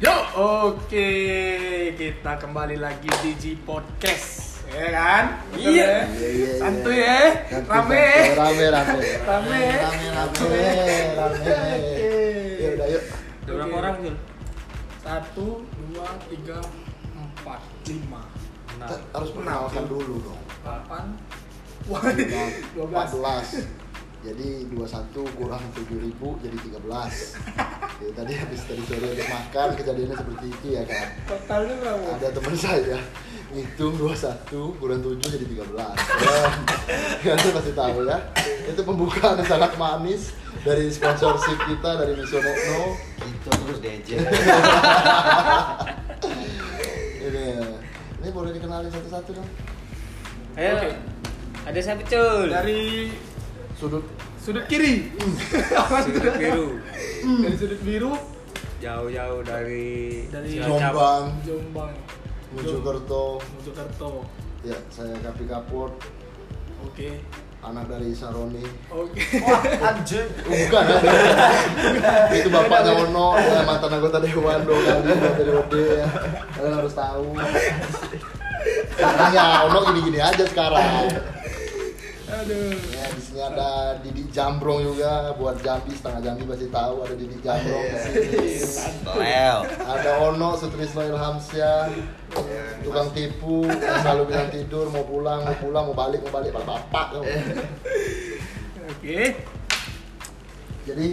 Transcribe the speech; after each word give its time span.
Yo, 0.00 0.16
oke, 0.32 1.08
kita 1.92 2.32
kembali 2.40 2.80
lagi 2.80 3.04
di 3.20 3.36
G 3.36 3.44
Podcast, 3.60 4.64
ya 4.72 4.88
kan? 4.96 5.24
Iya. 5.52 5.68
ya? 5.68 5.96
Iya, 6.08 6.28
iya, 6.32 6.50
Santuy 6.56 6.96
iya. 6.96 7.20
ya, 7.20 7.28
Santuy, 7.52 7.68
rame, 7.68 8.04
santuy. 8.08 8.32
rame, 8.32 8.64
rame, 8.72 9.08
rame, 9.28 9.60
rame, 9.76 10.08
rame, 10.16 10.64
rame. 11.12 11.56
Ya 12.56 12.68
udah 12.72 12.86
yuk. 12.88 13.04
Ada 13.44 13.50
berapa 13.52 13.74
orang 13.76 13.94
Jul? 14.00 14.16
Satu, 15.04 15.46
dua, 15.68 16.08
tiga, 16.32 16.58
empat, 17.12 17.60
lima, 17.84 18.22
Kita 18.72 18.96
harus 19.12 19.30
perkenalkan 19.36 19.84
dulu 19.84 20.14
dong. 20.24 20.40
delapan, 20.64 21.04
dua 22.72 22.84
belas. 22.88 23.48
14. 24.20 24.28
Jadi 24.28 24.68
21 24.68 25.38
kurang 25.40 25.64
7000 25.72 26.44
jadi 26.44 26.56
13. 26.60 26.76
Ya, 28.00 28.10
tadi 28.20 28.32
habis 28.36 28.60
tadi 28.68 28.82
sore 28.84 29.06
untuk 29.16 29.28
makan 29.32 29.68
kejadiannya 29.80 30.16
seperti 30.16 30.46
itu 30.52 30.66
ya 30.76 30.82
kan. 30.84 31.06
Totalnya 31.24 31.74
berapa? 31.80 32.06
Ada 32.20 32.28
teman 32.36 32.56
saya 32.56 33.00
ngitung 33.50 33.98
21 33.98 34.78
kurang 34.78 35.00
7 35.00 35.16
jadi 35.24 35.46
13. 35.48 35.64
Ya, 37.24 37.32
Kalian 37.34 37.52
pasti 37.56 37.72
tahu 37.72 38.04
ya. 38.04 38.18
Itu 38.68 38.80
pembukaan 38.84 39.40
yang 39.40 39.48
sangat 39.48 39.72
manis 39.80 40.36
dari 40.62 40.92
sponsorship 40.92 41.56
kita 41.64 41.90
dari 41.96 42.12
Misonekno. 42.14 43.00
Itu 43.24 43.48
terus 43.48 43.78
DJ. 43.80 44.08
Ini 47.20 47.62
ini 48.20 48.28
boleh 48.34 48.50
dikenalin 48.50 48.90
satu-satu 48.90 49.30
dong. 49.38 49.48
Ayo. 50.58 50.76
Oke. 50.76 50.90
Ada 51.68 51.78
siapa 51.84 52.02
Cul? 52.08 52.48
Dari 52.48 53.12
Sudut 53.80 54.04
sudut 54.36 54.64
kiri, 54.68 55.08
Sudut 56.04 56.36
biru. 56.36 56.76
dari 57.40 57.56
sudut 57.56 57.80
biru, 57.80 58.12
Jauh-jauh 58.76 59.40
dari 59.40 60.24
Dari. 60.28 60.56
Jombang, 60.56 61.32
Jombang, 61.40 61.92
Mojokerto. 62.52 63.40
Mojokerto. 63.40 64.28
Ya, 64.60 64.76
saya 64.88 65.16
Kapi 65.18 65.44
Kapur, 65.44 65.96
Oke, 66.80 67.24
anak 67.60 67.88
dari 67.88 68.12
Saroni. 68.12 68.60
oke. 68.88 69.16
Anjing. 69.88 70.28
Oh, 70.44 70.52
bukan 70.52 70.82
ya? 70.84 70.98
itu 72.36 72.48
bapaknya 72.48 72.92
Ono 73.00 73.28
ya 73.36 73.60
mantan 73.64 73.90
anggota 73.90 74.20
dewan 74.20 74.60
dong 74.62 74.76
kali 74.78 75.08
dari 75.08 75.50
OD 75.50 75.74
ya 75.96 76.08
kalian 76.52 76.74
harus 76.74 76.92
tahu 76.92 77.24
karena 78.92 79.26
ya 79.30 79.44
Ono 79.68 79.78
gini-gini 79.88 80.20
aja 80.20 80.44
sekarang 80.46 81.08
Aduh. 82.30 82.70
ya 82.88 83.04
di 83.10 83.20
sini 83.20 83.40
ada 83.42 83.70
Didi 83.98 84.22
Jambrong 84.30 84.86
juga 84.86 85.34
buat 85.34 85.58
Jambi 85.60 85.90
setengah 85.90 86.22
Jambi 86.22 86.46
pasti 86.46 86.70
tahu 86.70 87.02
ada 87.02 87.14
Didi 87.14 87.36
Jambrong 87.42 87.84
di 87.84 87.98
sini 87.98 88.22
Lel. 89.18 89.58
ada 89.82 90.10
Ono 90.24 90.54
Sutrisno 90.54 91.02
Ilhamsyah 91.04 91.90
tukang 92.80 93.10
tipu 93.10 93.66
yang 93.66 93.98
selalu 94.00 94.22
bilang 94.30 94.48
tidur 94.48 94.86
mau 94.88 95.02
pulang 95.02 95.42
mau 95.42 95.56
pulang 95.58 95.84
mau 95.90 95.96
balik 95.96 96.22
mau 96.22 96.32
balik 96.32 96.54
pada 96.54 96.66
bapak 96.68 97.06
Oke. 98.90 99.20
jadi 100.82 101.06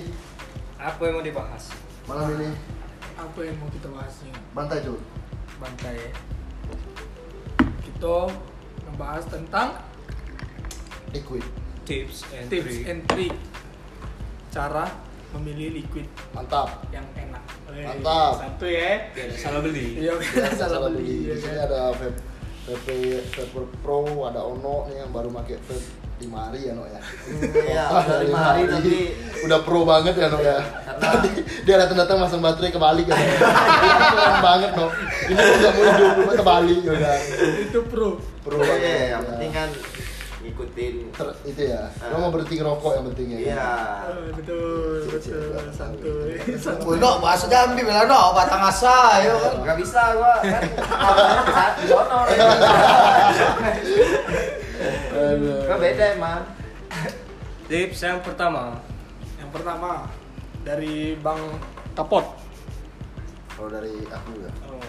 Apa 0.77 1.01
yang 1.03 1.15
mau 1.17 1.25
dibahas? 1.25 1.73
malam 2.05 2.29
ini 2.35 2.53
Apa 3.17 3.39
yang 3.41 3.57
mau 3.57 3.67
kita 3.67 3.89
bahasnya? 3.89 4.33
bantai 4.53 4.79
cuy 4.79 5.01
Bantai. 5.57 5.97
Kita 7.81 8.29
membahas 8.85 9.25
tentang 9.25 9.81
liquid 11.17 11.45
Tips 11.83 12.27
and 12.29 12.45
tips 12.47 12.67
trick. 12.67 12.85
and 12.85 12.99
trick 13.07 13.33
cara 14.49 14.85
memilih 15.29 15.77
liquid 15.77 16.03
mantap 16.31 16.83
yang 16.89 17.03
enak. 17.13 17.43
Wih, 17.67 17.83
Mantap. 17.83 18.33
Satu 18.41 18.65
ya. 18.65 19.11
Salah 19.33 19.59
beli. 19.59 19.99
Iya, 19.99 20.13
Ya, 20.15 20.49
salah 20.51 20.79
beli. 20.85 21.03
Di 21.23 21.29
ya 21.29 21.35
sini 21.37 21.53
kan? 21.53 21.65
ada 21.65 21.79
vape 21.91 22.19
VP 22.65 22.87
Vapor 23.29 23.63
Pro, 23.79 23.99
ada 24.23 24.41
Ono 24.41 24.87
nih 24.87 24.99
yang 24.99 25.11
baru 25.11 25.31
pakai 25.31 25.55
vape 25.61 25.83
lima 26.17 26.49
hari 26.49 26.65
ya 26.65 26.73
No 26.73 26.83
ya. 26.83 26.97
Iya, 27.53 27.83
Ah, 27.85 28.01
udah 28.01 28.17
lima 28.19 28.39
hari 28.41 28.61
tapi 28.65 28.93
udah 29.45 29.59
pro 29.61 29.85
banget 29.85 30.15
ya 30.15 30.27
No 30.27 30.39
ya. 30.41 30.57
Tadi 30.97 31.29
dia 31.61 31.75
datang-datang 31.77 32.17
masang 32.17 32.41
baterai 32.41 32.67
kebalik 32.69 33.05
ya. 33.05 33.15
Itu 33.15 33.45
keren 34.09 34.37
banget 34.41 34.71
No. 34.73 34.87
Ini 35.23 35.37
udah 35.37 35.71
mau 35.71 35.83
hidup 35.85 36.11
cuma 36.17 36.33
kebalik 36.33 36.79
ya 36.81 36.93
kan. 36.97 37.19
Itu 37.61 37.79
pro. 37.85 38.09
Pro 38.41 38.55
Iya, 38.55 38.65
banget. 38.65 38.81
iya, 38.81 39.05
yang 39.07 39.21
ya. 39.21 39.29
penting 39.29 39.51
kan 39.53 39.69
ngikutin. 40.57 41.13
Ter- 41.13 41.37
itu 41.45 41.61
ya. 41.69 41.85
Lo 42.09 42.15
mau 42.17 42.33
berhenti 42.33 42.57
ngerokok 42.57 42.91
yang 42.97 43.05
penting 43.13 43.27
ya. 43.29 43.37
Iya. 43.37 43.69
Oh, 44.09 44.25
betul, 44.33 44.97
betul. 45.13 45.53
Santuy. 45.77 46.41
Wih, 46.81 46.97
no, 46.97 47.21
bahasa 47.21 47.45
Jambi 47.45 47.85
bilang 47.85 48.09
no, 48.09 48.33
batang 48.33 48.65
asa, 48.65 49.21
yo 49.21 49.37
kan. 49.37 49.53
Gak 49.61 49.77
bisa 49.77 50.01
gua 50.17 50.33
kan 50.41 50.61
saat 51.53 51.73
di 51.77 51.85
sono. 51.85 52.19
Gak 55.69 55.79
beda 55.79 56.05
emang. 56.17 56.41
Tips 57.69 57.99
yang 58.01 58.19
pertama. 58.25 58.81
Yang 59.37 59.49
pertama 59.53 60.09
dari 60.65 61.13
Bang 61.21 61.61
Kapot. 61.93 62.25
Kalau 63.53 63.69
dari 63.69 63.93
aku 64.09 64.31
ya. 64.41 64.51
Oh. 64.69 64.81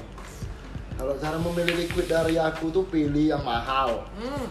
Kalau 0.99 1.15
cara 1.23 1.39
memilih 1.39 1.79
liquid 1.79 2.11
dari 2.11 2.35
aku 2.43 2.75
tuh 2.75 2.83
pilih 2.91 3.31
yang 3.31 3.43
mahal. 3.47 4.03
Hmm. 4.19 4.51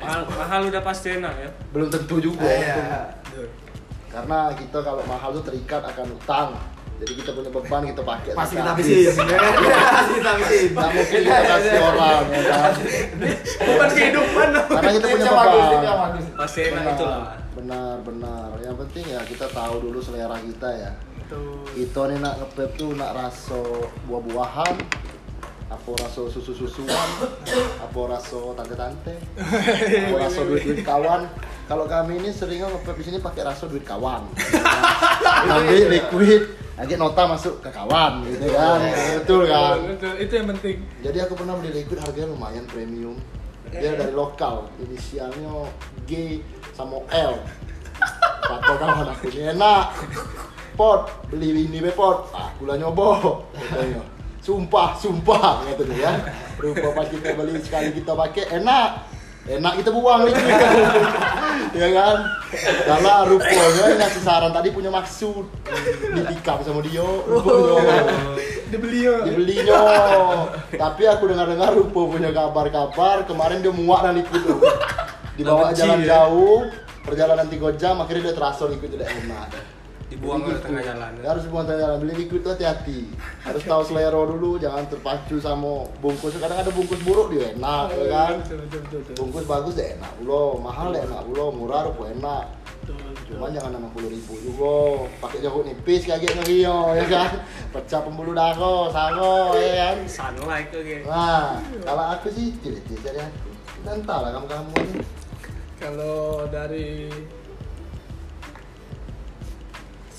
Mahal, 0.00 0.20
mahal 0.26 0.60
udah 0.66 0.82
pasti 0.82 1.08
enak 1.12 1.34
ya. 1.36 1.50
Belum 1.70 1.88
tentu 1.88 2.16
juga. 2.18 2.42
Iya. 2.42 3.12
karena 4.10 4.50
kita 4.52 4.78
kalau 4.80 5.06
mahal 5.06 5.30
tuh 5.30 5.44
terikat 5.44 5.78
akan 5.80 6.10
utang 6.12 6.50
jadi 6.98 7.12
kita 7.14 7.30
punya 7.30 7.46
beban 7.48 7.82
kita 7.86 8.02
pakai 8.02 8.30
Pasti 8.34 8.54
sampai 8.58 8.82
kita 8.82 8.90
habis. 8.90 8.90
habisin. 8.90 9.14
Pasti 9.14 10.12
kita 10.12 10.28
habisin. 10.28 10.68
nggak 10.68 10.90
mungkin 10.90 11.20
kita 11.22 11.42
kasih 11.46 11.72
orang 11.78 12.24
ya 12.26 12.40
kan 12.42 12.72
Bukan 13.62 13.88
kehidupan. 13.88 14.48
karena 14.66 14.90
kita 14.90 15.06
punya 15.06 15.30
beban. 15.30 16.10
Pasti 16.34 16.60
enak 16.60 16.74
benar 16.74 16.92
itulah. 16.92 17.22
benar 17.52 17.94
benar 18.02 18.50
yang 18.60 18.76
penting 18.76 19.04
ya 19.06 19.20
kita 19.22 19.46
tahu 19.48 19.74
dulu 19.80 19.98
selera 20.00 20.36
kita 20.36 20.68
ya 20.74 20.90
Betul. 21.16 21.62
kita 21.72 22.00
nih 22.10 22.18
nak 22.18 22.34
ngepep 22.36 22.70
tuh 22.74 22.90
nak 22.92 23.10
raso 23.14 23.62
buah-buahan 24.04 24.74
apa 25.70 25.90
raso 26.02 26.26
susu-susuan 26.26 27.08
apa 27.86 28.00
raso 28.10 28.58
tante-tante 28.58 29.14
apa 30.10 30.16
raso 30.18 30.42
duit-duit 30.42 30.82
kawan. 30.82 31.30
Kalau 31.70 31.86
kami 31.86 32.18
ini 32.18 32.34
seringnya 32.34 32.66
ngepep 32.66 32.98
di 32.98 33.04
sini 33.06 33.18
pakai 33.22 33.46
raso 33.46 33.70
duit 33.70 33.86
kawan. 33.86 34.26
Nanti 35.48 35.86
liquid 35.86 36.42
lagi 36.74 36.94
nota 36.98 37.22
masuk 37.30 37.62
ke 37.62 37.70
kawan 37.70 38.26
gitu 38.26 38.50
kan. 38.50 38.78
Betul 39.22 39.42
kan? 39.46 39.78
Betul, 39.94 40.14
Itu 40.18 40.32
yang 40.34 40.48
penting. 40.50 40.76
jadi 41.06 41.18
aku 41.30 41.38
pernah 41.38 41.54
beli 41.54 41.70
liquid 41.70 42.02
harganya 42.02 42.34
lumayan 42.34 42.66
premium. 42.66 43.14
Dia 43.70 43.94
dari 43.94 44.10
lokal. 44.10 44.66
Inisialnya 44.82 45.70
G 46.10 46.42
sama 46.74 46.98
L. 47.14 47.38
Kata 48.42 48.74
kawan 48.74 49.06
aku 49.14 49.30
ini 49.30 49.54
enak. 49.54 49.94
Pot 50.74 51.30
beli 51.30 51.70
ini 51.70 51.78
be 51.78 51.94
pot. 51.94 52.34
Ah 52.34 52.50
gula 52.58 52.74
nyobo. 52.74 53.46
Katanya 53.54 54.02
sumpah 54.40 54.96
sumpah 54.96 55.64
kata 55.64 55.82
dia 55.88 56.00
ya. 56.00 56.12
Rupa 56.60 56.88
pas 56.92 57.06
kita 57.08 57.36
beli 57.36 57.60
sekali 57.60 57.92
kita 57.96 58.12
pakai. 58.12 58.60
Enak. 58.60 58.90
Enak 59.40 59.72
kita 59.80 59.88
buang 59.88 60.28
liquid 60.28 60.44
ya 61.80 61.88
kan? 61.96 62.16
Karena 62.84 63.24
rupanya 63.24 63.84
ngasih 63.96 64.22
saran 64.22 64.52
tadi 64.52 64.68
punya 64.68 64.92
maksud. 64.92 65.48
Di 66.12 66.22
pick 66.28 66.44
up 66.44 66.60
sama 66.60 66.84
dia 66.84 67.00
rupanya 67.00 68.04
Dibeli 68.70 69.02
ya. 69.02 69.26
dibelinya 69.26 69.80
tapi 70.70 71.02
aku 71.08 71.26
dengar-dengar 71.26 71.74
Rupo 71.74 72.06
punya 72.06 72.30
kabar-kabar 72.30 73.26
kemarin 73.26 73.64
dia 73.64 73.72
muak 73.74 74.04
dan 74.06 74.20
ikut 74.20 74.40
tuh. 74.44 74.60
Dibawa 75.40 75.72
jalan 75.72 76.04
ya? 76.04 76.20
jauh 76.20 76.68
perjalanan 77.00 77.48
tiga 77.48 77.72
jam 77.74 77.96
akhirnya 77.98 78.30
dia 78.30 78.34
terasa 78.36 78.68
ikut 78.68 78.86
tidak 78.92 79.08
enak 79.08 79.48
Dibuang 80.10 80.42
ke 80.42 80.58
gitu. 80.58 80.66
tengah 80.66 80.82
jalan. 80.82 81.10
Ya, 81.22 81.26
harus 81.30 81.42
dibuang 81.46 81.64
tengah 81.70 81.80
jalan 81.86 81.96
beli 82.02 82.14
liquid 82.26 82.40
tuh 82.42 82.50
hati-hati 82.58 82.98
harus 83.46 83.62
tahu 83.62 83.82
selera 83.86 84.20
dulu 84.26 84.58
jangan 84.58 84.82
terpacu 84.90 85.38
sama 85.38 85.86
bungkus 86.02 86.34
kadang 86.42 86.58
ada 86.58 86.70
bungkus 86.74 86.98
buruk 87.06 87.30
dia 87.30 87.54
enak 87.54 87.94
ya 87.94 88.04
kan 88.10 88.34
Betul, 88.42 88.58
betul, 88.66 88.80
betul, 88.82 89.00
betul. 89.06 89.14
bungkus 89.22 89.44
bagus 89.46 89.74
deh 89.78 89.88
enak 89.94 90.12
ulo 90.18 90.58
mahal 90.58 90.90
deh 90.90 91.02
enak 91.06 91.22
ulo 91.30 91.54
murah 91.54 91.86
rupo 91.86 92.10
enak. 92.10 92.44
Cuman 93.30 93.54
jangan 93.54 93.78
enam 93.78 93.94
puluh 93.94 94.10
ribu 94.10 94.34
juga, 94.42 95.06
pakai 95.22 95.38
jahut 95.38 95.62
nipis 95.62 96.02
gitu 96.02 96.42
Rio, 96.50 96.98
ya 96.98 97.06
kan? 97.06 97.30
Pecah 97.78 98.02
pembuluh 98.02 98.34
darah, 98.34 98.90
sango, 98.90 99.54
ya 99.54 99.70
kan? 99.94 99.96
Sunlight 100.10 100.74
oke. 100.74 101.06
Nah, 101.06 101.62
kalau 101.86 102.04
aku 102.18 102.26
sih 102.34 102.50
tidak 102.58 102.82
tidak 102.90 103.00
dari 103.06 103.20
aku. 103.22 103.50
Entahlah 103.86 104.34
kamu 104.34 104.46
kamu 104.50 104.72
ini. 104.82 104.98
Kalau 105.78 106.50
dari 106.50 107.06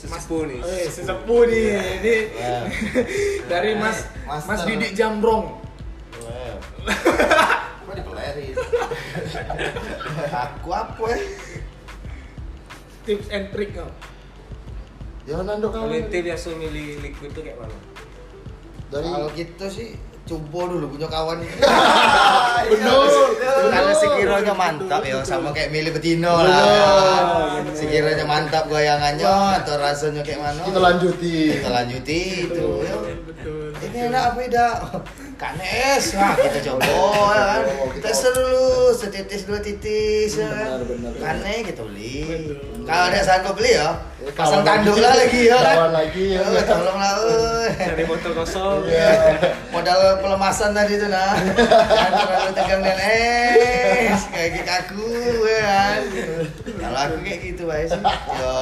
Sesepuh 0.02 0.42
nih. 0.50 0.60
Eh, 0.66 0.88
sesepuh 0.90 1.42
nih. 1.46 1.66
Ini 1.78 2.16
Well. 2.34 2.66
dari 3.52 3.72
Mas 3.78 4.10
Master. 4.26 4.50
Mas 4.50 4.62
Didik 4.66 4.92
Jambrong. 4.98 5.62
Well. 6.18 6.58
Kok 7.86 7.94
dipelerin? 7.94 8.56
Aku 10.50 10.70
apa 10.74 11.06
ya? 11.06 11.20
Tips 13.06 13.28
and 13.30 13.54
trick 13.54 13.78
Om. 13.78 13.92
Ya 15.30 15.38
nanduk 15.46 15.70
Kalau 15.70 15.94
ente 15.94 16.18
biasa 16.18 16.58
milih 16.58 16.98
liquid 17.06 17.30
tuh 17.38 17.46
kayak 17.46 17.62
mana? 17.62 17.78
Dari 18.90 19.06
Kalau 19.06 19.30
kita 19.38 19.70
sih 19.70 19.94
coba 20.26 20.60
dulu 20.70 20.86
punya 20.96 21.08
kawan. 21.10 21.38
bener. 22.72 23.10
Kalau 23.72 23.94
sekiranya 23.96 24.54
mantap 24.54 25.02
ya 25.04 25.20
sama 25.26 25.50
kayak 25.52 25.74
milih 25.74 25.92
betino 25.98 26.46
lah. 26.46 27.62
Sekiranya 27.74 28.26
mantap 28.26 28.70
goyangannya 28.70 29.28
atau 29.62 29.76
rasanya 29.82 30.22
kayak 30.22 30.40
mana. 30.40 30.62
Kita 30.66 30.80
lanjuti. 30.80 31.36
Kita 31.60 31.70
lanjuti 31.70 32.20
itu. 32.48 32.68
ya. 32.86 32.96
Betul. 33.28 33.74
Ini 33.82 33.98
enak 34.12 34.24
apa 34.34 34.40
tidak? 34.46 34.74
Kanes, 35.42 36.14
nah 36.14 36.38
kita 36.38 36.60
coba 36.64 36.86
ya 36.86 36.94
kan. 36.94 37.62
Oh, 37.74 37.90
kita- 37.90 38.14
dulu, 38.32 38.70
setitis 38.94 39.42
dua 39.44 39.58
titis 39.58 40.38
ya 40.38 40.46
Benar, 40.46 41.18
kan. 41.18 41.42
Kane 41.42 41.66
kita 41.66 41.82
beli. 41.82 42.22
Kalau 42.82 43.04
ada 43.10 43.20
sanggup 43.20 43.58
beli 43.58 43.74
ya, 43.74 43.90
Ya, 44.22 44.30
pasang 44.32 44.62
tanduk 44.62 44.94
lagi. 44.94 45.02
lah 45.02 45.14
lagi 45.18 45.42
ya 45.44 45.58
kan. 45.58 45.74
Kawan 45.74 45.92
lagi, 45.92 46.26
ya. 46.30 46.42
Eh, 46.46 46.62
Tolonglah, 46.64 47.14
euy. 47.18 47.70
Cari 47.74 48.04
botol 48.06 48.32
kosong. 48.36 48.86
Iya. 48.86 49.10
modal 49.72 50.00
pelemasan 50.20 50.72
tadi 50.72 50.94
tuh 50.96 51.08
nah 51.08 51.32
terlalu 52.12 52.52
tegang 52.52 52.82
dan 52.84 53.00
eh 53.00 54.12
kayak 54.28 54.50
gitu 54.54 54.68
aku 54.70 55.06
ya 55.42 55.62
kan 55.64 56.02
kalau 56.78 57.00
aku 57.02 57.16
kayak 57.24 57.40
gitu 57.42 57.64
aja 57.66 57.88
sih 57.88 58.02
yo 58.36 58.54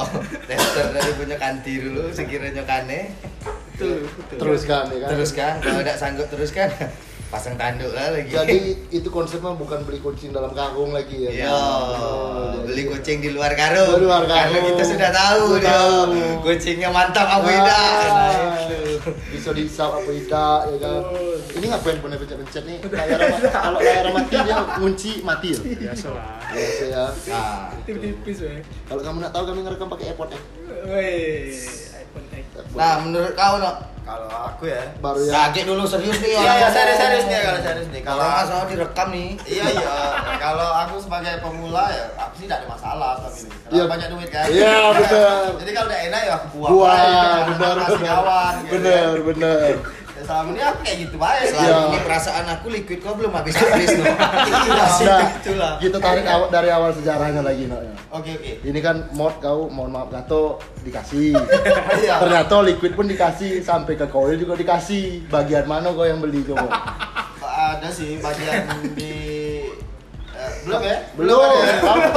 tester 0.46 0.86
dari 0.94 1.12
punya 1.12 1.36
kanti 1.36 1.72
dulu 1.76 2.08
sekiranya 2.08 2.62
kane 2.62 3.10
Teruskan 4.32 4.82
ya 4.86 4.98
kan. 4.98 5.08
teruskan 5.08 5.52
kalau 5.58 5.80
tidak 5.80 5.96
sanggup 5.96 6.26
teruskan 6.26 6.68
pasang 7.30 7.54
tanduk 7.54 7.90
lah 7.90 8.10
lagi 8.10 8.26
Jadi 8.28 8.58
itu 8.98 9.06
konsepnya 9.06 9.54
bukan 9.54 9.82
beli 9.82 9.98
kucing 9.98 10.30
dalam 10.30 10.50
karung 10.50 10.90
lagi 10.90 11.30
ya. 11.30 11.46
Yo, 11.46 11.46
Oh, 11.46 11.62
jadi- 12.56 12.66
beli 12.66 12.82
kucing 12.88 13.18
di 13.18 13.30
luar 13.30 13.54
karung. 13.54 13.94
Di 13.94 14.02
luar 14.02 14.24
Karena 14.24 14.50
karung. 14.50 14.66
kita 14.68 14.82
sudah 14.84 15.10
tahu 15.10 15.44
Sudah 15.48 15.60
dia 15.60 15.70
tahu. 15.70 16.42
kucingnya 16.42 16.88
mantap 16.88 17.26
apa 17.30 17.38
Ah, 17.40 17.52
tidak. 17.52 17.86
Nah, 18.02 18.58
itu. 18.66 19.10
bisa 19.30 19.48
disap 19.52 19.90
apa 19.92 20.10
tidak 20.10 20.58
ya 20.66 20.76
kan 20.78 21.00
ini 21.50 21.64
ngapain 21.66 21.96
pernah 21.96 22.16
pencet-pencet 22.16 22.62
nih 22.64 22.78
layar 22.84 23.18
kalau 23.48 23.78
layar 23.78 24.06
mati 24.10 24.36
dia 24.36 24.56
kunci 24.74 25.12
mati 25.20 25.48
ya 25.50 25.60
Biasa 25.88 26.06
lah. 26.10 26.24
biasa 26.46 26.84
ya 26.84 27.04
Nah, 27.30 27.72
Tipis-tipis 27.80 28.38
kalau 28.84 29.00
kamu 29.00 29.16
nak 29.20 29.30
tahu 29.30 29.44
kami 29.46 29.60
ngerekam 29.62 29.88
pakai 29.88 30.06
iPhone 30.10 30.30
X. 30.34 31.89
nah 32.72 33.00
menurut 33.00 33.32
kau 33.32 33.56
no, 33.56 33.72
Kalau 34.00 34.26
aku 34.26 34.66
ya. 34.66 34.82
baru 34.98 35.22
ya 35.22 35.32
kaget 35.46 35.64
dulu 35.64 35.84
serius 35.84 36.18
nih 36.18 36.34
Iya, 36.34 36.52
iya 36.56 36.68
serius 36.68 36.98
serius 36.98 37.24
nih 37.24 37.40
kalau 37.40 37.60
serius 37.60 37.88
nih. 37.88 38.00
Kalau 38.00 38.18
Kalau 38.18 38.26
nggak 38.28 38.44
salah 38.44 38.66
direkam 38.66 39.08
nih. 39.08 39.30
Iya 39.46 39.66
iya. 39.70 39.94
Kalau 40.36 40.68
aku 40.74 40.94
sebagai 40.98 41.34
pemula 41.38 41.84
ya 41.88 42.04
aku 42.18 42.32
sih 42.34 42.44
tidak 42.44 42.58
ada 42.58 42.68
masalah 42.68 43.10
sama 43.16 43.28
ini. 43.30 43.50
Karena 43.52 43.70
Iya. 43.70 43.84
banyak 43.86 44.08
duit 44.10 44.28
kan. 44.28 44.46
Iya, 44.50 44.74
benar. 44.90 45.42
Jadi 45.62 45.70
kalau 45.70 45.86
udah 45.86 46.00
enak 46.02 46.20
ya 46.20 46.32
aku 46.34 46.46
buang. 46.50 46.70
Buah, 46.72 46.90
aja, 46.90 47.22
benar, 47.46 47.74
kasih 47.76 47.94
benar. 47.94 48.10
kawan. 48.10 48.52
gitu. 48.56 48.72
bener 48.74 49.14
bener 49.22 49.58
Ya, 49.70 49.76
selama 50.22 50.48
ini 50.50 50.62
aku 50.62 50.78
kayak 50.80 50.98
gitu 51.00 51.16
aja. 51.16 51.42
Selama 51.46 51.62
Iya. 51.62 51.78
ini 51.86 51.98
perasaan 52.00 52.46
aku 52.48 52.66
liquid 52.68 52.98
kau 52.98 53.14
belum 53.14 53.32
habis 53.32 53.54
habis. 53.54 53.88
Iya, 54.60 54.86
nah 55.02 55.20
itulah. 55.32 55.72
kita 55.76 55.98
tarik 55.98 56.24
awal 56.24 56.48
dari 56.48 56.68
awal 56.68 56.90
sejarahnya 56.90 57.40
lagi 57.40 57.64
no 57.64 57.76
ya. 57.76 57.94
Oke 58.10 58.30
oke. 58.32 58.52
ini 58.62 58.78
kan 58.78 59.08
mod 59.12 59.38
kau 59.38 59.68
mohon 59.68 59.90
maaf 59.90 60.08
Gato 60.08 60.58
dikasih 60.80 61.38
Iya. 62.02 62.18
ternyata 62.18 62.60
liquid 62.60 62.92
pun 62.92 63.06
dikasih 63.06 63.60
sampai 63.60 63.94
ke 63.94 64.06
koil 64.06 64.34
juga 64.34 64.54
dikasih 64.54 65.28
bagian 65.28 65.64
mana 65.64 65.90
kau 65.90 66.02
yang 66.02 66.18
beli 66.18 66.42
coba 66.42 66.66
Ada 67.70 67.92
sih 67.92 68.16
bagian 68.18 68.66
di 68.90 69.12
belum 70.60 70.80
ya? 70.80 70.96
belum 71.14 71.36
ada 71.36 71.56
ya? 71.56 71.74
Kamu- 71.80 72.12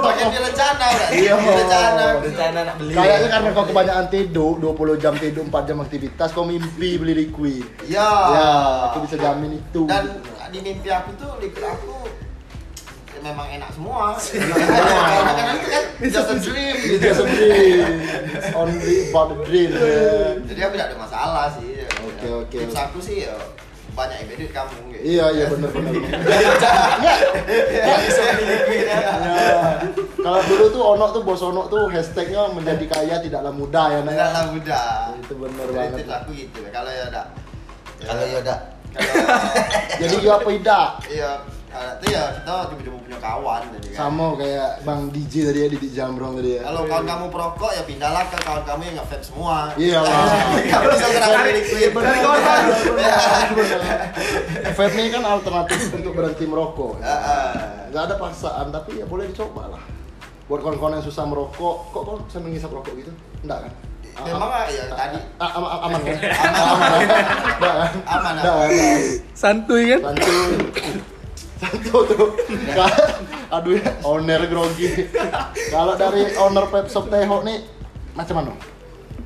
Bagian 0.00 0.28
di 0.28 0.38
rencana. 0.40 0.86
Iya. 1.10 1.32
Rencana. 1.36 2.04
Rencana 2.22 2.58
nak 2.64 2.74
beli. 2.78 2.92
Kayaknya 2.94 3.28
karena 3.28 3.48
kau 3.50 3.64
kebanyakan 3.66 4.06
tidur, 4.08 4.52
20 4.56 4.96
jam 4.96 5.14
tidur, 5.14 5.42
4 5.44 5.64
jam 5.64 5.78
aktivitas, 5.78 6.28
kau 6.30 6.44
mimpi 6.44 6.96
beli 6.96 7.14
liquid. 7.26 7.64
Ya. 7.84 8.08
Ya, 8.30 8.48
aku 8.88 9.04
bisa 9.04 9.16
jamin 9.16 9.58
itu. 9.58 9.84
Dan 9.84 10.22
di 10.48 10.58
mimpi 10.60 10.88
aku 10.88 11.10
tuh 11.14 11.36
liquid 11.38 11.62
aku 11.62 11.94
memang 13.20 13.46
enak 13.52 13.68
semua. 13.70 14.16
Iya. 14.32 14.54
Karena 15.20 15.42
kan 15.44 15.54
itu 15.60 15.68
kan 15.68 15.84
just 16.08 16.32
a 16.32 16.36
dream 16.40 16.76
gitu. 16.80 17.04
sendiri. 17.12 17.68
It's 18.32 18.48
only 18.56 19.12
about 19.12 19.28
the 19.28 19.38
dream. 19.44 19.70
Jadi 20.48 20.60
aku 20.64 20.72
tidak 20.74 20.88
ada 20.88 20.96
masalah 20.96 21.44
sih. 21.52 21.84
Oke, 22.00 22.28
oke. 22.32 22.56
Tips 22.64 22.76
aku 22.80 22.98
sih 22.98 23.28
ya 23.28 23.36
banyak 23.96 24.16
yang 24.22 24.28
duit 24.38 24.52
kamu 24.54 24.76
gitu. 24.94 25.02
Iya, 25.02 25.26
iya 25.34 25.44
benar-benar. 25.50 25.92
Ya, 27.70 27.94
bisa 28.06 28.22
beli 28.36 28.44
liquid 28.46 28.84
ya. 28.86 28.98
Ya. 29.00 29.58
Kalau 30.20 30.40
dulu 30.46 30.64
tuh 30.70 30.82
Ono 30.96 31.06
tuh 31.10 31.22
bos 31.24 31.42
Ono 31.42 31.62
tuh 31.66 31.88
hashtagnya 31.88 32.52
menjadi 32.52 32.84
kaya 32.86 33.16
tidaklah 33.24 33.52
mudah 33.52 33.86
ya 33.90 33.98
Nak. 34.04 34.12
Tidaklah 34.14 34.44
mudah. 34.52 34.88
Itu 35.18 35.34
Jadi 35.36 35.72
banget. 35.74 35.96
tips 36.04 36.12
aku 36.12 36.30
gitu. 36.36 36.58
Kalau 36.70 36.90
ya 36.90 37.04
ada 37.08 37.22
Kalau 38.00 38.24
ya 38.24 38.38
udah 38.40 38.58
kalau 38.90 39.12
Jadi 40.02 40.14
gua 40.18 40.34
apa 40.42 40.48
tidak? 40.50 40.86
iya 41.06 41.30
kalau 41.70 41.92
itu 42.02 42.06
ya 42.10 42.22
kita 42.34 42.54
tiba-tiba 42.74 42.98
punya 42.98 43.18
kawan 43.22 43.62
jadi 43.78 43.88
kan. 43.94 43.98
Sama 44.02 44.26
kayak 44.34 44.70
Bang 44.82 45.02
DJ 45.14 45.34
tadi 45.46 45.58
ya, 45.62 45.68
Didi 45.70 45.88
Jambrong 45.94 46.32
tadi 46.34 46.50
ya. 46.58 46.60
Kalau 46.66 46.82
kawan 46.90 47.04
kamu 47.06 47.26
perokok 47.30 47.70
ya 47.78 47.82
pindahlah 47.86 48.24
ke 48.26 48.38
kawan 48.42 48.62
kamu 48.66 48.82
yang 48.90 48.96
nge-vape 48.98 49.24
semua. 49.24 49.56
Iya 49.86 49.98
lah. 50.02 50.18
Kamu 50.66 50.86
bisa 50.90 51.06
kenapa 51.14 51.38
liquid. 51.46 51.90
Bener, 51.94 52.14
kawan 52.18 52.40
baru. 52.42 52.72
Vape 54.74 54.96
ini 54.98 55.08
kan 55.14 55.22
alternatif 55.22 55.80
untuk 55.94 56.12
berhenti 56.18 56.44
merokok. 56.50 56.98
Heeh. 56.98 57.50
Nggak 57.94 58.02
ada 58.02 58.14
paksaan, 58.18 58.66
tapi 58.74 58.90
ya 58.98 59.06
boleh 59.06 59.30
dicoba 59.30 59.70
lah. 59.70 59.82
Buat 60.50 60.66
kawan-kawan 60.66 60.98
yang 60.98 61.06
susah 61.06 61.22
merokok, 61.30 61.94
kok 61.94 62.02
kok 62.02 62.16
sambil 62.26 62.50
ngisap 62.50 62.74
rokok 62.74 62.98
gitu? 62.98 63.14
Enggak 63.46 63.70
kan? 63.70 63.72
Memang 64.26 64.50
ah, 64.52 64.66
ya 64.66 64.84
tadi 64.90 65.16
aman 65.38 65.46
kan? 65.46 65.54
Aman. 65.54 65.70
Aman 65.86 66.00
kan? 66.02 66.16
Enggak 66.18 67.74
kan? 67.78 67.92
Aman, 68.10 68.34
aman. 68.42 68.68
Santuy 69.38 69.82
kan? 69.94 70.00
Santuy. 70.10 71.18
Santuy 71.60 72.02
tuh. 72.08 72.28
Aduh 73.52 73.76
ya, 73.76 73.92
owner 74.06 74.42
grogi. 74.48 74.88
Kalau 75.68 75.94
dari 76.00 76.32
owner 76.40 76.64
Pep 76.72 76.88
Shop 76.88 77.12
Teho 77.12 77.44
nih, 77.44 77.58
macam 78.16 78.34
mana? 78.40 78.52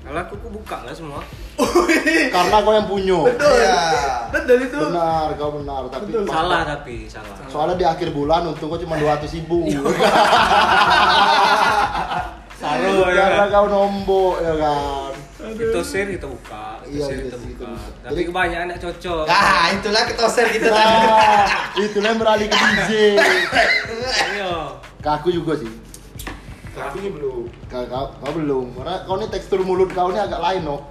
Kalau 0.05 0.21
aku 0.21 0.35
aku 0.37 0.49
buka 0.61 0.85
lah 0.85 0.93
semua. 0.93 1.25
Karena 2.29 2.57
kau 2.61 2.75
yang 2.77 2.85
punya. 2.91 3.21
Iya. 3.41 3.81
Betul 4.29 4.59
itu. 4.69 4.77
Benar, 4.77 5.33
kau 5.39 5.51
benar. 5.57 5.89
Tapi 5.89 6.13
Betul. 6.13 6.29
Salah 6.29 6.61
tapi 6.67 7.09
salah. 7.09 7.37
Soalnya 7.49 7.77
di 7.81 7.87
akhir 7.89 8.13
bulan 8.13 8.45
untung 8.51 8.69
kau 8.69 8.77
cuma 8.77 9.01
200 9.01 9.25
ribu. 9.39 9.65
Saru 12.61 13.07
ya. 13.09 13.25
Karena 13.33 13.47
kau 13.49 13.67
nombok 13.71 14.45
ya 14.45 14.55
kan. 14.59 15.13
Itu 15.47 15.81
share 15.81 16.09
kita 16.11 16.27
buka, 16.27 16.65
itu 16.83 16.95
Iya, 16.95 17.05
iya 17.05 17.17
kita 17.21 17.37
sih, 17.37 17.51
itu 17.51 17.61
buka. 17.61 17.73
Tapi 18.01 18.11
Jadi- 18.11 18.27
kebanyakan 18.27 18.67
yang 18.69 18.81
cocok. 18.81 19.25
Nah, 19.25 19.65
itulah 19.71 20.03
ketoser 20.05 20.47
kita 20.49 20.67
tadi. 20.67 20.97
Nah, 20.97 21.47
itulah 21.85 22.09
yang 22.09 22.19
beralih 22.19 22.47
ke 22.47 22.57
DJ. 22.57 22.91
Iya. 24.35 24.55
Ke 24.99 25.09
aku 25.11 25.29
juga 25.29 25.53
sih. 25.57 25.71
Tapi 26.71 26.97
ini 26.99 27.11
belum. 27.11 27.45
Kau, 27.67 27.83
kau, 27.85 28.07
kau 28.17 28.33
belum. 28.33 28.67
Karena 28.75 28.95
kau 29.05 29.15
nih 29.15 29.29
tekstur 29.29 29.61
mulut 29.61 29.91
kau 29.91 30.11
ini 30.11 30.19
agak 30.19 30.41
lain, 30.41 30.63
no. 30.63 30.89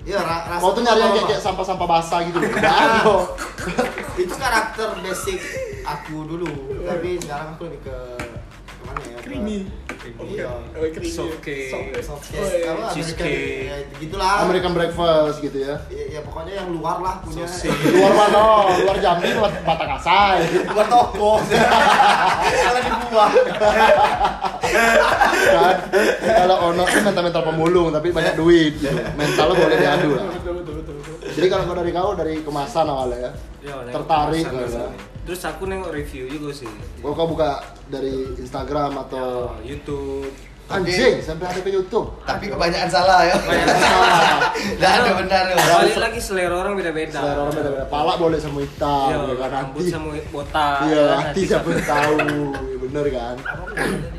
Iya, 0.00 0.16
ra- 0.18 0.48
rasa 0.48 0.58
Kau 0.58 0.72
tuh 0.72 0.80
nyari 0.80 0.96
yang 0.98 1.28
kayak, 1.28 1.38
sampah-sampah 1.38 1.86
basah 1.86 2.24
gitu. 2.24 2.40
Enggak 2.42 2.72
ada. 2.72 3.16
itu 4.16 4.34
karakter 4.34 4.88
basic 4.98 5.38
aku 5.82 6.24
dulu. 6.24 6.48
Tapi 6.82 7.20
sekarang 7.20 7.54
aku 7.54 7.68
lebih? 7.68 7.80
Ke- 7.84 8.19
Creamy. 9.30 9.58
Iya. 10.26 10.50
Oh, 10.50 10.82
creamy. 10.90 11.06
Softcake. 11.06 11.70
Softcake. 11.70 12.02
Softcake. 12.02 12.34
Oh, 12.34 12.46
iya. 12.50 12.66
Kamu 12.66 12.78
American, 12.82 12.94
Cheesecake. 12.98 13.62
ya, 13.62 13.76
gitulah. 14.02 14.34
American 14.42 14.72
breakfast 14.74 15.36
gitu 15.38 15.58
ya. 15.62 15.74
Ya, 15.86 16.04
ya 16.18 16.20
pokoknya 16.26 16.52
yang 16.58 16.68
luar 16.74 16.98
lah 16.98 17.14
punya. 17.22 17.46
Luar 17.94 18.12
mana? 18.18 18.42
Luar 18.82 18.96
Jambi, 18.98 19.28
luar 19.30 19.52
Batang 19.62 19.90
Asai. 19.94 20.38
Luar 20.66 20.86
toko. 20.90 21.32
Kalau 22.66 22.80
dibuang. 22.82 23.32
kan 25.50 25.76
kalau 26.22 26.56
ono 26.70 26.82
tuh 26.86 27.02
mental-mental 27.02 27.42
pemulung 27.42 27.90
tapi 27.90 28.14
banyak 28.14 28.38
duit 28.38 28.78
gitu. 28.78 28.94
mental 29.18 29.50
lo 29.50 29.54
boleh 29.58 29.76
diadu 29.76 30.14
lah 30.14 30.30
Betul, 30.30 30.62
betul, 30.62 30.74
betul, 30.78 30.94
betul. 30.94 31.16
jadi 31.34 31.46
kalau 31.50 31.62
kau 31.66 31.74
dari 31.74 31.90
kau 31.90 32.10
dari 32.14 32.34
kemasan 32.38 32.86
awalnya 32.86 33.18
ya 33.18 33.32
Iya, 33.60 33.74
tertarik 33.90 34.46
kemasan 34.46 34.62
gitu 34.62 34.78
ya. 34.78 34.88
Terus 35.30 35.46
aku 35.46 35.62
nengok 35.62 35.94
review 35.94 36.26
juga 36.26 36.50
sih. 36.52 36.66
kau 36.98 37.14
kau 37.14 37.22
buka 37.24 37.62
dari 37.86 38.34
Instagram 38.34 38.98
atau 39.00 39.54
Ya, 39.56 39.70
YouTube. 39.70 40.26
anjing 40.66 41.18
sampai 41.20 41.46
ada 41.46 41.58
ke 41.58 41.66
YouTube 41.68 42.14
Tapi 42.20 42.46
kebanyakan 42.46 42.86
salah 42.86 43.22
ya. 43.22 43.34
Kebanyakan 43.36 43.78
salah. 43.86 44.10
Enggak 44.50 44.90
ada 44.92 45.10
benar. 45.16 45.42
ya. 45.46 45.54
Balik 45.54 45.98
lagi 46.00 46.18
selera 46.18 46.54
orang 46.56 46.74
beda-beda. 46.74 47.14
selera 47.16 47.40
orang 47.40 47.54
beda-beda 47.54 47.86
pala 47.86 48.18
boleh 48.18 48.38
sama 48.38 48.58
hitam 48.58 49.06
Iya, 49.06 49.18
ya 49.22 49.34
kan 49.36 49.50
rambut 49.52 49.82
sama 49.86 50.08
botak. 50.30 50.78
iya 50.84 50.98
kan, 51.00 51.18
hati 51.24 51.40
siapa 51.44 51.68
yang 51.68 51.84
tahu 51.84 52.14
Ya, 52.50 52.76
bener 52.80 53.04
kan 53.08 53.34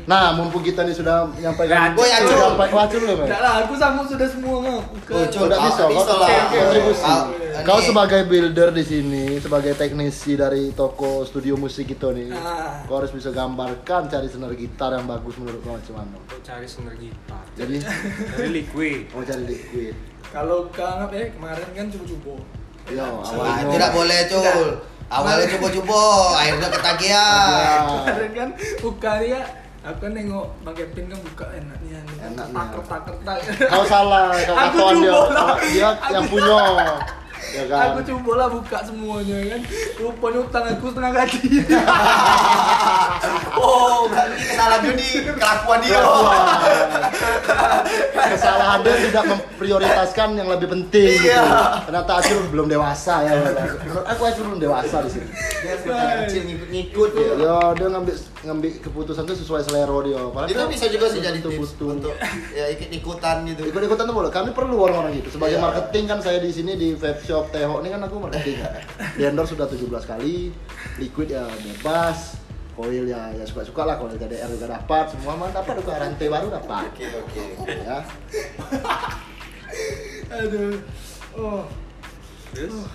nah 0.02 0.32
mumpung 0.32 0.60
kita 0.60 0.80
nih 0.82 0.96
sudah 0.96 1.28
menyampaikan 1.28 1.92
Gak 1.92 2.08
ada. 2.08 2.24
sudah 2.24 2.46
sampai 2.48 2.68
wacul 2.72 3.00
loh 3.02 3.16
Enggak 3.22 3.38
lah, 3.38 3.52
aku 3.62 3.74
sambut 3.76 4.06
sudah 4.08 4.26
semua 4.26 4.56
mah. 4.58 4.80
Oh, 4.80 4.82
Ke 5.04 5.14
udah 5.38 5.58
bisa, 5.60 5.82
lah. 5.84 6.28
kontribusi. 6.48 7.12
Kau- 7.60 7.78
sebagai 7.78 8.24
builder 8.24 8.70
di 8.70 8.80
sini, 8.82 9.24
sebagai 9.36 9.72
teknisi 9.72 10.32
dari 10.34 10.72
toko 10.72 11.22
studio 11.22 11.54
musik 11.54 11.84
itu 11.86 12.08
nih, 12.08 12.32
Ah. 12.32 12.80
kau 12.82 12.96
harus 12.96 13.10
bisa 13.10 13.28
gambarkan 13.28 14.06
cari 14.06 14.26
senar 14.26 14.52
gitar 14.52 14.90
yang 14.90 15.04
bagus 15.04 15.36
menurut 15.36 15.60
kau 15.60 15.72
macam 15.72 15.94
mana. 15.94 16.16
Untuk 16.18 16.40
cari 16.40 16.64
senar 16.64 16.94
gitar. 16.94 17.44
Jadi, 17.54 17.76
Dari 18.32 18.50
liquid. 18.50 19.00
mau 19.12 19.20
cari 19.22 19.44
liquid. 19.46 19.94
Kalau 20.26 20.64
kangen 20.70 21.12
eh 21.12 21.28
kemarin 21.30 21.68
kan 21.70 21.86
cubo-cubo. 21.88 22.34
Yo, 22.88 22.98
Nah, 22.98 23.20
awalnya. 23.22 23.68
tidak 23.70 23.90
boleh 23.92 24.18
cul. 24.26 24.68
Awalnya 25.06 25.46
coba-coba, 25.52 26.00
akhirnya 26.34 26.68
ketagihan. 26.72 27.80
Kemarin 27.84 28.30
kan 28.32 28.48
buka 28.80 29.12
dia 29.20 29.40
aku 29.82 30.04
nengok 30.08 30.46
Bang 30.62 30.72
Kevin 30.72 31.04
kan 31.06 31.18
buka 31.20 31.46
enaknya 31.52 31.98
nih. 32.00 32.16
Enaknya. 32.24 32.64
Kertak-kertak. 32.72 33.36
Kau 33.68 33.84
salah, 33.84 34.32
kau 34.40 34.56
Aku 34.56 34.78
dia, 34.96 35.12
dia 35.68 35.88
yang 36.10 36.24
punya. 36.26 36.58
Ya 37.50 37.64
kan? 37.66 37.98
Aku 37.98 38.00
coba 38.06 38.32
lah 38.38 38.48
buka 38.48 38.78
semuanya 38.86 39.36
kan. 39.50 39.60
Rupanya 39.98 40.38
utang 40.46 40.64
aku 40.70 40.86
setengah 40.94 41.12
gaji. 41.12 41.40
Oh, 43.52 44.08
berarti 44.08 44.48
kesalahan 44.48 44.80
dia 44.80 44.94
di 44.96 45.06
kelakuan 45.22 45.78
dia. 45.84 46.00
Wah. 46.00 46.56
Kesalahan 48.32 48.80
dia 48.80 48.94
tidak 49.06 49.24
memprioritaskan 49.28 50.28
yang 50.40 50.48
lebih 50.48 50.72
penting. 50.72 51.20
Gitu. 51.20 51.30
Iya. 51.30 51.84
Ternyata 51.84 52.12
Acil 52.18 52.42
belum 52.48 52.66
dewasa 52.72 53.22
ya. 53.28 53.32
Aku 54.16 54.20
Acil 54.24 54.42
belum 54.48 54.60
dewasa 54.60 55.04
di 55.04 55.10
sini. 55.14 55.28
Dia 55.62 55.74
seperti 55.78 56.04
kecil 56.26 56.42
ngikut-ngikut 56.48 57.10
ya. 57.12 57.32
Ya 57.38 57.56
dia 57.76 57.86
ngambil 57.92 58.16
ngambil 58.42 58.74
keputusan 58.80 59.22
itu 59.22 59.34
sesuai 59.38 59.62
selera 59.62 59.94
dia. 60.02 60.18
Padahal 60.24 60.50
Itu 60.50 60.58
kan 60.58 60.68
bisa 60.68 60.86
juga 60.86 61.06
sih 61.06 61.18
jadi 61.18 61.38
tips 61.38 61.54
butuh-butuh. 61.54 61.88
untuk 61.88 62.14
ya 62.50 62.66
ikut-ikutan 62.68 63.36
gitu. 63.46 63.62
Ikut-ikutan 63.64 64.04
tuh 64.04 64.12
boleh. 64.12 64.28
Kami 64.28 64.50
perlu 64.50 64.76
orang-orang 64.78 65.14
gitu. 65.16 65.30
Sebagai 65.32 65.56
Iya. 65.56 65.62
marketing 65.62 66.04
kan 66.06 66.18
saya 66.18 66.38
di 66.38 66.50
sini 66.50 66.74
di 66.74 66.92
vape 66.92 67.22
shop 67.22 67.48
Teho 67.48 67.78
ini 67.78 67.88
kan 67.88 68.02
aku 68.02 68.18
marketing. 68.18 68.58
kan. 68.58 68.72
Di 69.16 69.22
endorse 69.24 69.52
sudah 69.52 69.66
17 69.66 69.86
kali. 70.04 70.50
Liquid 70.98 71.30
ya 71.30 71.46
bebas. 71.46 72.42
Coil 72.72 73.04
ya 73.04 73.28
ya 73.30 73.44
suka-suka 73.44 73.84
lah 73.84 73.94
kalau 73.94 74.08
TDR 74.10 74.48
juga 74.48 74.64
dapat 74.72 75.04
semua 75.06 75.36
mah 75.36 75.52
dapat 75.52 75.76
juga 75.76 75.92
rantai 75.94 76.24
baru 76.26 76.48
dapat 76.48 76.88
Oke, 76.88 77.04
oke. 77.04 77.44
ya 77.68 78.00
Aduh. 80.40 80.80
Oh. 81.34 81.68
Terus 82.50 82.88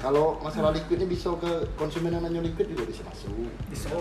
kalau 0.00 0.40
masalah 0.40 0.72
liquid 0.72 0.96
ini 0.96 1.08
bisa 1.08 1.28
ke 1.36 1.50
konsumen 1.74 2.10
yang 2.10 2.22
nanya 2.22 2.40
liquid 2.40 2.66
juga 2.66 2.84
bisa 2.84 3.04
masuk 3.04 3.36
Bisa. 3.68 3.92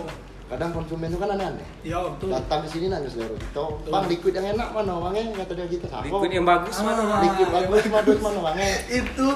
kadang 0.48 0.72
konsumen 0.72 1.06
itu 1.06 1.16
kan 1.16 1.30
aneh-aneh 1.30 1.68
Ya 1.84 2.00
betul. 2.02 2.32
datang 2.32 2.64
ke 2.64 2.70
sini 2.70 2.88
nanya 2.88 3.06
selera 3.06 3.36
kita 3.36 3.64
bang 3.86 4.06
liquid 4.08 4.34
yang 4.34 4.48
enak 4.52 4.68
mana 4.72 4.94
bangnya 4.98 5.22
kata 5.38 5.52
dia 5.54 5.66
gitu 5.68 5.86
sama 5.86 6.04
liquid 6.04 6.32
yang 6.32 6.48
bagus 6.48 6.74
Ah. 6.74 6.84
mana 6.84 7.02
Bang? 7.04 7.22
liquid 7.22 7.48
bagus 7.52 7.84
bagus 7.86 8.18
mana 8.20 8.40
bangnya 8.42 8.70
itu 9.00 9.28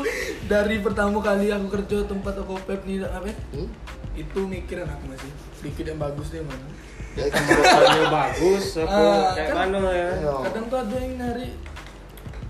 dari 0.45 0.77
pertama 0.79 1.17
kali 1.19 1.45
aku 1.47 1.67
kerja 1.69 1.97
tempat 2.03 2.33
toko 2.33 2.55
pep 2.59 2.81
nih 2.83 3.03
apa 3.03 3.27
hmm? 3.27 3.67
itu 4.15 4.39
mikirin 4.41 4.85
aku 4.85 5.03
masih 5.05 5.29
liquid 5.61 5.85
yang 5.85 5.99
bagus 5.99 6.27
deh 6.29 6.41
mana 6.41 6.65
ya 7.13 7.25
kan 7.27 7.43
Kalau 7.45 8.09
bagus 8.09 8.65
apa 8.75 8.89
Ah, 8.89 9.31
kayak 9.33 9.49
kan- 9.51 9.69
mana 9.69 9.79
ya? 9.85 10.09
Iya. 10.17 10.33
kadang 10.43 10.65
tuh 10.65 10.77
ada 10.79 10.95
yang 10.97 11.13
nyari 11.15 11.47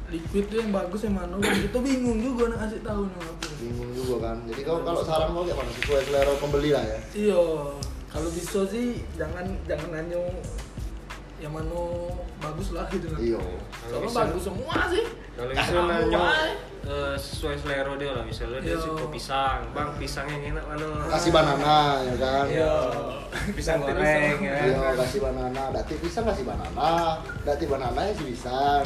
liquid 0.10 0.46
tuh 0.46 0.58
yang 0.58 0.72
bagus 0.72 1.02
yang 1.02 1.16
mana 1.16 1.36
itu 1.42 1.78
bingung 1.80 2.20
juga 2.22 2.44
nak 2.48 2.60
kasih 2.64 2.80
tahu 2.80 3.02
nih 3.04 3.18
aku 3.20 3.44
bingung 3.64 3.92
juga 3.96 4.16
kan. 4.30 4.38
Jadi 4.52 4.62
kalau 4.68 4.80
kalau 4.84 5.02
saran 5.08 5.32
kau 5.32 5.44
kayak 5.48 5.58
mana? 5.58 5.72
Sesuai 5.80 6.02
selera 6.04 6.34
pembeli 6.40 6.70
lah 6.76 6.84
ya. 6.84 7.00
Iya. 7.16 7.44
Kalau 8.12 8.30
bisa 8.30 8.60
sih 8.70 9.02
jangan 9.16 9.46
jangan 9.66 9.90
nanya 9.90 10.22
yang 11.42 11.52
mana 11.52 11.82
bagus 12.40 12.72
lah 12.76 12.86
gitu 12.92 13.08
kan. 13.12 13.20
Iya. 13.20 13.42
Soalnya 13.88 14.10
bisa. 14.12 14.20
bagus 14.24 14.44
semua 14.44 14.78
sih. 14.92 15.06
Kalau 15.34 15.52
bisa 15.56 15.72
nanya 15.88 16.24
eh, 16.84 17.16
sesuai 17.16 17.56
selera 17.58 17.92
dia 17.96 18.12
lah. 18.12 18.24
Misalnya 18.28 18.60
dia 18.60 18.76
Iya. 18.76 18.84
suka 18.84 19.06
pisang, 19.10 19.60
bang 19.72 19.90
pisang 19.98 20.28
yang 20.28 20.44
enak 20.56 20.66
mana? 20.68 20.88
kasih 21.16 21.32
banana 21.32 21.76
ya 22.04 22.16
kan? 22.20 22.46
Iya. 22.52 22.74
pisang 23.58 23.78
goreng 23.82 23.98
pisang. 23.98 24.40
ya. 24.44 24.56
iya 24.68 24.90
kasih 25.00 25.20
banana. 25.24 25.64
Dati 25.72 25.94
pisang 25.98 26.26
kasih 26.28 26.46
banana. 26.46 26.90
Dati 27.44 27.66
banana 27.66 28.00
ya 28.04 28.14
sih 28.20 28.28
bisa 28.28 28.84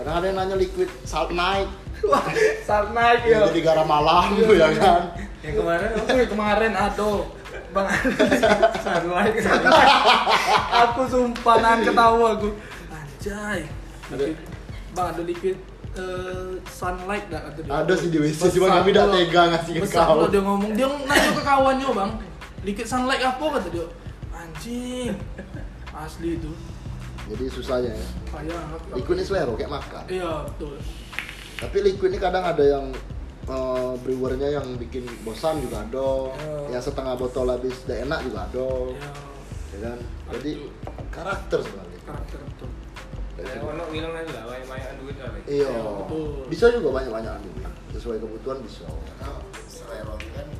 kadang 0.00 0.16
ada 0.16 0.26
yang 0.32 0.38
nanya 0.40 0.56
liquid 0.56 0.88
salt 1.04 1.28
night 1.28 1.68
wah 2.06 2.24
saat 2.64 2.92
naik 2.92 3.20
ya 3.26 3.44
yang 3.44 3.52
jadi 3.52 3.60
garam 3.60 3.86
malam 3.86 4.32
ya 4.40 4.68
kan? 4.76 5.02
Yang 5.40 5.54
kemarin 5.64 5.88
apa? 5.96 6.12
Wih, 6.12 6.26
kemarin 6.28 6.72
aduh. 6.76 7.20
Bang 7.70 7.86
Sunlight. 8.84 9.34
aku 10.74 11.00
sumpah 11.06 11.56
nahan 11.62 11.80
ketawa 11.86 12.34
aku. 12.34 12.50
Anjay. 12.90 13.60
Bang 14.90 15.06
ada 15.14 15.22
liquid 15.22 15.54
eh, 15.94 16.50
sunlight 16.66 17.30
dah 17.30 17.40
kata 17.46 17.58
dia. 17.62 17.70
Ada 17.72 17.92
sih 17.94 18.08
di 18.10 18.18
WC, 18.18 18.40
cuma 18.58 18.82
kami 18.82 18.90
pula. 18.90 19.06
tega 19.14 19.42
ngasih 19.54 19.72
ke 19.78 19.82
Besar 19.86 20.06
kau. 20.06 20.26
dia 20.26 20.42
ngomong. 20.42 20.70
Dia 20.74 20.86
nanya 21.06 21.30
ke 21.30 21.42
kawannya 21.42 21.86
bang. 21.94 22.10
Liquid 22.66 22.86
sunlight 22.86 23.22
apa 23.22 23.44
kata 23.54 23.68
dia. 23.70 23.86
Anjing. 24.34 25.14
Asli 25.94 26.36
itu. 26.36 26.50
Jadi 27.30 27.44
susahnya 27.46 27.94
ya. 27.94 28.06
Payah 28.34 28.60
liquid 28.98 29.14
ini 29.14 29.24
selera 29.24 29.52
kayak 29.54 29.70
makan. 29.70 30.02
Iya 30.10 30.32
betul 30.50 30.74
tapi 31.60 31.76
liquid 31.84 32.16
ini 32.16 32.18
kadang 32.18 32.44
ada 32.44 32.64
yang 32.64 32.88
eh, 33.44 33.92
brewernya 34.00 34.48
yang 34.56 34.66
bikin 34.80 35.04
bosan 35.22 35.60
juga 35.60 35.84
ada. 35.84 36.32
Iya. 36.40 36.80
yang 36.80 36.82
setengah 36.82 37.14
botol 37.20 37.52
habis 37.52 37.84
udah 37.84 37.98
enak 38.08 38.20
juga 38.24 38.38
ada. 38.48 38.68
Ya. 38.96 39.10
Ya 39.70 39.78
kan? 39.86 39.98
Jadi 40.34 40.50
karakter 41.12 41.58
sebenarnya 41.60 42.00
karakter 42.08 42.38
betul. 42.42 42.70
Ono 43.40 43.84
bilang 43.88 44.12
aja 44.12 44.32
lah, 44.36 44.44
banyak 44.52 44.92
duit 45.00 45.16
lah. 45.16 45.32
iya. 45.48 45.72
Bisa 46.52 46.68
juga 46.72 46.88
banyak 47.00 47.12
banyak 47.12 47.34
sesuai 47.96 48.20
kebutuhan 48.20 48.60
bisa. 48.64 48.84
Karena 48.84 49.40
selera 49.64 50.14
kan 50.16 50.46
banyak 50.48 50.59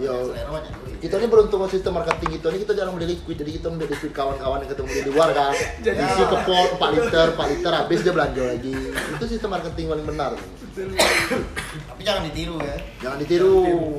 Iya. 0.00 0.12
Duit. 0.16 0.96
kita 1.00 1.14
ini 1.20 1.28
beruntung 1.28 1.60
sama 1.60 1.68
sistem 1.68 1.92
marketing 1.96 2.30
kita 2.40 2.46
ini 2.52 2.58
kita 2.64 2.72
jarang 2.72 2.92
beli 2.96 3.16
liquid 3.16 3.36
jadi 3.36 3.50
kita 3.60 3.66
beli 3.68 3.88
liquid 3.92 4.12
kawan-kawan 4.16 4.64
yang 4.64 4.70
ketemu 4.72 4.88
di 4.88 5.10
luar 5.12 5.28
kan. 5.36 5.52
Jadi- 5.84 6.00
isi 6.00 6.22
ke 6.24 6.36
pot 6.44 6.68
4 6.80 6.96
liter 6.96 7.26
4 7.36 7.52
liter 7.52 7.72
habis 7.76 7.98
dia 8.00 8.12
belanja 8.16 8.42
lagi. 8.42 8.74
Itu 8.90 9.24
sistem 9.28 9.50
marketing 9.52 9.86
paling 9.92 10.06
benar. 10.08 10.30
Tapi 10.40 12.00
jangan 12.00 12.22
ditiru 12.24 12.56
ya. 12.64 12.76
jangan 13.04 13.16
ditiru. 13.20 13.56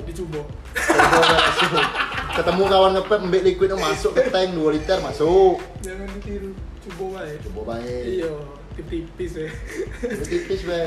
Dicoba 0.10 0.41
Coba 0.72 1.22
masuk. 1.38 1.84
ketemu 2.31 2.63
kawan 2.65 2.91
ngepet 2.98 3.20
ambil 3.22 3.41
liquid 3.46 3.70
masuk 3.77 4.12
ke 4.17 4.22
tank 4.34 4.50
2 4.58 4.75
liter 4.75 4.98
masuk. 5.05 5.62
Jangan 5.86 6.08
ditiru 6.17 6.51
coba 6.81 7.22
baik. 7.22 7.38
Coba 7.46 7.62
baik. 7.77 8.05
Iya 8.25 8.34
tipis 8.81 9.38
ya. 9.38 9.50
Tipis 10.25 10.62
be 10.65 10.79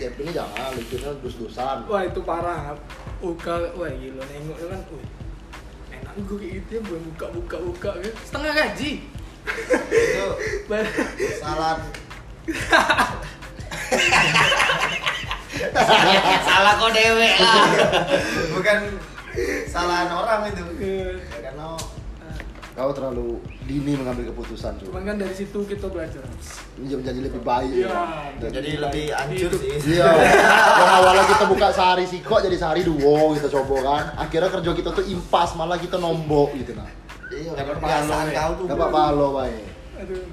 Ini 0.00 0.32
jangan 0.32 0.72
liquidnya 0.72 1.12
dus-dusan 1.20 1.84
Wah 1.84 2.02
itu 2.08 2.20
parah. 2.24 2.72
Uka, 3.20 3.76
wah 3.76 3.90
gila 3.92 4.24
nengok 4.24 4.56
itu 4.56 4.66
kan, 4.72 4.80
wih 4.96 5.04
enak 5.92 6.14
gue 6.24 6.36
kayak 6.40 6.52
gitu 6.64 6.70
ya, 6.72 6.80
bukan 6.80 7.02
buka 7.12 7.26
buka 7.36 7.56
buka 7.60 7.90
kan, 8.00 8.12
setengah 8.24 8.52
gaji. 8.56 8.90
Itu 9.90 10.26
salah 11.40 11.76
salah 16.44 16.72
kau 16.80 16.90
dewek 16.92 17.34
lah 17.40 17.64
bukan 18.54 18.78
kesalahan 19.30 20.10
orang 20.10 20.40
itu 20.50 20.62
Iya. 20.80 21.10
ya 21.16 21.38
karena 21.50 21.66
kau 22.80 22.90
terlalu 22.90 23.36
dini 23.62 23.92
mengambil 23.92 24.24
keputusan 24.26 24.72
cuy 24.74 24.88
Cuman 24.88 25.04
kan 25.04 25.16
dari 25.16 25.34
situ 25.34 25.58
kita 25.62 25.86
belajar. 25.86 26.24
ini 26.74 26.96
menjadi 26.96 27.20
lebih 27.20 27.40
baik 27.40 27.72
Iya. 27.76 28.00
Dan- 28.36 28.52
jadi 28.52 28.70
lebih 28.80 29.04
hancur 29.10 29.52
sih 29.54 29.72
Iya, 29.90 30.08
yang 30.80 30.90
awalnya 30.96 31.24
kita 31.28 31.44
buka 31.44 31.68
sehari 31.70 32.04
sikok 32.04 32.40
jadi 32.40 32.56
sehari 32.56 32.82
dua 32.82 33.36
kita 33.36 33.48
coba 33.50 33.76
kan. 33.82 34.04
Akhirnya 34.18 34.48
kerja 34.50 34.70
kita 34.72 34.90
tuh 34.90 35.04
impas 35.04 35.52
malah 35.54 35.76
kita 35.76 35.96
nombok 35.96 36.56
gitu 36.56 36.72
nah. 36.72 36.88
iya 37.28 37.52
Dapat 37.52 37.74
kebiasaan 37.76 38.08
pahala, 38.26 38.32
kau 38.34 38.52
tuh 38.56 38.66
Dapat 38.66 38.88
palo 38.88 39.28
baik. 39.36 39.64
Aduh, 40.00 40.24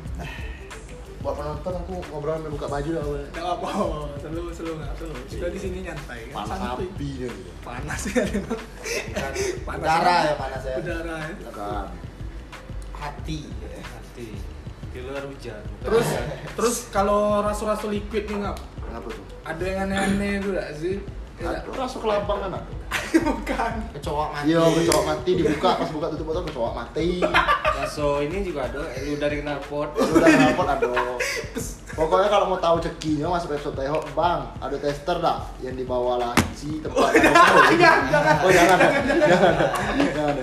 Buat 1.18 1.34
penonton 1.36 1.74
aku 1.75 1.94
ngobrol 2.08 2.34
sampai 2.38 2.51
buka 2.54 2.68
baju 2.70 2.89
dah. 2.89 3.04
Bay. 3.04 3.25
nggak 3.27 3.46
apa, 3.51 3.70
selalu 4.18 4.42
selalu 4.50 4.74
nggak 4.80 4.92
selalu. 4.96 5.16
Kita 5.27 5.48
di 5.50 5.60
sini 5.60 5.77
nyantai 5.84 6.20
kan, 6.30 6.36
Panas 6.39 6.60
api 6.72 6.88
gitu. 7.18 7.39
Panas 7.60 8.01
ya. 8.08 8.24
Panas 9.66 9.82
udara 9.82 10.16
ya 10.24 10.34
panas 10.38 10.62
ya 10.63 10.75
Udara 10.77 11.16
ya. 11.20 11.36
Ya 11.38 11.51
kan. 11.51 11.86
Hati 12.98 13.39
Hati. 13.77 14.27
Di 14.89 15.00
luar 15.06 15.24
hujan. 15.30 15.62
Terus 15.84 16.08
terus 16.58 16.75
kalau 16.89 17.46
rasu-rasu 17.46 17.88
liquid 17.88 18.25
nih 18.25 18.42
ngap, 18.42 18.58
Kenapa 18.82 19.08
tuh? 19.13 19.24
ada 19.46 19.63
yang 19.63 19.80
aneh-aneh 19.86 20.32
itu 20.42 20.50
nggak 20.51 20.70
sih? 20.74 20.96
Ya, 21.38 21.53
Aduh, 21.53 21.74
rasa 21.77 22.01
kelabang 22.01 22.39
kan 22.41 22.50
bukan. 23.29 23.72
kecoak 23.94 24.29
mati 24.34 24.50
Iya, 24.50 24.63
kecoak 24.74 25.03
mati 25.06 25.32
dibuka 25.38 25.70
pas 25.77 25.89
buka 25.94 26.10
tutup 26.10 26.25
botol 26.27 26.44
kecoak 26.50 26.74
mati. 26.74 27.22
Bakso 27.22 28.25
ini 28.25 28.41
juga 28.41 28.65
ada, 28.65 28.82
lu 29.06 29.13
dari 29.15 29.46
knalpot. 29.46 29.94
Lu 29.94 30.17
udah 30.17 30.27
knalpot 30.27 30.65
ada. 30.65 30.89
Pokoknya 31.94 32.29
kalau 32.29 32.46
mau 32.50 32.58
tahu 32.58 32.77
cekinya 32.77 33.34
masuk 33.34 33.53
website 33.53 33.74
Teho, 33.74 33.98
Bang, 34.13 34.50
ada 34.58 34.77
tester 34.77 35.17
dah 35.17 35.46
yang 35.62 35.74
dibawa 35.74 36.17
laci 36.17 36.77
tempat. 36.77 37.10
Oh, 37.10 37.10
jangan, 37.74 38.01
jangan. 38.10 38.36
Oh, 38.41 38.51
jangan. 38.53 38.77
Jangan. 39.25 39.53
Jangan. 39.98 40.36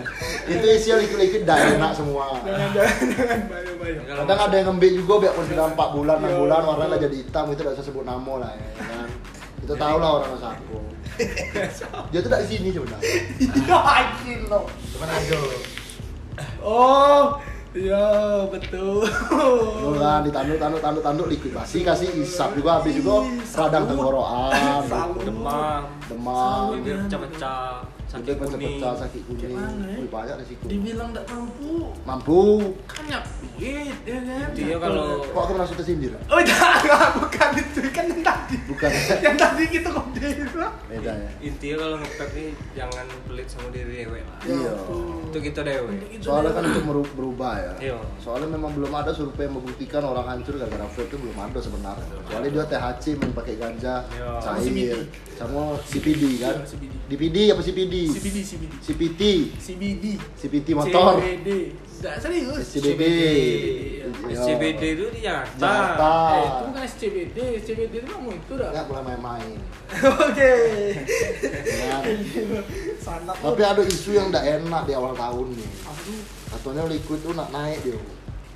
Itu 0.46 0.66
isinya 0.68 0.96
liquid-liquid 0.98 1.42
dah 1.42 1.58
enak 1.74 1.90
semua. 1.90 2.38
Jangan 2.38 2.70
jangan 2.70 3.06
jangan 3.08 3.40
bayo 3.46 3.72
bayo. 3.78 3.98
Kadang 4.02 4.38
ada 4.46 4.54
yang 4.54 4.66
ngambil 4.70 4.90
juga 4.94 5.14
biar 5.22 5.32
pun 5.34 5.44
sudah 5.46 5.64
4 5.70 5.94
bulan, 5.94 6.16
6 6.22 6.42
bulan 6.42 6.60
warnanya 6.62 6.96
jadi 7.02 7.16
hitam 7.18 7.44
itu 7.50 7.58
tidak 7.62 7.74
usah 7.78 7.86
sebut 7.86 8.02
nama 8.02 8.32
lah 8.46 8.50
ya 8.54 8.70
kan. 8.78 9.08
Kita 9.64 9.80
tahu 9.80 9.97
lah 9.97 10.11
orang 10.21 10.37
Sapo. 10.37 10.76
Dia 12.12 12.21
tuh 12.21 12.28
dari 12.28 12.44
sini 12.44 12.68
sebenarnya. 12.68 13.00
Iya 13.40 13.76
anjing 13.80 14.44
lo. 14.44 14.68
Cuman 14.92 15.09
ada. 15.09 15.38
Oh, 16.61 17.40
iya 17.73 18.04
betul. 18.52 19.09
Lu 19.80 19.97
kan 19.97 20.21
ditanduk 20.21 20.61
tanduk 20.61 20.80
tanduk 20.85 21.00
tanduk 21.00 21.26
likuidasi 21.33 21.80
kasih 21.80 22.12
isap 22.21 22.52
juga 22.52 22.76
habis 22.76 22.92
juga 22.92 23.25
radang 23.56 23.88
tenggorokan, 23.88 24.85
demam 25.25 25.83
demam, 26.04 26.76
bibir 26.76 27.00
pecah-pecah 27.09 27.88
sakit 28.04 28.37
sakit 28.37 28.47
kuning 28.52 28.73
pecah 28.78 28.92
sakit 29.00 29.23
kuning. 29.26 29.56
Wih, 29.97 30.09
banyak 30.12 30.35
resiko. 30.44 30.64
Dibilang 30.68 31.11
tak 31.16 31.25
mampu, 31.33 31.88
Mampu. 32.04 32.42
kan 32.85 33.04
ya 33.58 34.18
kan. 34.18 34.49
Intinya 34.50 34.76
kalau 34.80 35.06
Kok 35.25 35.40
aku 35.40 35.52
merasa 35.54 35.73
tersindir? 35.78 36.12
Oh 36.26 36.40
jangan, 36.50 37.11
bukan 37.23 37.49
itu 37.54 37.80
kan 37.90 38.04
yang 38.11 38.23
tadi. 38.23 38.56
Bukan. 38.66 38.90
Yang 39.23 39.37
tadi 39.38 39.64
kita 39.70 39.88
kode 39.90 40.28
Beda 40.84 41.11
ya. 41.11 41.30
intinya 41.42 41.76
kalau 41.80 41.96
ngepet 41.99 42.30
nih 42.34 42.49
jangan 42.73 43.06
pelit 43.26 43.49
sama 43.50 43.68
diri 43.73 44.04
dewe 44.04 44.20
lah 44.23 44.38
Iya. 44.46 44.73
itu 45.26 45.38
kita 45.40 45.61
dewe 45.66 45.90
Soalnya 46.20 46.50
kan 46.54 46.62
itu 46.64 46.80
berubah 47.14 47.54
ya. 47.58 47.73
Iya. 47.80 47.99
Soalnya 48.20 48.49
memang 48.52 48.70
belum 48.75 48.92
ada 48.94 49.11
survei 49.11 49.46
yang 49.46 49.58
membuktikan 49.58 50.02
orang 50.04 50.26
hancur 50.28 50.54
gara-gara 50.54 50.87
vape 50.87 51.08
itu 51.08 51.16
belum 51.18 51.37
ada 51.37 51.58
sebenarnya. 51.58 52.06
Soalnya 52.30 52.50
dia 52.52 52.64
THC 52.68 53.04
main 53.18 53.32
pakai 53.32 53.54
ganja, 53.58 53.94
Iya. 54.06 54.30
cair, 54.38 54.99
sama 55.34 55.62
CPD 55.82 56.23
kan. 56.38 56.54
Iya, 56.56 56.66
CBD. 56.68 56.92
DPD 57.04 57.37
apa 57.50 57.61
CPD? 57.61 57.94
CBD 58.08 58.38
CBD 58.40 58.73
CPT, 58.80 59.23
CBD 59.58 60.04
CPT 60.37 60.68
motor. 60.73 61.18
CBD 61.18 61.49
Enggak 62.04 62.20
serius 62.20 62.68
SCBD. 62.68 63.02
Iya. 64.28 64.37
SCBD 64.37 64.82
itu 64.92 65.04
di 65.08 65.20
Jakarta 65.25 65.56
Jakarta. 65.56 66.12
Eh, 66.12 66.44
itu 66.44 66.64
bukan 66.68 66.82
SCBD, 66.84 67.37
SCBD 67.64 67.94
itu 68.04 68.08
kamu 68.12 68.30
itu 68.37 68.52
dah. 68.61 68.70
Nggak 68.76 68.87
boleh 68.92 69.02
main-main. 69.08 69.56
Oke. 70.28 70.52
Kan? 71.80 73.20
Tapi 73.25 73.62
ada 73.64 73.82
isu 73.88 74.11
yang 74.12 74.28
nggak 74.28 74.44
enak 74.44 74.82
di 74.84 74.92
awal 74.92 75.16
tahun 75.16 75.49
nih. 75.56 75.70
Aduh. 75.88 76.23
Katanya 76.52 76.82
liquid 76.92 77.20
tuh 77.25 77.32
nak 77.32 77.49
naik 77.49 77.80
dia. 77.80 77.96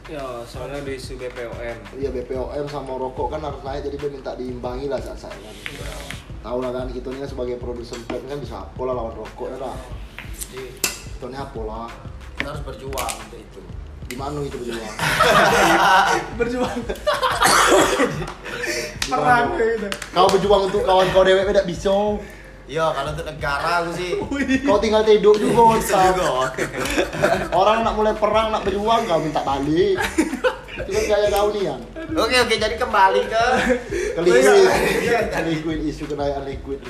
ya 0.09 0.25
soalnya 0.49 0.81
ada 0.81 0.93
isu 0.93 1.21
BPOM 1.21 1.53
Iya 2.01 2.09
BPOM 2.09 2.65
sama 2.69 2.97
rokok 2.97 3.29
kan 3.29 3.45
harus 3.45 3.61
naik 3.61 3.85
jadi 3.85 3.97
dia 3.97 4.09
minta 4.13 4.33
diimbangi 4.37 4.93
lah 4.93 5.01
saat 5.01 5.25
saya 5.25 5.37
kan. 5.41 5.57
Tahu 6.45 6.59
lah 6.61 6.71
kan 6.77 6.93
kita 6.93 7.13
ini 7.17 7.25
kan 7.25 7.29
sebagai 7.33 7.57
produsen 7.57 8.05
vape 8.05 8.29
kan 8.29 8.41
bisa 8.41 8.61
apa 8.69 8.81
lah 8.85 8.93
lawan 8.93 9.17
rokok 9.17 9.57
ya 9.57 9.59
lah. 9.61 9.77
Jadi 10.37 10.77
Kita 11.17 11.33
ini 11.33 11.37
apa 11.41 11.61
lah. 11.65 11.89
Kita 12.39 12.49
harus 12.49 12.63
berjuang 12.63 13.15
untuk 13.19 13.39
itu. 13.39 13.61
Di 14.09 14.17
mana 14.17 14.41
itu 14.41 14.57
berjuang? 14.57 14.95
Berjuang. 16.39 16.79
Perang 19.05 19.47
gitu. 19.55 19.89
Kau 20.11 20.29
berjuang 20.29 20.63
untuk 20.65 20.83
kawan 20.83 21.07
kau 21.11 21.25
dewek 21.25 21.45
tidak 21.47 21.67
bisa. 21.67 22.17
Iya, 22.69 22.85
kalau 22.93 23.17
untuk 23.17 23.25
negara 23.25 23.81
aku 23.81 23.91
sih 23.97 24.21
Kau 24.61 24.77
tinggal 24.77 25.01
tidur 25.01 25.33
juga. 25.35 25.81
bisa 25.81 25.97
Ustaz. 25.97 26.13
juga. 26.13 26.29
Orang 27.51 27.81
nak 27.81 27.97
mulai 27.97 28.13
perang 28.13 28.53
nak 28.53 28.63
berjuang 28.63 29.05
kau 29.05 29.19
minta 29.19 29.41
balik. 29.41 29.97
Itu 30.79 30.91
kan 30.91 31.05
gaya 31.07 31.29
kau 31.29 31.49
nih 31.51 31.63
yang. 31.65 31.81
Oke, 32.15 32.37
oke, 32.39 32.55
jadi 32.55 32.77
kembali 32.77 33.21
ke 33.25 33.45
Ke 34.15 34.21
liquid. 34.21 34.69
Ke 35.29 35.41
liquid 35.43 35.79
isu 35.85 36.05
kenaikan 36.07 36.45
liquid. 36.45 36.81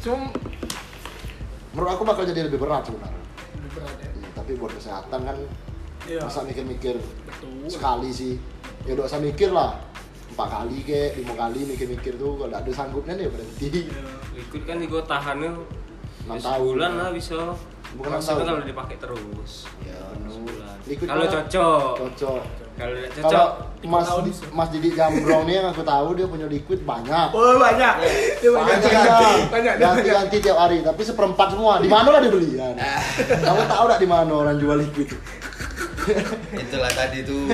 Cuma 0.00 0.30
Menurut 1.70 1.90
aku 1.92 2.02
bakal 2.02 2.24
jadi 2.24 2.46
lebih 2.46 2.56
berat 2.56 2.86
sebenarnya. 2.86 3.20
Lebih 3.52 3.70
berat 3.76 3.96
ya. 4.00 4.05
Tapi 4.46 4.62
buat 4.62 4.70
kesehatan 4.72 5.26
kan 5.26 5.34
Iya. 6.06 6.22
masa 6.22 6.46
mikir-mikir 6.46 6.94
Betul. 7.26 7.66
sekali 7.66 8.14
sih 8.14 8.38
ya 8.86 8.94
udah 8.94 9.10
usah 9.10 9.18
mikir 9.18 9.50
lah 9.50 9.74
empat 10.30 10.48
kali 10.48 10.86
ke 10.86 11.18
lima 11.18 11.34
kali 11.34 11.66
mikir-mikir 11.66 12.14
tuh 12.14 12.38
kalau 12.38 12.54
ada 12.54 12.70
sanggupnya 12.70 13.18
nih 13.18 13.26
berhenti 13.26 13.90
Iya. 13.90 14.06
liquid 14.32 14.62
kan 14.62 14.78
juga 14.78 15.02
tahannya 15.02 15.50
Enam 16.22 16.38
tahun. 16.38 16.74
lah 16.78 17.10
bisa 17.10 17.58
Bukan 17.96 18.06
enam 18.06 18.12
maksudnya 18.14 18.36
tahun. 18.38 18.50
kalau 18.52 18.62
dipakai 18.64 18.96
terus 18.96 19.52
ya 19.80 20.00
Liquid 20.86 21.08
kalau 21.08 21.24
cocok 21.24 21.90
cocok 21.98 22.40
kalau 22.76 22.92
tidak 22.94 23.10
kalau 23.18 23.32
cocok 23.32 23.48
mas 23.82 24.06
Di- 24.20 24.50
mas 24.50 24.68
Didik 24.68 24.92
Jambrong 24.94 25.42
nih 25.42 25.54
yang 25.56 25.66
aku 25.68 25.82
tahu 25.82 26.08
dia 26.12 26.26
punya 26.26 26.46
liquid 26.46 26.80
banyak 26.82 27.28
Oh 27.32 27.56
banyak. 27.56 27.94
Dia 28.38 28.50
banyak. 28.50 28.78
banyak 28.78 28.82
Banyak. 28.86 29.36
Banyak. 29.48 29.74
dia 29.74 29.82
ganti 29.82 30.00
banyak. 30.02 30.14
ganti 30.14 30.36
tiap 30.38 30.58
hari 30.58 30.76
tapi 30.80 31.02
seperempat 31.02 31.48
semua 31.50 31.78
di 31.78 31.88
mana 31.88 32.08
lah 32.08 32.20
dibeli 32.20 32.54
kan 32.54 32.74
kamu 33.46 33.62
tahu 33.64 33.82
nggak 33.84 33.98
di 33.98 34.08
mana 34.08 34.32
orang 34.36 34.56
jual 34.56 34.76
liquid 34.76 35.08
Itulah 36.56 36.92
tadi 36.92 37.26
tuh. 37.26 37.50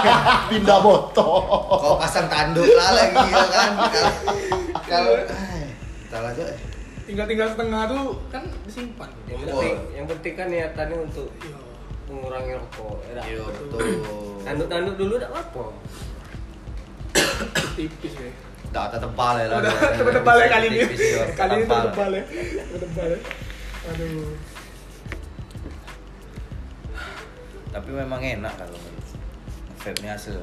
pindah 0.50 0.78
botol 0.78 1.42
Kau 1.74 1.98
pasang 1.98 2.30
tanduk 2.30 2.70
lah 2.70 2.94
lagi 2.94 3.18
ya 3.26 3.44
kan. 3.48 3.70
Kalau 4.86 5.12
kalau 5.26 5.42
entar 6.06 6.22
aja. 6.22 6.44
Tinggal-tinggal 7.06 7.48
setengah 7.48 7.82
tuh 7.86 8.18
kan 8.28 8.42
disimpan. 8.62 9.10
yang 9.24 9.38
Oh. 9.38 9.46
penting 9.54 9.74
yang 9.94 10.06
penting 10.06 10.32
kan 10.34 10.46
niatannya 10.48 10.98
untuk 11.00 11.28
Iya. 11.38 11.58
mengurangi 12.06 12.52
rokok 12.54 12.96
ya 13.04 13.22
Iya 13.24 13.40
dah. 13.40 13.46
betul. 13.48 13.80
tanduk-tanduk 14.42 14.94
dulu 14.96 15.14
tidak 15.16 15.32
apa 15.32 15.64
Tipis 17.76 18.14
ya. 18.16 18.30
Tak 18.72 18.96
tebal 18.96 19.34
ya 19.36 19.46
lah. 19.48 19.60
Tebal 19.94 20.36
ya 20.36 20.46
kali 20.48 20.66
ini. 20.68 20.78
Iya. 20.88 21.22
Kali 21.32 21.52
ini 21.54 21.64
Tebal. 21.64 21.82
tebal 21.86 22.10
ya. 22.10 22.24
Tebal 22.74 23.08
ya. 23.08 23.18
Aduh. 23.86 24.32
Tapi 27.68 27.90
memang 27.92 28.18
enak 28.18 28.52
kalau 28.56 28.80
vape 29.76 30.00
ini 30.00 30.08
hasil. 30.08 30.40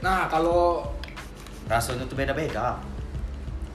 Nah, 0.00 0.26
kalau 0.26 0.82
Rasanya 1.62 2.02
tuh 2.04 2.18
beda-beda. 2.18 2.82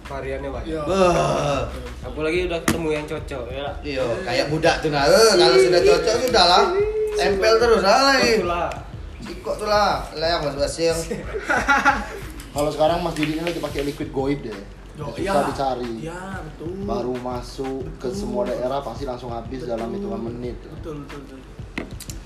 Variannya 0.06 0.50
banyak 0.50 0.70
Iya. 0.70 0.82
Wah. 0.86 1.62
apalagi 2.02 2.40
udah 2.46 2.60
ketemu 2.62 2.90
yang 2.92 3.06
cocok 3.06 3.44
ya 3.50 3.62
lah. 3.62 3.76
Iya, 3.82 4.04
kayak 4.22 4.46
budak 4.50 4.76
tuh 4.80 4.90
nah. 4.90 5.04
Eh, 5.04 5.32
kalau 5.36 5.58
sudah 5.58 5.82
cocok 5.82 6.16
sudah 6.22 6.46
lah. 6.46 6.64
Tempel 7.16 7.54
terus 7.58 7.82
lah 7.82 8.00
lagi. 8.06 8.32
Itulah. 8.40 8.70
Sikok 9.20 9.56
tuh 9.58 9.68
lah. 9.68 10.06
Lah 10.14 10.28
yang 10.28 10.42
masing-masing. 10.44 11.22
kalau 12.56 12.70
sekarang 12.72 13.02
mas 13.02 13.14
Didik 13.14 13.36
ini 13.36 13.44
lagi 13.44 13.60
pakai 13.60 13.82
liquid 13.84 14.10
goib 14.10 14.40
deh 14.40 14.56
Yo, 14.96 15.12
susah 15.12 15.20
iya. 15.20 15.44
dicari 15.44 15.92
Iya, 16.00 16.22
betul. 16.40 16.88
baru 16.88 17.16
masuk 17.20 17.84
ke 18.00 18.08
Betul. 18.08 18.16
semua 18.16 18.42
daerah 18.48 18.80
pasti 18.80 19.04
langsung 19.04 19.28
habis 19.28 19.68
dalam 19.68 19.92
hitungan 19.92 20.24
menit 20.24 20.56
Betul, 20.64 21.04
betul, 21.04 21.20
betul. 21.28 21.40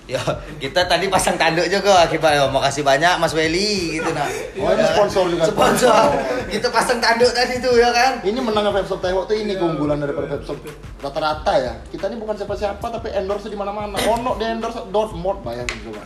Ya, 0.09 0.17
kita 0.57 0.89
tadi 0.89 1.05
pasang 1.05 1.37
tanduk 1.37 1.69
juga 1.69 2.01
akibat 2.01 2.33
ya, 2.33 2.49
makasih 2.49 2.81
banyak 2.81 3.21
Mas 3.21 3.29
Weli 3.29 4.01
gitu 4.01 4.09
nah. 4.09 4.25
Oh, 4.57 4.73
ini 4.73 4.81
sponsor 4.81 5.29
juga. 5.29 5.45
Sponsor. 5.45 6.09
kita 6.49 6.73
pasang 6.73 6.97
tanduk 6.97 7.29
tadi 7.29 7.61
tuh 7.61 7.77
ya 7.77 7.93
kan. 7.93 8.17
Ini 8.25 8.41
menang 8.41 8.73
Webshop 8.73 9.05
Tewok 9.05 9.29
tuh 9.29 9.37
ini 9.37 9.53
keunggulan 9.53 10.01
daripada 10.01 10.33
Webshop 10.33 10.65
rata-rata 10.97 11.53
ya. 11.61 11.73
Kita 11.93 12.09
ini 12.09 12.17
bukan 12.17 12.33
siapa-siapa 12.41 12.81
tapi 12.81 13.13
endorse 13.13 13.53
di 13.53 13.57
mana-mana. 13.59 14.01
Ono 14.09 14.33
di 14.41 14.49
endorse 14.49 14.81
Dortmund 14.89 15.45
bayangin 15.45 15.77
coba. 15.85 16.01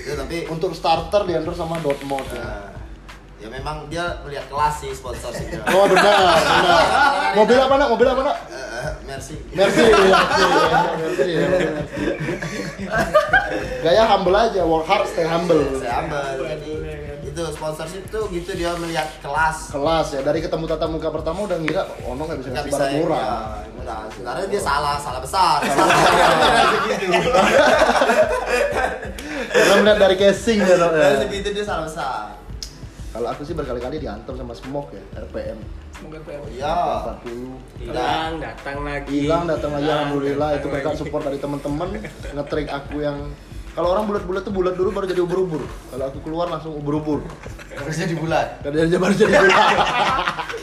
Ya, 0.00 0.18
tapi 0.18 0.50
Untuk 0.50 0.74
starter 0.74 1.22
di 1.22 1.38
endorse 1.38 1.62
sama 1.62 1.78
Dortmund 1.78 2.26
ya. 2.34 2.69
Ya 3.40 3.48
memang 3.48 3.88
dia 3.88 4.20
melihat 4.20 4.44
kelas 4.52 4.74
sih 4.84 4.92
sponsorshipnya. 4.92 5.64
Oh 5.74 5.88
benar, 5.88 6.36
benar. 6.36 6.84
Mobil 7.40 7.56
apa 7.56 7.74
nak? 7.80 7.88
Mobil 7.88 8.08
apa 8.12 8.20
nak? 8.20 8.36
Eh, 8.52 8.90
Mercy. 9.08 9.36
Mercy, 9.56 9.80
Mercy, 9.80 10.44
Mercy, 11.00 11.30
ya, 11.32 11.46
Mercy. 11.48 12.84
Gaya 13.80 14.04
humble 14.04 14.36
aja, 14.36 14.60
work 14.68 14.84
hard, 14.84 15.08
stay 15.08 15.24
humble. 15.24 15.64
Saya 15.80 16.04
ambil 16.04 16.44
jadi 16.44 16.72
itu 17.30 17.42
sponsorship 17.54 18.04
tuh 18.12 18.28
gitu 18.28 18.52
dia 18.52 18.76
melihat 18.76 19.08
kelas. 19.24 19.72
Kelas 19.72 20.06
ya, 20.12 20.20
dari 20.20 20.44
ketemu 20.44 20.64
tatap 20.68 20.90
muka 20.92 21.08
pertama 21.08 21.48
udah 21.48 21.56
ngira, 21.62 21.88
oh 22.04 22.12
nggak 22.12 22.38
bisa 22.44 22.48
ngasih 22.52 22.72
barang 22.76 22.90
ya, 22.92 23.00
murah. 23.00 23.22
ya, 23.24 23.70
murah. 23.72 24.00
Sebenarnya 24.12 24.46
dia 24.52 24.60
salah, 24.60 24.96
salah 25.00 25.20
besar. 25.24 25.64
Karena 29.50 29.74
melihat 29.82 29.98
dari 29.98 30.16
casing 30.20 30.60
ya. 30.60 30.76
Dari 30.76 31.16
segi 31.24 31.36
itu 31.40 31.50
dia 31.56 31.64
salah 31.64 31.84
besar. 31.88 32.36
Kalau 33.10 33.26
aku 33.26 33.42
sih 33.42 33.58
berkali-kali 33.58 33.98
diantar 33.98 34.38
sama 34.38 34.54
Smoke 34.54 34.94
ya, 34.94 35.02
RPM 35.26 35.58
Semoga 35.90 36.18
PM. 36.22 36.40
Iya. 36.54 36.76
40 37.20 37.82
hilang 37.82 38.32
datang 38.38 38.78
lagi 38.86 39.16
hilang 39.20 39.44
datang 39.50 39.70
lagi 39.74 39.88
alhamdulillah 39.90 40.48
itu 40.56 40.66
berkat 40.70 40.94
support 40.96 41.22
dari 41.26 41.36
teman-teman 41.42 41.88
nge-track 42.32 42.68
aku 42.70 43.02
yang 43.02 43.18
kalau 43.74 43.98
orang 43.98 44.06
bulat-bulat 44.06 44.42
tuh 44.46 44.54
bulat 44.54 44.74
dulu 44.78 44.94
baru 44.94 45.06
jadi 45.10 45.20
ubur-ubur 45.26 45.62
kalau 45.90 46.04
aku 46.06 46.18
keluar 46.22 46.46
langsung 46.48 46.72
ubur-ubur 46.72 47.26
Terus 47.70 47.96
jadi 47.96 48.14
bulat. 48.14 48.62
dia 48.62 48.98
baru 48.98 49.14
jadi 49.14 49.34
bulat 49.34 49.74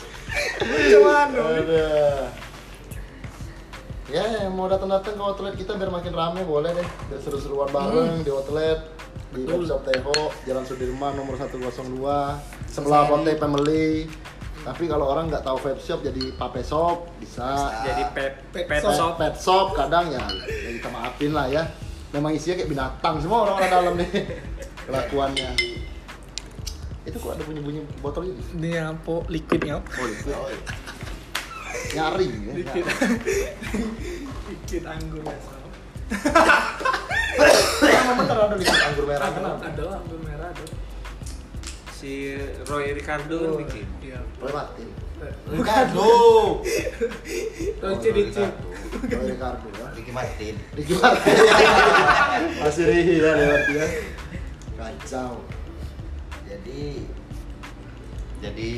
Cuman. 0.88 1.28
Aduh. 1.36 2.47
Ya 4.08 4.24
yang 4.42 4.56
mau 4.56 4.66
datang-datang 4.66 5.14
ke 5.14 5.22
outlet 5.22 5.56
kita 5.56 5.76
biar 5.76 5.92
makin 5.92 6.14
rame 6.14 6.42
boleh 6.42 6.72
deh 6.72 6.88
biar 7.08 7.20
seru-seruan 7.20 7.68
bareng 7.70 8.24
di 8.24 8.32
outlet 8.32 8.80
di 9.30 9.44
Betul. 9.44 9.68
Webshop 9.68 9.82
Teho 9.84 10.16
Jalan 10.44 10.64
Sudirman 10.64 11.14
nomor 11.14 11.36
102 11.36 11.60
sebelah 12.66 13.02
Ponte 13.06 13.36
Family 13.36 14.08
tapi 14.64 14.84
kalau 14.86 15.08
orang 15.08 15.28
nggak 15.28 15.44
tahu 15.44 15.60
vape 15.62 15.80
shop 15.80 16.00
jadi 16.02 16.32
pape 16.34 16.60
shop 16.60 17.08
bisa 17.20 17.72
Jadi 17.84 18.04
pet 18.12 18.34
Pet 18.52 18.66
pet 18.68 18.82
shop. 18.82 18.96
shop. 18.96 19.14
pet 19.16 19.36
shop 19.36 19.68
kadang 19.74 20.08
ya 20.08 20.24
ya 20.44 20.72
kita 20.74 20.88
maafin 20.88 21.32
lah 21.32 21.48
ya 21.48 21.64
memang 22.10 22.32
isinya 22.32 22.56
kayak 22.56 22.70
binatang 22.70 23.16
semua 23.20 23.44
orang-orang 23.44 23.70
dalam 23.70 23.94
nih 23.96 24.10
kelakuannya 24.88 25.50
itu 27.04 27.16
kok 27.16 27.32
ada 27.34 27.44
bunyi-bunyi 27.44 27.80
botol 28.00 28.24
ini 28.24 28.36
Ini 28.60 28.72
apa? 28.86 29.24
Liquid 29.28 29.62
ya? 29.64 29.80
oh 29.80 30.06
liquid 30.06 30.60
nyaring 31.94 32.34
ya 32.44 32.54
Liquid. 32.58 32.86
Liquid 34.48 34.84
anggur 34.86 35.24
ya. 35.24 35.38
Sob. 35.40 35.72
Emang 37.84 38.16
bener 38.18 38.38
ada 38.38 38.56
liquid 38.56 38.82
anggur 38.82 39.06
merah 39.06 39.28
Ada, 39.28 39.36
kenapa? 39.38 39.62
ada 39.68 39.84
anggur 40.00 40.20
merah 40.24 40.48
ada. 40.52 40.66
Si 41.92 42.38
Roy 42.66 42.94
Ricardo 42.94 43.38
kan 43.42 43.52
bikin. 43.66 43.86
Iya. 44.00 44.20
Boleh 44.38 44.54
mati 44.54 44.86
Ricardo. 45.50 46.10
Roce 47.82 48.10
dicip. 48.14 48.52
Boleh 49.02 49.34
Ricardo 49.34 49.68
ya 49.74 49.88
Ricky 49.98 50.12
Martin. 50.14 50.56
Ricky 50.78 50.94
Martin 50.94 51.36
masih 52.62 52.84
rihi 52.86 53.16
lah 53.18 53.34
lewat 53.34 53.62
dia 53.66 53.86
kacau 54.78 55.42
Jadi 56.46 57.02
jadi 58.38 58.70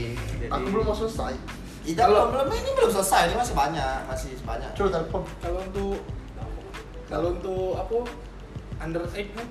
aku 0.48 0.66
belum 0.72 0.86
mau 0.88 0.96
selesai 0.96 1.36
Tidak 1.82 2.06
belum 2.06 2.26
belum 2.30 2.48
ini 2.50 2.70
belum 2.74 2.92
selesai, 2.92 3.22
ini 3.28 3.36
masih 3.36 3.56
banyak, 3.56 3.98
masih 4.06 4.32
banyak. 4.42 4.72
coba 4.74 4.90
telepon 4.92 5.22
Kalau 5.40 5.60
untuk 5.62 5.98
kalau 7.06 7.28
untuk 7.34 7.72
apa? 7.76 7.98
Under 8.80 9.04
eight 9.12 9.30
kan? 9.34 9.48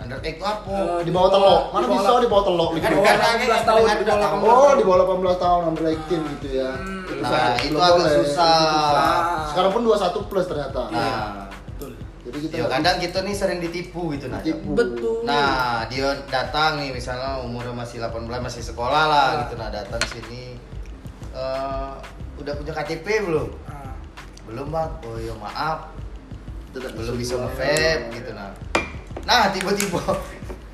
under 0.00 0.16
egg 0.22 0.40
apa? 0.40 0.72
Eh, 0.96 1.00
di 1.04 1.12
bawah 1.12 1.28
telok 1.28 1.62
mana 1.70 1.84
di 1.84 1.88
bawah 1.92 2.00
bisa 2.00 2.24
di 2.24 2.30
bawah 2.32 2.44
telok 2.46 2.68
Kan 2.72 2.90
bukan 2.90 2.92
bawah 2.96 3.20
lagi 3.20 3.44
18 3.44 3.68
tahun, 3.68 3.80
dengan 3.84 3.92
di 3.92 4.04
bawah 4.08 4.16
datang. 4.16 4.32
18 4.32 4.48
Oh, 4.48 4.72
di 4.72 4.84
bawah 4.84 4.98
18 5.04 5.36
tahun 5.36 5.60
under 5.62 5.84
18 5.84 6.32
gitu 6.32 6.48
ya. 6.50 6.70
Hmm. 6.72 7.20
Nah, 7.20 7.52
itu 7.60 7.76
agak 7.78 8.06
susah. 8.16 8.56
Ah. 8.96 9.44
Sekarang 9.46 9.70
pun 9.70 9.80
21 9.84 10.24
plus 10.24 10.46
ternyata. 10.48 10.82
Nah, 10.88 11.52
Betul. 11.70 11.92
Jadi 12.20 12.36
kita 12.42 12.54
ya 12.54 12.64
kadang 12.66 12.96
kita 12.96 13.18
nih 13.20 13.34
sering 13.36 13.60
ditipu 13.60 14.00
gitu 14.10 14.26
nah. 14.26 14.40
Ditipu. 14.40 14.72
Betul. 14.72 15.20
Nah, 15.22 15.84
dia 15.86 16.08
datang 16.26 16.80
nih 16.80 16.90
misalnya 16.90 17.36
umurnya 17.38 17.76
masih 17.76 18.00
18 18.00 18.24
masih 18.40 18.62
sekolah 18.64 19.04
lah 19.04 19.28
Nah. 19.30 19.40
gitu 19.42 19.54
nah 19.54 19.68
datang 19.68 20.00
sini 20.06 20.56
eh 21.32 21.92
udah 22.36 22.52
punya 22.54 22.72
KTP 22.72 23.06
belum? 23.22 23.48
Ah. 23.64 23.94
Belum, 24.44 24.66
Bang. 24.68 24.90
Oh, 25.02 25.16
ya 25.16 25.34
maaf. 25.34 25.92
Tidak 26.70 26.92
belum 26.92 27.14
bisa 27.14 27.34
nge-vape 27.36 28.14
gitu 28.14 28.30
nah. 28.30 28.50
Nah, 29.20 29.50
tiba-tiba 29.50 30.00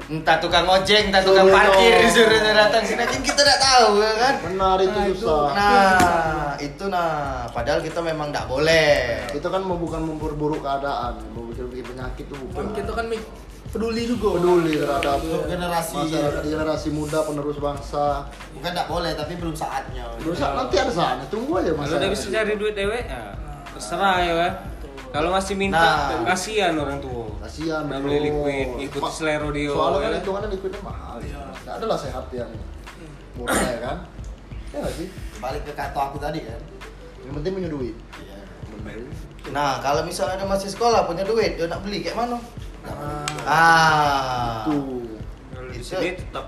entah 0.07 0.39
tukang 0.39 0.63
ojek, 0.65 1.11
entah 1.11 1.19
tukang 1.19 1.45
Suruh 1.45 1.57
parkir 1.57 1.91
dong. 1.91 2.03
disuruh 2.05 2.39
datang 2.47 2.85
sini 2.85 3.03
kan 3.03 3.19
kita 3.19 3.41
tidak 3.41 3.59
tahu 3.59 3.91
ya 3.99 4.13
kan. 4.15 4.35
Benar 4.45 4.79
itu 4.79 4.93
Nah, 4.95 5.05
itu. 5.05 5.17
susah. 5.19 5.45
Nah, 5.51 6.51
itu 6.59 6.85
nah, 6.87 7.11
padahal 7.51 7.81
kita 7.81 7.99
memang 7.99 8.31
tidak 8.31 8.47
boleh. 8.47 9.25
Itu 9.33 9.49
kan 9.49 9.61
mau 9.61 9.75
bukan 9.75 10.05
memperburuk 10.05 10.61
keadaan, 10.61 11.17
mau 11.33 11.49
bikin 11.49 11.67
penyakit 11.83 12.25
tuh 12.27 12.39
bukan. 12.39 12.55
Kan 12.55 12.69
kita 12.73 12.93
kan 12.93 13.07
mik- 13.09 13.29
peduli 13.69 14.03
juga. 14.05 14.29
peduli 14.35 14.73
terhadap 14.77 15.19
Untuk 15.19 15.45
generasi. 15.47 15.95
masyarakat 15.97 16.43
generasi 16.43 16.89
muda 16.91 17.19
penerus 17.23 17.59
bangsa. 17.59 18.07
Bukan 18.53 18.71
tidak 18.71 18.87
boleh, 18.87 19.13
tapi 19.13 19.33
belum 19.35 19.53
saatnya. 19.53 20.05
Terus 20.17 20.39
nanti 20.39 20.77
ada 20.77 20.91
saatnya, 20.91 21.27
tunggu 21.27 21.53
aja 21.57 21.71
Kalau 21.71 21.83
masa. 21.83 21.97
udah 21.97 22.11
bisa 22.11 22.27
cari 22.29 22.53
duit 22.55 22.75
dewe 22.75 22.99
ya 23.01 23.23
terserah 23.71 24.17
ya 24.19 24.35
kan. 24.35 24.53
Kalau 25.07 25.31
masih 25.31 25.55
minta 25.55 25.81
Nah. 26.13 26.27
kasihan 26.27 26.75
orang 26.75 26.99
tua. 26.99 27.25
Kasihan 27.41 27.85
Nggak 27.85 28.01
beli 28.01 28.19
liquid, 28.27 28.69
ikut 28.85 29.01
Ma- 29.01 29.09
selero 29.09 29.49
dia. 29.49 29.71
Soalnya 29.71 29.99
kan 29.99 30.11
ya. 30.11 30.19
hitungannya 30.19 30.49
liquidnya 30.51 30.81
mahal. 30.83 31.17
Iya. 31.21 31.41
Nggak 31.63 31.75
ada 31.75 31.87
lah 31.87 31.99
sehat 31.99 32.25
yang 32.31 32.51
murah 33.33 33.57
ya 33.57 33.79
kan. 33.81 33.97
Ya 34.71 34.77
nggak 34.81 34.95
sih? 34.95 35.09
Balik 35.37 35.63
ke 35.63 35.73
kata 35.73 36.01
aku 36.03 36.17
tadi 36.17 36.41
kan. 36.43 36.61
Yang 37.23 37.35
penting 37.35 37.53
punya 37.55 37.71
duit. 37.71 37.97
Iya. 38.19 38.37
Nah, 39.47 39.79
kalau 39.79 40.03
misalnya 40.03 40.37
ada 40.37 40.47
masih 40.47 40.69
sekolah 40.69 41.07
punya 41.07 41.23
duit, 41.23 41.55
dia 41.55 41.67
nak 41.67 41.81
beli 41.81 42.03
kayak 42.03 42.19
mana? 42.19 42.37
Ah. 43.47 44.65
Tuh. 44.65 45.07
Kalau 45.51 45.69
di 45.71 45.79
Itu- 45.79 45.87
sini 45.87 46.11
tetap 46.15 46.47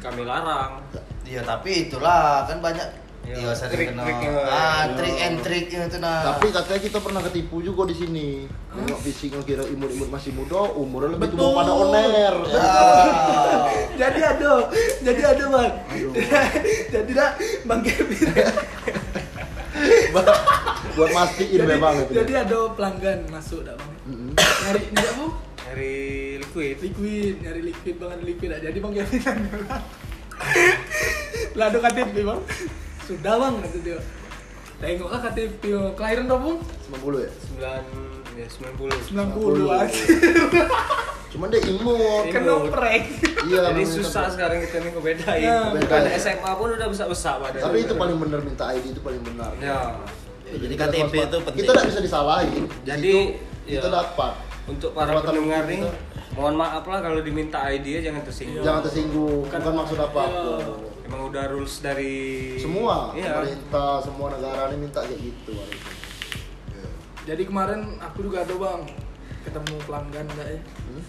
kami 0.00 0.22
larang. 0.24 0.80
Iya, 1.24 1.40
tapi 1.40 1.88
itulah 1.88 2.44
kan 2.44 2.60
banyak 2.60 3.04
Iya, 3.24 3.40
Iya, 3.40 3.50
sering 3.56 3.96
kena. 3.96 4.04
trik-triknya. 4.04 4.44
Ah, 4.44 4.84
trik 4.92 5.16
and 5.16 5.36
trick 5.40 5.72
itu 5.72 5.96
nah. 5.96 6.36
Tapi 6.36 6.52
katanya 6.52 6.80
kita 6.84 6.98
pernah 7.00 7.24
ketipu 7.24 7.64
juga 7.64 7.88
di 7.88 7.96
sini. 7.96 8.44
Nengok 8.68 9.00
fisik 9.00 9.32
ngira 9.32 9.64
imut-imut 9.64 10.12
masih 10.12 10.36
muda, 10.36 10.60
umurnya 10.76 11.16
lebih 11.16 11.32
tua 11.32 11.56
pada 11.56 11.72
oner. 11.72 12.34
Ah. 12.52 13.64
jadi 14.00 14.20
ada, 14.28 14.68
jadi 15.00 15.22
ada 15.24 15.44
bang. 15.48 15.72
Aduh. 15.88 16.12
jadi 16.92 17.10
dah 17.16 17.30
bang 17.64 17.80
Kevin. 17.80 18.28
Buat 20.94 21.10
mastiin 21.10 21.60
memang 21.64 21.94
itu. 22.04 22.12
jadi 22.12 22.32
ada 22.44 22.58
pelanggan 22.76 23.18
masuk 23.32 23.64
dah 23.64 23.72
bang. 23.72 23.90
Nyari 24.36 24.80
nyari 24.92 25.08
apa? 25.16 25.26
Dari 25.74 26.38
liquid. 26.38 26.76
Liquid, 26.78 27.34
nyari 27.42 27.60
liquid 27.66 27.96
banget 27.98 28.18
liquid. 28.22 28.48
Nah, 28.54 28.60
jadi 28.62 28.78
bang 28.78 28.92
Kevin 28.94 29.20
nanya 29.26 29.50
lah. 29.66 29.82
Lah 31.58 31.66
ada 31.66 31.78
KTP 31.82 32.16
bang. 32.22 32.40
Sudah 33.02 33.34
bang 33.42 33.54
kata 33.58 33.78
dia. 33.82 33.98
Tengoklah 34.78 35.20
KTP 35.26 35.62
kelahiran 35.98 36.24
berapa 36.30 36.44
bang? 36.46 36.58
90 36.94 37.26
ya? 37.26 37.30
9 38.30 38.38
ya 38.38 38.46
90. 38.46 39.18
90 39.18 39.82
aja. 39.82 40.02
Cuman 41.34 41.46
dia 41.50 41.60
imut. 41.66 42.24
Kena 42.30 42.54
prank. 42.70 43.04
Iya, 43.50 43.60
Jadi 43.74 43.82
susah 43.82 44.30
sekarang 44.30 44.62
kita 44.62 44.78
nih 44.78 44.90
ngebedain. 44.94 45.42
Ya, 45.42 45.58
Bukan. 45.74 46.00
SMA 46.14 46.50
pun 46.54 46.68
udah 46.70 46.86
besar-besar 46.86 47.42
badan. 47.42 47.66
Tapi 47.66 47.76
itu 47.82 47.94
paling 47.98 48.16
benar 48.22 48.38
minta 48.46 48.70
ID 48.70 48.94
itu 48.94 49.02
paling 49.02 49.18
benar. 49.26 49.50
Ya. 49.58 49.98
Ya, 50.46 50.54
jadi 50.54 50.74
KTP 50.78 51.14
itu 51.18 51.38
penting. 51.42 51.62
Kita 51.66 51.70
tidak 51.74 51.86
bisa 51.90 51.98
disalahin. 51.98 52.62
Jadi, 52.86 53.14
Itu 53.66 53.74
kita 53.74 53.88
ya. 53.90 53.98
dapat. 53.98 54.53
Untuk 54.64 54.90
para 54.90 55.12
pendengar 55.20 55.68
nih, 55.68 55.84
mohon 56.32 56.56
maaf 56.56 56.84
lah 56.84 57.00
kalau 57.00 57.20
diminta 57.20 57.60
ID 57.68 58.00
ya 58.00 58.10
jangan 58.10 58.24
tersinggung. 58.24 58.64
Jangan 58.64 58.82
tersinggung, 58.82 59.44
bukan, 59.44 59.60
Bukan- 59.60 59.76
maksud 59.76 59.98
apa-apa. 60.00 60.56
Iya. 60.56 60.74
Emang 61.04 61.20
udah 61.28 61.44
rules 61.52 61.84
dari 61.84 62.14
Semua 62.56 63.12
Iya. 63.12 63.44
pemerintah, 63.44 64.00
semua 64.00 64.32
negara 64.32 64.72
ini 64.72 64.76
minta 64.80 65.04
kayak 65.04 65.20
gitu 65.20 65.52
harusnya. 65.52 65.92
Jadi 67.24 67.42
kemarin 67.44 67.80
aku 68.00 68.24
juga 68.24 68.40
ada 68.40 68.54
bang 68.54 68.82
ketemu 69.42 69.74
pelanggan 69.84 70.26
enggak 70.28 70.48
ya? 70.48 70.60
Hmm? 70.60 71.02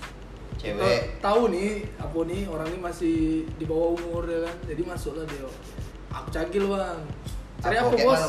Cewek. 0.55 0.99
Tahu 1.19 1.41
nih 1.51 1.69
apa 1.95 2.17
nih 2.23 2.41
orang 2.47 2.67
ini 2.67 2.79
masih 2.79 3.15
di 3.55 3.65
bawah 3.65 3.95
umur 3.95 4.23
ya 4.23 4.47
kan. 4.47 4.55
Jadi 4.67 4.81
masuklah 4.83 5.23
dia. 5.27 5.47
Aku 6.11 6.27
cagil 6.31 6.63
bang. 6.71 6.99
Cari 7.59 7.75
apa, 7.75 7.89
kayak 7.89 8.03
bos? 8.05 8.19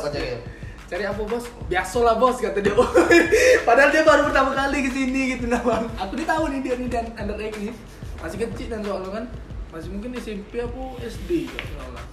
Cari? 0.87 1.03
Apa 1.03 1.21
bos? 1.21 1.45
Biasalah 1.67 2.15
bos 2.15 2.37
kata 2.37 2.59
dia. 2.59 2.73
Padahal 3.67 3.89
dia 3.89 4.03
baru 4.03 4.21
pertama 4.25 4.51
kali 4.51 4.77
ke 4.81 4.91
sini 4.91 5.35
gitu 5.35 5.45
nah 5.45 5.59
bang. 5.59 5.85
Aku 5.99 6.15
nih 6.15 6.25
tahu 6.25 6.43
nih 6.49 6.59
dia 6.61 6.73
nih 6.75 6.89
dan 6.89 7.05
under 7.13 7.37
egg 7.37 7.55
nih. 7.55 7.75
Masih 8.17 8.37
kecil 8.41 8.67
dan 8.69 8.81
soalnya 8.81 9.11
kan 9.13 9.25
masih 9.67 9.89
mungkin 9.91 10.15
SMP 10.15 10.57
apa 10.57 10.81
SD 11.03 11.29
nggak 11.45 11.67
salah. 11.75 12.05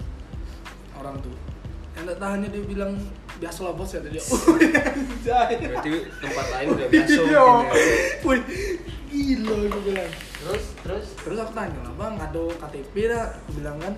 Orang 0.99 1.17
tuh. 1.19 1.35
Yang 1.95 2.05
tak 2.11 2.19
tahannya 2.19 2.49
dia 2.51 2.63
bilang 2.65 2.93
biasalah 3.39 3.73
bos 3.73 3.91
kata 3.91 4.09
dia. 4.11 4.23
Berarti 5.25 5.93
tempat 6.19 6.47
lain 6.53 6.67
udah 6.75 6.87
biasa 6.91 7.13
Iya. 7.15 7.31
ya. 7.31 7.47
Wih, 8.21 8.41
gila 9.09 9.55
gue 9.71 9.83
bilang. 9.87 10.11
Terus, 10.45 10.65
terus. 10.83 11.07
Terus 11.17 11.39
aku 11.41 11.53
tanya 11.55 11.79
lah 11.81 11.95
bang, 11.95 12.15
ada 12.19 12.43
KTP 12.61 12.95
dah? 13.09 13.25
Aku 13.33 13.51
bilang 13.57 13.77
kan, 13.81 13.95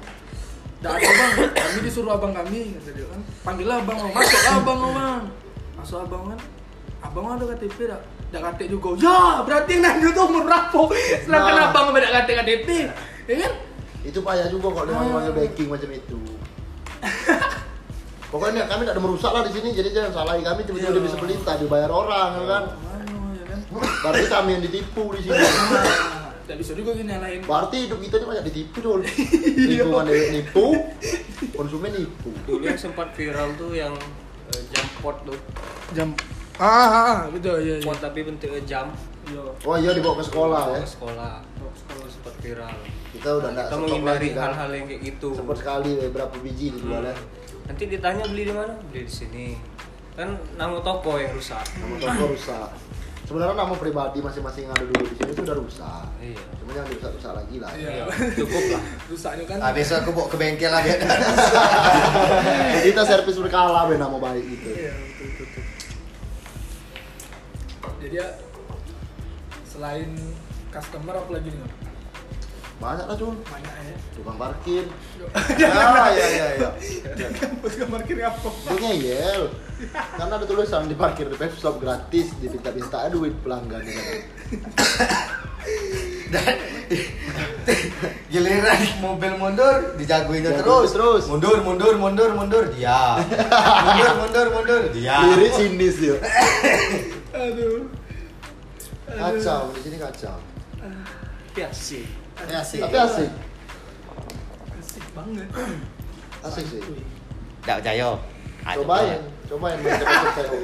Tidak 0.87 1.03
ada 1.03 1.11
bang, 1.11 1.51
kami 1.51 1.79
disuruh 1.83 2.13
abang 2.15 2.31
kami 2.31 2.79
kata 2.79 2.91
dia 2.95 3.07
kan. 3.11 3.21
Panggil 3.43 3.67
abang, 3.67 3.99
oh, 3.99 4.11
masuk 4.15 4.43
abang 4.49 4.81
bang. 4.95 5.23
Masuk 5.75 5.99
abang 6.01 6.23
kan, 6.31 6.39
abang 7.03 7.25
ada 7.29 7.45
KTP 7.51 7.79
dah? 7.91 8.01
Tidak 8.27 8.41
KTP 8.41 8.71
juga. 8.71 8.89
Ya, 8.99 9.21
berarti 9.43 9.71
yang 9.75 9.83
nanya 9.83 10.09
tuh 10.11 10.23
umur 10.25 10.43
berapa? 10.45 10.81
Sedangkan 11.21 11.53
Nah. 11.53 11.67
abang 11.69 11.87
tidak 11.91 12.11
KTP 12.15 12.31
KTP, 12.39 12.69
ya 13.27 13.35
kan? 13.43 13.53
Itu 14.07 14.19
payah 14.23 14.47
juga 14.47 14.69
kalau 14.71 14.87
dia 14.87 14.95
Ah. 14.95 15.11
manggil 15.11 15.35
backing 15.35 15.67
macam 15.67 15.91
itu. 15.91 16.19
Pokoknya 18.27 18.67
kami 18.67 18.83
tidak 18.83 18.95
ada 18.95 19.03
merusak 19.03 19.31
lah 19.31 19.43
di 19.43 19.53
sini, 19.55 19.71
jadi 19.71 19.89
jangan 19.91 20.11
salahi 20.13 20.43
kami 20.43 20.63
tiba-tiba 20.63 20.91
Iya. 20.91 20.97
dia 20.99 21.05
bisa 21.05 21.17
pelita 21.17 21.53
dibayar 21.59 21.91
orang 21.91 22.31
ya 22.37 22.45
kan. 22.45 22.63
Mana 22.79 23.05
ya 23.35 23.45
kan? 23.47 23.59
Berarti 24.03 24.27
kami 24.27 24.49
yang 24.53 24.63
ditipu 24.63 25.03
di 25.15 25.21
sini. 25.23 25.35
Tidak 26.47 26.57
bisa 26.57 26.73
juga 26.73 26.95
gini 26.95 27.11
nyalain. 27.11 27.43
Berarti 27.43 27.77
hidup 27.85 27.99
kita 27.99 28.15
ini 28.17 28.27
banyak 28.29 28.45
ditipu. 28.47 28.79
Iya. 29.57 29.83
Lingkungan 29.83 30.07
dia 30.07 30.31
nipu, 30.31 30.67
konsumen 31.53 31.91
nipu. 31.91 32.31
dulu 32.45 32.63
yang 32.63 32.79
sempat 32.79 33.11
viral 33.13 33.51
tuh 33.57 33.73
yang 33.73 33.91
eh, 34.49 34.63
jam 34.69 34.87
pot 35.01 35.17
tuh 35.23 35.35
Jam. 35.91 36.15
Ah, 36.57 37.27
betul 37.29 37.59
ya. 37.59 37.77
pot 37.81 37.99
tapi 37.99 38.23
bentuknya 38.23 38.63
jam 38.63 38.87
Iya. 39.27 39.43
Oh 39.61 39.75
iya 39.75 39.91
dibawa 39.91 40.17
ke 40.17 40.25
sekolah 40.25 40.63
ya. 40.71 40.79
ke 40.79 40.87
sekolah 40.89 41.33
sekolah 41.75 42.07
sempat 42.07 42.35
viral 42.39 42.77
Kita 43.11 43.29
udah 43.35 43.49
enggak 43.51 43.67
kita 43.67 43.75
stok 43.75 43.83
menghindari 43.83 44.15
lagi 44.23 44.29
kan. 44.31 44.45
hal-hal 44.47 44.71
yang 44.73 44.87
kayak 44.87 45.03
gitu 45.05 45.29
Sempat 45.35 45.57
sekali 45.59 45.91
ya, 45.93 46.09
berapa 46.09 46.35
biji 46.39 46.67
dijual 46.71 47.03
ya. 47.03 47.15
nanti 47.67 47.83
ditanya 47.87 48.25
beli 48.25 48.43
di 48.45 48.55
mana 48.55 48.73
beli 48.87 49.03
di 49.03 49.11
sini 49.13 49.47
kan 50.15 50.31
nama 50.55 50.79
toko 50.79 51.19
yang 51.19 51.35
rusak 51.35 51.67
Nama 51.75 51.95
toko 51.99 52.23
rusak. 52.31 52.69
Sebenarnya 53.27 53.59
nama 53.59 53.75
pribadi 53.75 54.19
masing-masing 54.19 54.63
yang 54.65 54.73
ada 54.73 54.85
dulu 54.85 55.03
di 55.03 55.15
sini 55.15 55.31
itu 55.31 55.43
udah 55.43 55.57
rusak 55.57 56.07
Iya. 56.17 56.39
cuma 56.57 56.71
jangan 56.73 56.89
dirusak-rusak 56.89 57.33
lagi 57.35 57.57
lah 57.59 57.71
Iya. 57.75 58.05
Cukup 58.39 58.65
lah. 58.71 58.83
Rusaknya 59.07 59.45
kan. 59.45 59.59
Ah, 59.61 59.71
besok 59.71 59.97
aku 60.01 60.11
bawa 60.13 60.27
ke 60.27 60.37
bengkel 60.37 60.71
lah 60.71 60.81
biar 60.87 60.99
jadi 62.73 62.87
kita 62.87 63.03
servis 63.03 63.37
berkala 63.37 63.85
be 63.85 63.95
nama 63.97 64.15
baik 64.17 64.45
gitu 64.47 64.69
Iya, 64.71 64.93
betul, 64.95 65.27
betul, 65.27 65.47
betul. 65.47 65.63
Jadi 67.97 68.15
ya 68.15 68.29
selain 69.67 70.11
customer 70.69 71.15
apa 71.17 71.31
lagi 71.33 71.49
nih? 71.51 71.86
Banyak 72.77 73.07
lah 73.07 73.17
cun 73.17 73.37
Banyak 73.43 73.75
ya. 73.83 73.95
tukang 74.13 74.37
parkir 74.37 74.85
Ah, 75.33 76.09
iya 76.09 76.27
iya 76.29 76.47
iya. 76.55 77.29
Kampus 77.33 77.73
ke 77.75 77.85
parkir 77.85 78.17
apa? 78.21 78.49
itu 78.49 78.75
ngeyel 78.77 79.43
karena 80.13 80.35
ada 80.35 80.45
tulisan 80.45 80.85
di 80.85 80.95
parkir 80.95 81.27
di 81.27 81.37
Pepstop 81.37 81.77
gratis 81.77 82.33
diminta-minta 82.37 83.09
duit 83.09 83.33
pelanggan 83.41 83.81
ya. 83.83 84.01
Dan 86.27 86.57
giliran 88.27 88.81
mobil 88.99 89.33
mundur 89.37 89.97
dijagoinnya 89.97 90.51
Ya, 90.51 90.59
terus. 90.59 90.91
terus. 90.93 91.23
Mundur 91.27 91.61
mundur 91.61 91.95
mundur 91.95 92.31
mundur 92.33 92.65
dia. 92.71 93.21
mundur 93.85 94.13
mundur 94.19 94.47
mundur 94.51 94.83
dia. 94.91 95.17
lirik 95.27 95.53
sinis 95.53 95.97
dia 95.97 96.17
Aduh. 97.33 97.89
kacau 99.07 99.73
di 99.73 99.81
sini 99.83 99.97
kacau. 99.97 100.37
Ya 101.53 101.69
sih. 101.71 102.05
Tapi 102.37 102.53
asik. 102.53 102.81
Asik. 104.77 105.05
Banget. 105.17 105.49
asik 106.47 106.65
sih. 106.69 106.81
Dak 107.65 107.81
Jayo. 107.83 108.21
cobain 108.67 109.23
cobain 109.47 109.79
main 109.79 109.95
teo 110.35 110.59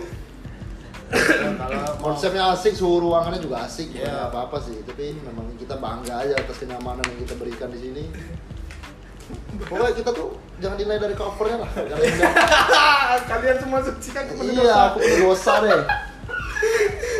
Kalau 1.60 1.92
konsepnya 2.02 2.50
asik 2.56 2.74
suhu 2.74 3.04
ruangannya 3.08 3.40
juga 3.40 3.68
asik. 3.68 3.92
Iya. 3.92 4.08
bukan 4.08 4.28
apa-apa 4.32 4.56
sih. 4.64 4.76
Tapi 4.84 5.16
memang 5.20 5.46
kita 5.60 5.76
bangga 5.76 6.24
aja 6.24 6.34
atas 6.40 6.56
kenyamanan 6.60 7.04
yang 7.04 7.20
kita 7.24 7.34
berikan 7.36 7.68
di 7.68 7.78
sini. 7.78 8.04
Pokoknya 9.68 9.92
kita 9.92 10.10
tuh 10.12 10.36
jangan 10.60 10.76
dinilai 10.80 11.00
dari 11.00 11.14
covernya 11.16 11.56
lah. 11.62 11.70
Jangan 11.72 12.04
Kalian 13.30 13.56
semua 13.60 13.80
sucikan 13.84 14.24
kepada 14.24 14.50
iya 14.50 14.76
aku 14.88 14.96
punya 15.04 15.18
dosa 15.20 15.52
deh 15.60 15.80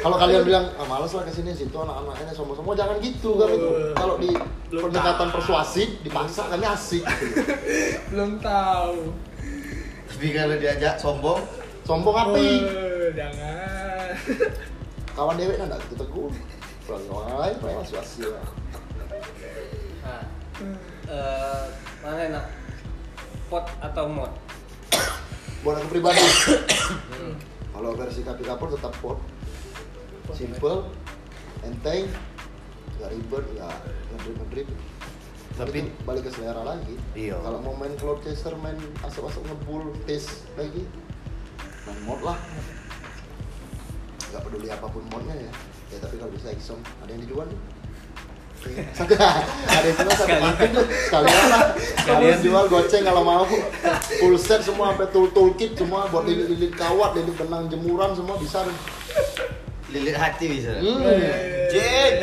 kalau 0.02 0.16
kalian 0.16 0.42
bilang 0.42 0.66
ah 0.74 0.86
males 0.86 1.10
lah 1.10 1.22
ke 1.22 1.30
sini 1.30 1.50
situ 1.50 1.74
anak-anaknya 1.74 2.32
sombong-sombong 2.32 2.74
jangan 2.74 2.96
gitu 2.98 3.36
kan 3.36 3.48
itu 3.50 3.68
kalau 3.94 4.14
di 4.16 4.30
pendekatan 4.70 5.28
persuasif 5.30 5.88
dipaksa 6.00 6.42
kan 6.48 6.58
asik. 6.72 7.02
Belum 8.08 8.38
tahu. 8.38 9.12
Tapi 10.08 10.26
kalau 10.30 10.54
diajak 10.54 10.94
sombong, 10.96 11.40
sombong 11.82 12.14
api 12.14 12.48
Eh, 12.62 13.08
jangan. 13.12 14.06
kawan 15.12 15.34
dewek 15.36 15.56
kan 15.56 15.66
enggak 15.68 15.80
gitu 15.86 15.94
tegur 15.98 16.30
kalau 16.82 17.20
orang 17.20 17.36
lain 17.38 17.54
paling 17.58 17.76
masih 17.78 17.96
asik 17.98 18.26
lah 18.32 18.46
Nah, 20.02 20.22
eh, 21.06 21.64
mana 22.00 22.20
enak? 22.26 22.44
Pot 23.46 23.66
atau 23.78 24.06
mod? 24.08 24.32
buat 25.62 25.78
aku 25.78 25.94
pribadi 25.94 26.18
kalau 27.72 27.90
versi 27.96 28.20
kaki 28.20 28.44
kapur 28.44 28.68
tetap 28.70 28.92
pot 29.00 29.18
simple 30.36 30.88
enteng 31.64 32.08
nggak 33.00 33.10
ribet 33.10 33.44
nggak 33.56 33.76
ngedrip 34.12 34.36
ngedrip. 34.38 34.68
Tapi- 35.52 35.84
tapi 35.84 36.04
balik 36.08 36.22
ke 36.28 36.30
selera 36.32 36.62
lagi. 36.64 36.96
Iya. 37.12 37.36
kalau 37.44 37.60
mau 37.60 37.74
main 37.76 37.92
cloud 38.00 38.24
chaser 38.24 38.56
main 38.56 38.78
asap-asap 39.04 39.42
ngebul 39.44 39.92
taste 40.08 40.48
lagi 40.56 40.86
main 41.84 42.00
mod 42.08 42.20
lah. 42.24 42.38
Nggak 44.32 44.42
peduli 44.48 44.68
apa 44.72 44.86
pun 44.88 45.04
modnya 45.12 45.36
ya. 45.36 45.52
Ya 45.92 45.98
tapi 46.00 46.16
kalau 46.16 46.32
bisa 46.32 46.48
exom 46.52 46.80
ada 47.04 47.10
yang 47.12 47.20
dijual 47.20 47.44
nih 47.50 47.60
Satu- 48.94 49.18
ada 49.18 49.86
yang 49.86 49.96
jual 49.98 50.14
satu 50.14 50.36
paket 50.38 50.68
tuh 50.70 50.84
sekalian 51.10 51.44
lah 51.50 51.64
sekalian 51.76 52.38
jual 52.40 52.64
goceng 52.70 53.02
kalau 53.02 53.22
mau 53.26 53.44
full 54.22 54.36
set 54.38 54.62
semua 54.62 54.94
sampai 54.94 55.08
tool 55.10 55.28
toolkit 55.34 55.74
semua 55.74 56.06
buat 56.08 56.22
lilit-lilit 56.24 56.72
kawat 56.78 57.18
lilit 57.18 57.34
benang 57.34 57.66
jemuran 57.66 58.14
semua 58.14 58.38
bisa 58.38 58.62
lilit 59.92 60.16
hati 60.16 60.44
bisa. 60.48 60.72
Hmm. 60.80 61.04
Jin. 61.68 62.14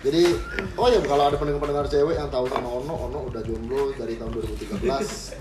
Jadi, 0.00 0.32
oh 0.80 0.88
ya 0.88 1.00
kalau 1.04 1.28
ada 1.28 1.36
pendengar-pendengar 1.36 1.84
cewek 1.84 2.16
yang 2.16 2.32
tahu 2.32 2.48
sama 2.48 2.68
Ono, 2.68 2.94
Ono 3.12 3.18
udah 3.28 3.44
jomblo 3.44 3.92
dari 4.00 4.16
tahun 4.16 4.32
2013, 4.32 4.80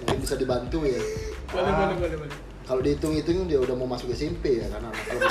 mungkin 0.04 0.20
bisa 0.20 0.36
dibantu 0.36 0.84
ya. 0.84 1.00
Boleh, 1.48 1.72
boleh, 1.72 1.96
boleh, 1.96 2.18
boleh. 2.28 2.36
Kalau 2.68 2.84
dihitung-hitung 2.84 3.48
dia 3.48 3.56
udah 3.56 3.72
mau 3.80 3.88
masuk 3.88 4.12
SMP 4.12 4.60
ya, 4.60 4.68
karena 4.68 4.92
kalau. 4.92 5.24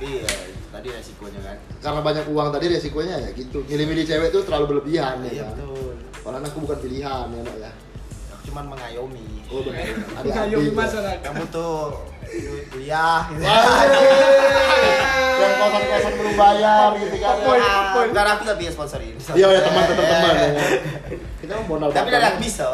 Iya, 0.00 0.22
tadi 0.70 0.88
resikonya 0.88 1.40
kan. 1.42 1.56
Karena 1.82 2.00
banyak 2.00 2.24
uang 2.30 2.48
tadi 2.54 2.64
resikonya 2.70 3.16
ya 3.18 3.30
gitu. 3.34 3.58
Milih-milih 3.66 4.04
cewek 4.06 4.28
tuh 4.30 4.42
terlalu 4.46 4.64
berlebihan 4.76 5.18
ya. 5.26 5.30
Iya 5.30 5.44
kan? 5.50 5.54
betul. 5.58 5.92
Kalau 6.20 6.36
anakku 6.38 6.58
bukan 6.62 6.78
pilihan 6.78 7.26
ya, 7.26 7.40
Nok 7.42 7.56
ya. 7.58 7.70
Aku 8.30 8.42
cuman 8.52 8.64
mengayomi. 8.70 9.26
Oh 9.50 9.60
benar. 9.66 9.82
Ada 10.14 10.26
Mengayomi 10.30 10.62
adik. 10.62 10.72
ya. 10.72 10.78
masyarakat. 10.78 11.18
Kamu 11.26 11.44
tuh 11.50 11.74
duit 12.30 12.64
kuliah 12.70 13.20
gitu. 13.34 13.42
Yang 15.40 15.52
kosan-kosan 15.56 16.12
belum 16.20 16.34
bayar 16.36 16.88
gitu 17.00 17.16
kan. 17.18 17.34
Poin, 17.42 17.60
ya. 17.60 17.74
poin. 17.96 18.06
Bukan 18.12 18.26
aku 18.28 18.42
tapi 18.46 18.62
ya 18.68 18.72
sponsorin. 18.72 19.14
Iya 19.18 19.46
ya 19.50 19.60
teman 19.64 19.82
tetap 19.88 20.06
teman 20.06 20.34
ya. 20.38 20.48
Kita 21.40 21.52
mau 21.64 21.80
modal 21.80 21.88
Tapi 21.90 22.08
aku 22.12 22.38
bisa. 22.44 22.66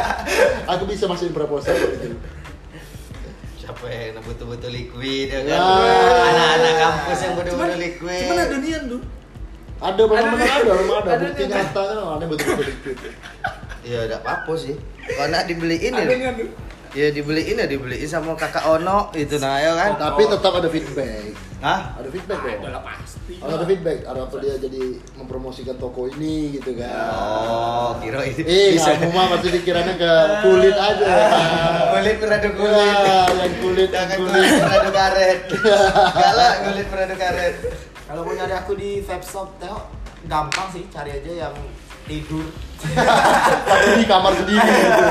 Aku 0.72 0.82
bisa 0.88 1.04
masukin 1.06 1.36
proposal 1.36 1.76
gitu. 1.76 2.16
Siapa 3.70 3.86
yang 3.86 4.18
betul-betul 4.26 4.70
liquid 4.74 5.30
ya 5.30 5.46
kan? 5.46 5.60
Ya. 5.62 5.62
Anak-anak 6.26 6.74
kampus 6.74 7.18
yang 7.22 7.34
betul-betul 7.38 7.78
liquid. 7.78 8.18
Cuman 8.26 8.38
ada 8.42 8.56
nian 8.58 8.82
tuh. 8.90 9.00
Ada 9.78 10.02
benar-benar 10.10 10.42
Ada- 10.42 10.58
ada, 10.58 10.72
memang 10.74 10.98
ada. 10.98 11.10
ada 11.14 11.22
Bukti 11.22 11.42
nih. 11.46 11.54
nyatanya 11.54 11.96
ada 12.02 12.24
betul-betul 12.26 12.66
liquid. 12.66 12.96
Ya 13.86 13.98
enggak 14.10 14.20
apa-apa 14.26 14.52
sih. 14.58 14.74
Kalau 15.06 15.28
nak 15.30 15.42
dibeliin 15.46 15.92
Ada 15.94 16.02
ya. 16.10 16.30
Ya 16.90 17.06
dibeliin 17.14 17.62
ya 17.62 17.66
dibeliin 17.70 18.08
sama 18.10 18.34
kakak 18.34 18.66
Ono 18.66 19.14
itu 19.14 19.38
nah 19.38 19.62
ya 19.62 19.70
kan. 19.78 19.90
Tapi 20.02 20.22
tetap 20.26 20.50
ada 20.50 20.66
feedback. 20.66 21.30
Hah? 21.62 21.80
Ada 21.94 22.08
feedback 22.10 22.38
dong. 22.42 22.58
Udah 22.66 22.70
lah 22.74 22.82
Kalau 23.36 23.54
ada 23.54 23.64
feedback, 23.64 23.98
ada 24.02 24.20
apa 24.24 24.36
dia 24.38 24.54
jadi 24.56 24.82
mempromosikan 25.14 25.76
toko 25.76 26.08
ini 26.08 26.56
gitu 26.56 26.74
kan. 26.74 26.90
Oh, 27.14 27.90
kira 27.98 28.24
ini 28.24 28.42
Eh, 28.42 28.68
bisa. 28.74 28.98
mah 29.06 29.30
pasti 29.30 29.48
pikirannya 29.52 29.94
ke 29.94 30.12
kulit 30.40 30.74
aja. 30.74 31.14
Kulit 31.94 32.16
beradu 32.18 32.48
Ya, 32.48 32.56
kulit. 32.56 32.96
yang 33.36 33.54
kulit, 33.60 33.90
yang 33.90 34.08
kulit. 34.10 34.32
kulit 34.32 34.52
beradu 34.58 34.90
karet. 34.90 35.38
Galak 36.18 36.54
kulit 36.64 36.86
beradu 36.88 37.14
karet. 37.14 37.54
Kalau 38.04 38.20
mau 38.24 38.32
nyari 38.32 38.54
aku 38.56 38.72
di 38.74 38.90
webshop 39.00 39.46
tengok 39.58 39.84
gampang 40.24 40.66
sih 40.72 40.82
cari 40.88 41.10
aja 41.12 41.46
yang 41.46 41.54
tidur. 42.04 42.42
Tapi 42.80 44.00
di 44.00 44.06
kamar 44.08 44.32
sendiri 44.34 44.58
gitu. 44.58 45.06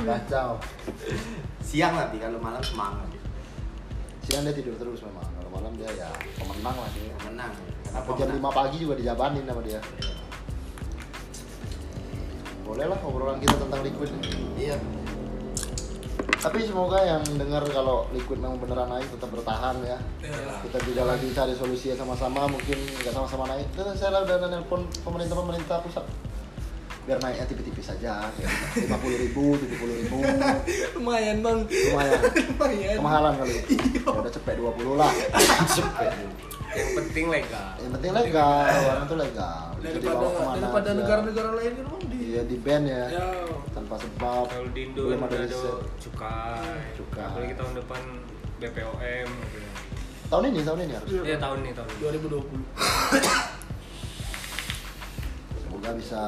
Kacau. 0.00 0.50
Siang 1.60 1.92
nanti 1.92 2.16
kalau 2.18 2.38
malam 2.38 2.60
semangat. 2.60 3.08
Siang 4.24 4.44
dia 4.44 4.54
tidur 4.54 4.76
terus 4.76 5.00
memang. 5.00 5.26
Malam 5.54 5.72
dia 5.78 5.90
ya 5.94 6.10
pemenang 6.36 6.76
lah 6.76 6.90
dia. 6.98 7.14
Menang. 7.30 7.52
Apa 7.94 8.10
jam 8.18 8.28
5 8.34 8.42
pagi 8.42 8.76
juga 8.82 8.94
dijabanin 8.98 9.46
sama 9.46 9.62
dia. 9.62 9.78
Boleh 12.66 12.90
lah 12.90 12.98
obrolan 13.06 13.38
kita 13.38 13.54
tentang 13.54 13.80
liquid. 13.86 14.10
Iya. 14.58 14.76
Tapi 16.44 16.60
semoga 16.60 17.00
yang 17.00 17.24
dengar 17.40 17.64
kalau 17.72 18.04
liquid 18.12 18.36
memang 18.36 18.60
beneran 18.60 18.90
naik 18.92 19.08
tetap 19.08 19.32
bertahan 19.32 19.80
ya. 19.80 19.96
Iyalah. 20.20 20.60
Kita 20.60 20.78
juga 20.84 21.02
lagi 21.08 21.32
cari 21.32 21.54
solusinya 21.56 21.96
sama-sama, 22.04 22.44
mungkin 22.50 22.76
nggak 23.00 23.14
sama-sama 23.16 23.48
naik. 23.48 23.64
Dan 23.72 23.96
saya 23.96 24.20
udah 24.20 24.52
nelpon 24.52 24.84
pemerintah 25.00 25.36
pemerintah 25.40 25.80
pusat 25.80 26.04
biar 27.04 27.20
naiknya 27.20 27.44
tipis-tipis 27.44 27.84
saja, 27.86 28.32
lima 28.74 28.96
puluh 28.96 29.18
ribu, 29.18 29.60
tujuh 29.60 29.76
puluh 29.76 29.92
ribu, 29.94 30.24
Lumayan 30.96 31.36
bang. 31.38 31.58
lumayan. 31.68 32.20
Lumayan. 32.50 32.96
Kemahalan 32.96 33.32
kali. 33.36 33.54
Ya 33.94 34.10
udah 34.10 34.28
cepet 34.30 34.54
20 34.56 34.96
lah. 34.96 35.12
Yang 36.74 36.90
penting 36.96 37.24
legal. 37.28 37.68
Yang 37.78 37.92
penting 37.94 38.12
legal, 38.12 38.64
orang 38.84 39.04
tuh 39.06 39.16
legal. 39.16 39.64
Daripada 39.78 40.26
daripada 40.56 40.88
negara-negara 40.92 41.48
lain 41.54 41.72
kan 41.74 41.84
bang 41.86 42.02
di. 42.08 42.18
Iya 42.34 42.42
di 42.44 42.56
band 42.56 42.84
ya, 42.84 43.04
Ya. 43.10 43.26
tanpa 43.70 43.94
sebab. 43.96 44.44
Kalau 44.48 44.68
di 44.72 44.80
Indo 44.82 45.02
belum 45.06 45.20
kan 45.20 45.28
ada 45.30 45.46
cukai. 46.00 46.80
Cukai. 46.96 47.24
Apalagi 47.26 47.54
tahun 47.54 47.72
depan 47.78 48.00
BPOM. 48.58 49.28
gitu. 49.28 49.68
Tahun 50.24 50.44
ini, 50.48 50.60
tahun 50.64 50.78
ini 50.82 50.92
harus. 50.96 51.08
Iya 51.14 51.36
tahun 51.36 51.56
ini 51.62 51.70
tahun 51.72 51.88
ini. 51.90 51.98
2020. 52.00 53.53
Semoga 55.84 56.00
bisa 56.00 56.24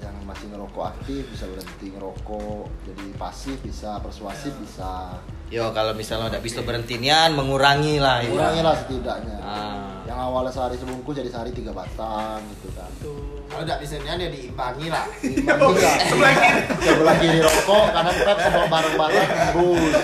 yang 0.00 0.16
masih 0.24 0.48
ngerokok 0.48 0.84
aktif 0.96 1.28
bisa 1.28 1.44
berhenti 1.44 1.92
ngerokok, 1.92 2.64
jadi 2.88 3.04
pasif 3.20 3.60
bisa, 3.60 4.00
persuasif 4.00 4.56
bisa. 4.56 5.20
Yo 5.52 5.76
kalau 5.76 5.92
misalnya 5.92 6.32
udah 6.32 6.40
bisa 6.40 6.64
berhenti 6.64 6.96
nian 6.96 7.36
mengurangi 7.36 8.00
lah. 8.00 8.24
ya. 8.24 8.32
Kurangi 8.32 8.64
lah 8.64 8.72
setidaknya. 8.80 9.36
Ah. 9.44 10.00
Yang 10.08 10.18
awalnya 10.24 10.52
sehari 10.56 10.80
sebungkus 10.80 11.20
jadi 11.20 11.28
sehari 11.28 11.52
tiga 11.52 11.76
batang 11.76 12.40
gitu 12.56 12.72
kan. 12.72 12.88
Tuh. 13.04 13.44
Kalau 13.52 13.68
tidak 13.68 13.84
bisa 13.84 13.94
nian 14.00 14.24
ya 14.24 14.28
diimbangi 14.32 14.86
lah. 14.88 15.04
Enggak. 15.20 15.96
Sebelah 16.08 16.32
kiri. 16.40 16.60
Sebelah 16.80 17.16
kiri 17.20 17.38
rokok, 17.44 17.86
kanan 17.92 18.14
pep 18.24 18.38
semua 18.40 18.66
bareng-bareng 18.72 19.30
bus. 19.52 19.96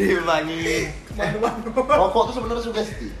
diimbangi. 0.00 0.64
Rokok 1.76 2.22
tuh 2.32 2.34
sebenarnya 2.40 2.62
sugesti. 2.64 3.12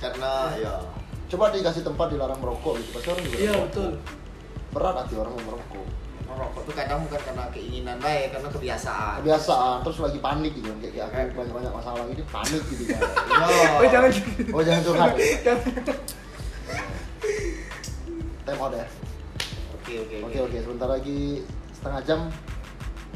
Karena 0.00 0.56
ya 0.56 0.93
Coba 1.30 1.50
dikasih 1.50 1.82
tempat 1.82 2.06
dilarang 2.12 2.38
merokok 2.38 2.78
gitu, 2.78 2.90
pasti 2.94 3.08
orang 3.10 3.22
juga. 3.24 3.36
Iya 3.40 3.52
betul. 3.68 3.90
Berat 4.74 4.94
hati 5.00 5.14
orang 5.16 5.32
mau 5.38 5.44
merokok. 5.54 5.86
merokok 6.24 6.66
tuh 6.66 6.74
kadang 6.74 6.98
bukan 7.06 7.20
karena 7.22 7.44
keinginan 7.54 7.94
baik, 8.02 8.34
karena 8.34 8.48
kebiasaan. 8.50 9.22
Kebiasaan, 9.22 9.76
terus 9.86 9.98
lagi 10.02 10.18
panik 10.18 10.52
gitu 10.58 10.66
kan, 10.66 10.78
kayak 10.82 10.92
kayak 11.14 11.24
aku 11.30 11.34
banyak-banyak 11.38 11.72
masalah 11.78 12.02
gitu, 12.10 12.22
panik 12.26 12.62
gitu 12.74 12.84
kan. 12.90 13.00
Oh 13.78 13.86
jangan. 13.86 14.10
Oh 14.50 14.62
jangan 14.66 14.82
curhat. 14.82 15.14
ya? 15.14 15.54
Time 18.44 18.60
out 18.60 18.74
ya. 18.74 18.86
Oke 19.78 19.94
oke 20.00 20.16
Oke 20.26 20.38
oke, 20.42 20.56
sebentar 20.58 20.88
lagi 20.90 21.46
setengah 21.70 22.00
jam 22.02 22.20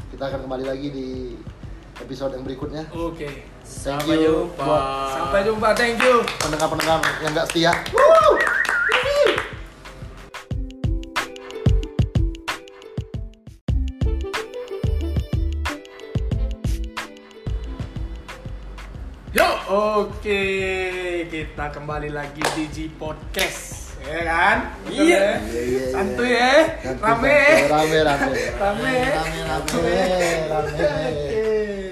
kita 0.09 0.23
akan 0.25 0.39
kembali 0.47 0.65
lagi 0.65 0.87
di 0.89 1.07
episode 1.99 2.33
yang 2.33 2.47
berikutnya. 2.47 2.87
Oke. 2.95 3.58
Thank 3.69 4.01
Sampai 4.01 4.17
you 4.17 4.49
jumpa. 4.49 4.65
buat 4.65 4.83
Sampai 5.13 5.39
jumpa. 5.45 5.67
Thank 5.77 6.01
you. 6.01 6.15
pendengar-pendengar 6.41 6.97
yang 7.21 7.31
nggak 7.37 7.47
setia. 7.47 7.73
Yo, 19.29 19.45
oke 19.69 20.41
kita 21.29 21.65
kembali 21.69 22.09
lagi 22.09 22.41
di 22.57 22.65
G 22.73 22.77
Podcast, 22.97 23.93
ya 24.01 24.25
kan? 24.25 24.57
Iya. 24.89 24.97
ya? 25.05 25.21
Iya, 25.21 25.29
iya, 25.45 25.61
iya. 25.61 25.85
Santuy 25.93 26.29
ya, 26.33 26.49
rame, 26.97 27.37
rame, 27.69 27.97
rame. 28.01 28.33
rame, 28.57 28.93
Rame, 29.05 29.41
rame, 29.45 29.93
rame. 30.49 30.89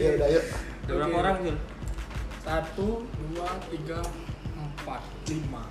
Ya 0.01 0.09
udah 0.17 0.29
yuk. 0.33 0.45
Ada 0.86 0.86
berapa 0.97 1.15
orang, 1.21 1.35
Jul? 1.45 1.57
Satu, 2.41 2.87
dua, 3.05 3.49
tiga, 3.69 3.99
empat, 4.57 5.01
lima, 5.29 5.63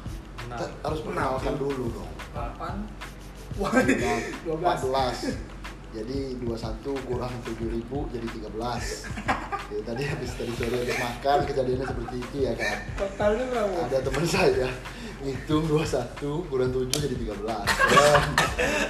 Nah, 0.46 0.62
harus 0.62 1.00
perkenalkan 1.02 1.54
dulu 1.58 1.90
dong. 1.90 2.12
delapan, 2.30 2.74
dua 4.46 4.54
belas. 4.62 4.78
14 4.84 5.56
jadi 5.96 6.36
21 6.44 7.08
kurang 7.08 7.32
7000 7.40 7.88
jadi 7.88 8.26
13 8.28 8.52
ya, 9.72 9.80
tadi 9.88 10.02
habis 10.04 10.30
tadi 10.36 10.52
sore 10.52 10.76
habis 10.84 10.98
makan 11.00 11.38
kejadiannya 11.48 11.86
seperti 11.88 12.16
itu 12.20 12.36
ya 12.44 12.52
kan? 12.52 12.76
Totalnya 13.00 13.44
berapa? 13.48 13.76
ada 13.88 13.98
teman 14.04 14.26
saya 14.28 14.68
ngitung 15.24 15.64
21 15.64 16.50
kurang 16.52 16.68
7 16.68 17.00
jadi 17.00 17.16
13 17.16 17.32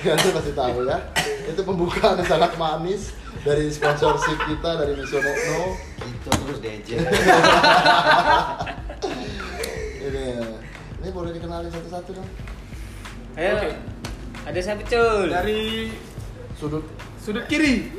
ya, 0.03 0.13
kalian 0.19 0.35
pasti 0.35 0.53
tahu 0.59 0.79
ya. 0.83 0.99
Itu 1.47 1.63
pembukaan 1.63 2.19
yang 2.19 2.27
sangat 2.27 2.59
manis 2.59 3.15
dari 3.47 3.71
sponsorship 3.71 4.35
kita 4.43 4.71
dari 4.75 4.93
Missionetno 4.93 5.79
Itu 6.01 6.29
terus 6.29 6.59
DJ. 6.59 6.89
ini 10.03 10.27
ini 10.99 11.09
boleh 11.11 11.31
dikenalin 11.33 11.71
satu-satu 11.71 12.11
dong 12.13 12.29
Ayo. 13.37 13.53
Oke. 13.55 13.71
Ada 14.47 14.61
siapa, 14.63 14.83
Cul? 14.83 15.29
Dari 15.29 15.93
sudut 16.57 16.85
sudut 17.19 17.45
kiri, 17.45 17.93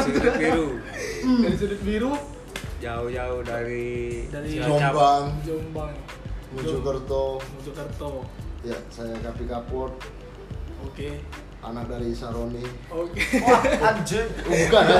Sudut 0.00 0.32
biru. 0.32 0.78
dari 1.42 1.56
sudut 1.56 1.80
biru, 1.82 2.12
Jauh-jauh 2.78 3.42
dari 3.42 4.24
Dari. 4.30 4.56
Jombang 4.56 5.36
Jombang, 5.42 5.92
Mojokerto 6.50 7.42
Mojokerto. 7.52 8.24
ya 8.62 8.78
saya 8.88 9.12
Kapi 9.20 9.44
Kapot 9.44 9.92
Oke, 10.82 11.20
anak 11.66 11.84
dari 11.90 12.14
Saroni 12.14 12.62
oke. 12.94 13.18
Anjing. 13.82 14.30
bukan 14.46 14.84
ya. 14.94 14.98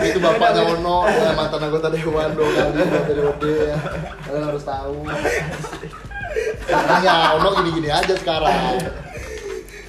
Itu 0.00 0.18
bapaknya 0.20 0.62
Ono 0.80 1.04
ya, 1.12 1.36
mantan 1.36 1.60
anggota 1.68 1.92
Dewan 1.92 2.32
dong 2.32 2.48
kali 2.56 2.80
dari 2.80 3.20
OD 3.20 3.44
ya. 3.44 3.78
Kalian 4.24 4.44
harus 4.48 4.64
tahu. 4.64 5.04
Sekarang 6.64 7.00
ya 7.04 7.36
Ono 7.36 7.48
gini-gini 7.60 7.88
aja 7.92 8.14
sekarang 8.16 8.80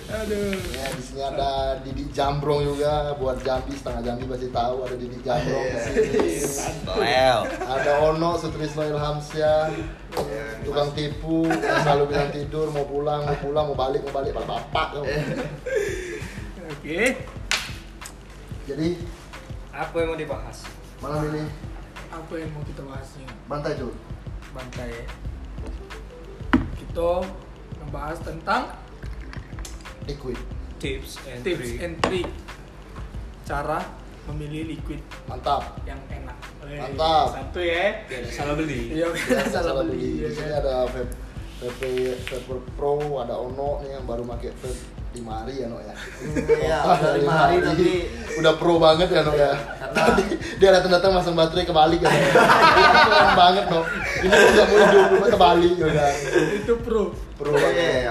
Aduh. 0.07 0.55
ya 0.71 0.87
di 0.95 1.03
sini 1.03 1.19
ada 1.19 1.83
Didi 1.83 2.07
Jambrong 2.15 2.63
juga 2.63 3.11
buat 3.19 3.43
Jambi 3.43 3.75
setengah 3.75 4.07
Jambi 4.07 4.23
pasti 4.23 4.47
tahu 4.49 4.87
ada 4.87 4.95
Didi 4.95 5.19
Jambrong 5.19 5.67
di 5.67 5.79
sini 5.83 6.07
Well. 6.95 7.43
ada 7.59 7.91
Ono 8.07 8.39
Sutrisno 8.39 8.87
Ilhamsyah 8.87 9.67
tukang 10.63 10.95
tipu 10.95 11.51
yang 11.51 11.83
selalu 11.83 12.03
bilang 12.07 12.31
tidur 12.31 12.71
mau 12.71 12.87
pulang 12.87 13.27
mau 13.27 13.35
pulang 13.43 13.67
mau 13.67 13.75
balik 13.75 14.07
mau 14.07 14.15
balik 14.15 14.31
bapak 14.31 14.95
kamu. 14.95 15.11
Oke. 16.71 17.01
jadi 18.63 18.87
Apa 19.75 19.95
yang 19.99 20.09
mau 20.11 20.19
dibahas? 20.19 20.57
malam 20.97 21.19
ini 21.29 21.43
Apa 22.09 22.33
yang 22.39 22.49
mau 22.55 22.63
kita 22.63 22.81
bahas 22.87 23.11
nih? 23.19 23.27
bantai 23.45 23.75
Jul 23.75 23.91
Bantai 24.55 24.87
ya. 24.87 25.05
Kita 26.79 27.11
ngebahas 27.77 28.17
tentang 28.23 28.71
liquid 30.07 30.39
Tips 30.77 31.17
and 31.25 31.41
tips 31.41 31.57
trick. 31.59 31.77
and 31.79 31.93
trick 32.01 32.27
cara 33.43 33.79
memilih 34.27 34.67
liquid 34.69 34.99
mantap 35.23 35.79
yang 35.83 35.97
enak. 36.07 36.35
Wih, 36.61 36.77
Mantap. 36.77 37.27
Satu 37.33 37.59
ya. 37.59 38.03
Tidak 38.03 38.27
salah 38.29 38.53
beli. 38.53 38.91
Iya, 38.91 39.07
Ya, 39.07 39.41
salah 39.47 39.81
beli. 39.81 39.95
Di 39.95 40.09
ya 40.19 40.29
sini 40.29 40.49
kan? 40.49 40.59
ada 40.59 40.75
vape 40.85 41.15
VP 41.57 41.81
Vapor 42.27 42.57
Pro, 42.75 42.93
ada 43.17 43.33
Ono 43.35 43.81
nih 43.81 43.89
yang 43.89 44.03
baru 44.03 44.27
pakai 44.27 44.51
vape 44.53 44.77
5 45.09 45.23
hari 45.25 45.53
ya 45.57 45.65
No 45.65 45.79
ya. 45.79 45.95
Iya, 46.45 46.77
Ah, 46.77 46.93
udah 46.93 47.11
lima 47.15 47.33
hari 47.33 47.55
tapi 47.59 47.87
udah 48.37 48.53
pro 48.53 48.77
banget 48.77 49.09
ya 49.09 49.23
No 49.23 49.33
ya. 49.33 49.55
Karena- 49.55 49.95
Tadi 50.13 50.23
dia 50.59 50.69
datang-datang 50.69 51.11
masang 51.11 51.33
baterai 51.33 51.63
kebalik 51.63 51.97
ya. 51.97 52.11
Keren 52.11 53.31
banget 53.33 53.65
No. 53.65 53.81
Ini 54.19 54.27
udah 54.29 54.65
mau 54.67 54.77
hidup 54.77 55.03
cuma 55.09 55.27
kebalik 55.31 55.73
ya 55.73 55.87
kan. 55.89 56.13
Itu 56.53 56.73
pro. 56.77 57.03
Pro 57.33 57.49
Iya, 57.49 57.63
banget. 57.63 58.06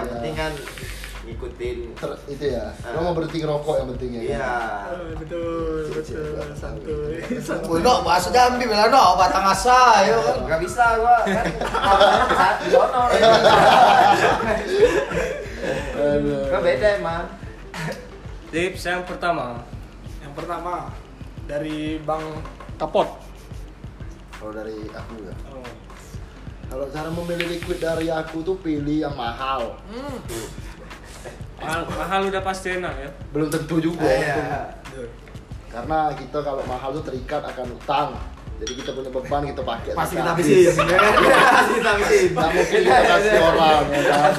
Ngikutin. 1.56 1.78
Ter- 1.96 2.20
itu 2.28 2.44
ya. 2.52 2.66
Lo 2.92 2.98
mau 3.00 3.14
berhenti 3.16 3.38
ngerokok 3.40 3.74
yang 3.80 3.88
penting 3.96 4.10
ya. 4.12 4.20
Iya. 4.22 4.52
Oh, 4.92 5.08
betul, 5.16 5.82
betul, 5.90 6.36
santuy. 6.52 7.20
Wih, 7.24 7.80
no, 7.80 8.04
bahasa 8.04 8.28
Jambi 8.30 8.64
bela 8.68 8.86
no, 8.92 9.16
batang 9.16 9.46
asa, 9.48 10.04
yo 10.04 10.16
kan. 10.20 10.36
Gak 10.44 10.60
bisa 10.60 10.84
gua 11.00 11.16
kan. 11.24 11.44
Saat 12.36 12.56
di 12.62 12.68
sono. 12.68 13.02
Aduh. 15.96 16.42
Gak 16.52 16.62
beda 16.62 16.88
emang. 17.00 17.24
Tips 18.52 18.82
yang 18.86 19.02
pertama. 19.08 19.64
Yang 20.22 20.32
pertama 20.36 20.92
dari 21.48 21.98
Bang 22.04 22.22
Kapot. 22.76 23.08
Kalau 24.36 24.52
dari 24.52 24.76
aku 24.92 25.14
ya. 25.24 25.34
Oh. 25.50 25.64
Kalau 26.66 26.90
cara 26.90 27.08
memilih 27.14 27.46
liquid 27.56 27.78
dari 27.78 28.10
aku 28.10 28.42
tuh 28.42 28.58
pilih 28.58 29.06
yang 29.06 29.14
mahal. 29.14 29.78
Hmm. 29.86 30.18
Mahal, 31.56 31.80
mahal 31.88 32.20
udah 32.28 32.42
pasti 32.44 32.68
enak 32.76 32.94
ya. 33.00 33.10
Belum 33.32 33.48
tentu 33.48 33.80
juga. 33.80 34.04
Iya. 34.04 34.76
Aduh. 34.92 35.08
Karena 35.72 36.12
kita 36.12 36.38
kalau 36.40 36.62
mahal 36.68 36.92
tuh 36.96 37.04
terikat 37.04 37.42
akan 37.44 37.66
utang. 37.76 38.10
Jadi 38.56 38.72
kita 38.80 38.90
punya 38.96 39.10
beban 39.12 39.42
kita 39.44 39.60
pakai. 39.60 39.92
Pasti 39.92 40.14
kita 40.16 40.32
habis. 40.32 40.44
habisin. 40.48 40.86
ya 40.88 40.96
kan? 40.96 41.12
Pasti 41.56 41.72
kita 41.76 41.90
habisin. 41.92 42.28
Nggak 42.32 42.50
mungkin 42.56 42.80
kita 42.80 43.02
kasih 43.04 43.40
orang 43.44 43.84
ya 43.84 44.00
kan. 44.08 44.32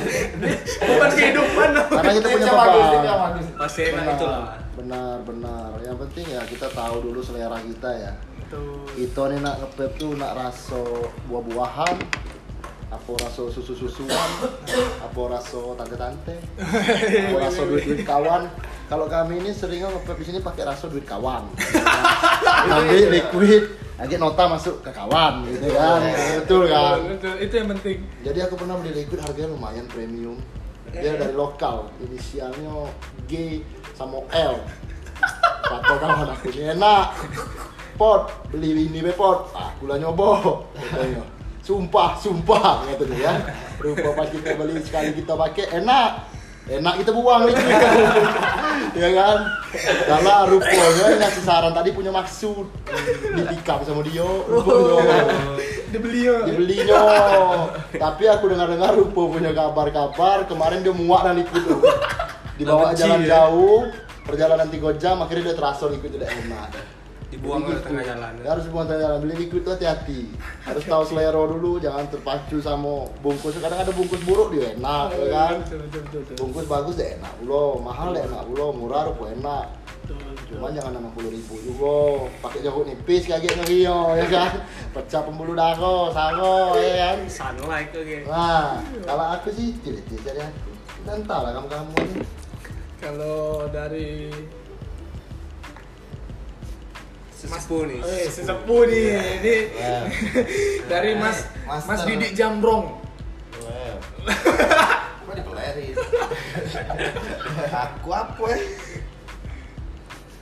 Bukan 0.81 1.09
kehidupan. 1.13 1.69
Karena 1.85 2.11
kita 2.17 2.27
punya 2.33 2.47
beban. 2.49 3.31
Pasti 3.61 3.81
enak 3.93 4.05
itulah. 4.17 4.41
benar, 4.77 5.17
benar. 5.25 5.69
Yang 5.85 5.97
penting 6.05 6.25
ya 6.33 6.41
kita 6.45 6.67
tahu 6.73 6.95
dulu 7.05 7.19
selera 7.21 7.57
kita 7.61 7.89
ya. 7.93 8.11
Betul. 8.47 8.87
Kita 8.95 9.21
nih 9.29 9.39
nak 9.43 9.55
ngepep 9.59 9.91
tuh 9.99 10.11
nak 10.15 10.31
raso 10.33 11.11
buah-buahan, 11.27 11.95
apa 12.87 13.11
raso 13.19 13.51
susu-susuan, 13.51 14.29
apa 15.03 15.19
raso 15.27 15.75
tante-tante, 15.75 16.39
apa 17.27 17.37
raso 17.43 17.67
duit-duit 17.67 18.07
kawan. 18.07 18.47
Kalau 18.87 19.11
kami 19.11 19.43
ini 19.43 19.51
sering 19.51 19.83
ngepep 19.83 20.15
di 20.15 20.25
sini 20.31 20.39
pakai 20.39 20.63
raso 20.63 20.87
duit 20.87 21.03
kawan. 21.03 21.51
Nanti 22.71 23.11
liquid, 23.11 23.63
lagi 23.99 24.15
nota 24.15 24.47
masuk 24.47 24.79
ke 24.79 24.91
kawan 24.95 25.43
gitu 25.51 25.67
kan. 25.75 25.99
Betul 26.39 26.63
kan? 26.71 26.97
Betul, 27.11 27.35
itu 27.43 27.53
yang 27.59 27.69
penting. 27.75 27.97
Jadi 28.23 28.39
aku 28.47 28.55
pernah 28.55 28.79
beli 28.79 29.03
liquid 29.03 29.19
harganya 29.19 29.51
lumayan 29.51 29.85
premium. 29.91 30.39
Dia 30.87 31.19
dari 31.19 31.35
lokal, 31.35 31.91
inisialnya 31.99 32.87
G 33.27 33.59
sama 33.99 34.23
L. 34.31 34.63
Kata 35.67 35.93
kawan 35.99 36.31
aku 36.31 36.55
ini 36.55 36.71
enak. 36.71 37.19
Pot, 37.99 38.31
beli 38.55 38.87
ini 38.87 39.03
be 39.03 39.11
pot. 39.11 39.51
Ah, 39.51 39.75
gula 39.75 39.99
nyobo. 39.99 40.63
Sumpah, 41.67 42.15
sumpah 42.15 42.87
kata 42.87 43.03
dia 43.11 43.27
ya. 43.27 43.33
Rupa 43.83 44.15
pas 44.15 44.31
kita 44.31 44.55
beli 44.55 44.79
sekali 44.79 45.11
kita 45.19 45.35
pakai 45.35 45.83
enak. 45.83 46.11
Enak 46.71 46.93
kita 47.03 47.11
buang 47.11 47.43
liquid. 47.43 47.67
ya 49.01 49.09
kan 49.11 49.37
karena 50.07 50.33
rupanya 50.47 51.05
ngasih 51.19 51.43
saran 51.43 51.73
tadi 51.75 51.91
punya 51.91 52.09
maksud 52.09 52.65
ditikam 53.35 53.83
sama 53.83 54.01
dia 54.07 54.25
rupanya 54.47 55.03
Dibeli 55.87 56.27
ya. 56.27 56.43
dibelinya 56.43 57.03
tapi 57.95 58.27
aku 58.27 58.51
dengar-dengar 58.51 58.95
rupa 58.95 59.21
punya 59.31 59.51
kabar-kabar 59.55 60.47
kemarin 60.49 60.83
dia 60.83 60.93
muak 60.95 61.23
dan 61.23 61.39
ikut 61.39 61.61
tuh 61.63 61.79
dibawa 62.59 62.91
jalan 62.95 63.23
ya? 63.23 63.43
jauh 63.47 63.87
perjalanan 64.25 64.67
3 64.67 65.01
jam 65.01 65.15
akhirnya 65.23 65.51
dia 65.51 65.55
terasa 65.55 65.87
ikut 65.87 66.11
tidak 66.11 66.31
enak 66.31 66.96
Dibuang 67.27 67.67
ke 67.67 67.83
tengah 67.83 68.03
jalan. 68.07 68.31
Ya, 68.39 68.55
harus 68.55 68.63
dibuang 68.71 68.87
tengah 68.87 69.01
jalan. 69.03 69.17
Beli 69.19 69.35
liquid 69.43 69.67
tuh 69.67 69.75
hati-hati. 69.75 70.31
Harus 70.63 70.83
tahu 70.87 71.03
selera 71.03 71.35
dulu 71.35 71.75
jangan 71.75 72.07
terpacu 72.07 72.63
sama 72.63 73.11
bungkus. 73.19 73.59
Kadang 73.59 73.83
ada 73.83 73.91
bungkus 73.91 74.23
buruk 74.23 74.55
dia 74.55 74.71
enak 74.79 75.11
ya 75.11 75.27
kan? 75.35 75.55
Betul, 75.59 75.79
betul, 75.83 76.01
betul, 76.07 76.21
betul. 76.23 76.35
bungkus 76.39 76.65
bagus 76.71 76.95
deh 76.95 77.09
enak 77.19 77.33
ulo. 77.43 77.83
Mahal 77.83 78.15
deh 78.15 78.23
enak 78.23 78.43
ulo. 78.47 78.67
Murah 78.71 79.11
rupa 79.11 79.27
enak. 79.35 79.65
Cuman 80.47 80.71
jangan 80.71 80.95
enam 80.95 81.11
puluh 81.11 81.35
ribu 81.35 81.59
juga. 81.59 82.31
Pakai 82.39 82.63
jeruk 82.63 82.87
nipis 82.87 83.27
kayak 83.27 83.43
gitu 83.43 83.63
Rio 83.67 84.15
ya 84.15 84.25
kan? 84.31 84.51
Pecah 84.95 85.21
pembuluh 85.27 85.51
darah 85.51 86.07
sango 86.15 86.79
ya 86.79 86.91
kan? 86.95 87.17
Sunlight 87.27 87.91
ke 87.91 87.99
gitu. 88.07 88.31
nah 88.31 88.79
kalau 89.03 89.25
aku 89.35 89.51
sih 89.51 89.75
tidak 89.83 90.07
tidak 90.07 90.23
dari 90.31 90.41
aku. 90.47 90.71
Entah 91.07 91.39
lah 91.39 91.51
kamu 91.55 91.67
kamu 91.71 91.95
ini 92.03 92.19
Kalau 92.99 93.63
dari 93.71 94.27
Sesepuh 97.37 97.81
nih. 97.85 97.99
Eh, 98.01 98.25
sesepuh 98.33 98.81
nih. 98.89 99.05
Ini 99.13 99.55
Wow. 99.77 100.05
dari 100.91 101.11
Mas 101.13 101.45
Master. 101.69 101.89
Mas 101.93 102.01
Didik 102.03 102.33
Jambrong. 102.33 102.97
Wow. 103.61 103.95
Kok 105.27 105.33
dipelerin? 105.37 105.93
Aku 107.85 108.09
apa 108.09 108.43
ya? 108.49 108.57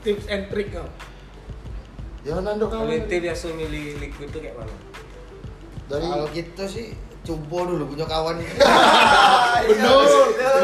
Tips 0.05 0.25
and 0.29 0.45
trick 0.47 0.69
kau. 0.71 0.87
ya 2.25 2.41
nando 2.41 2.65
Kalau 2.69 2.89
kamu 2.89 3.05
ente 3.05 3.17
biasa 3.21 3.53
milih 3.53 4.01
liquid 4.01 4.29
tuh 4.33 4.41
kayak 4.41 4.57
mana? 4.57 4.73
dari 5.85 6.05
Kalau 6.05 6.25
gitu 6.33 6.63
sih 6.65 6.87
coba 7.25 7.57
dulu 7.65 7.83
punya 7.89 8.05
kawan 8.05 8.37
bener. 9.69 10.05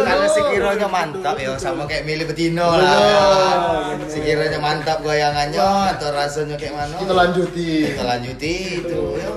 Kalau 0.05 0.27
sekiranya 0.29 0.87
mantap 0.87 1.35
ya 1.41 1.57
sama 1.57 1.89
kayak 1.89 2.05
milih 2.05 2.29
betino 2.29 2.77
lah. 2.77 3.97
Sekiranya 4.05 4.61
mantap 4.61 5.01
goyangannya 5.01 5.97
atau 5.97 6.13
rasanya 6.13 6.55
kayak 6.55 6.77
mana? 6.77 6.95
kita 7.01 7.13
lanjuti. 7.17 7.69
Kita 7.91 8.03
lanjuti 8.05 8.53
itu. 8.85 9.01
ya. 9.17 9.29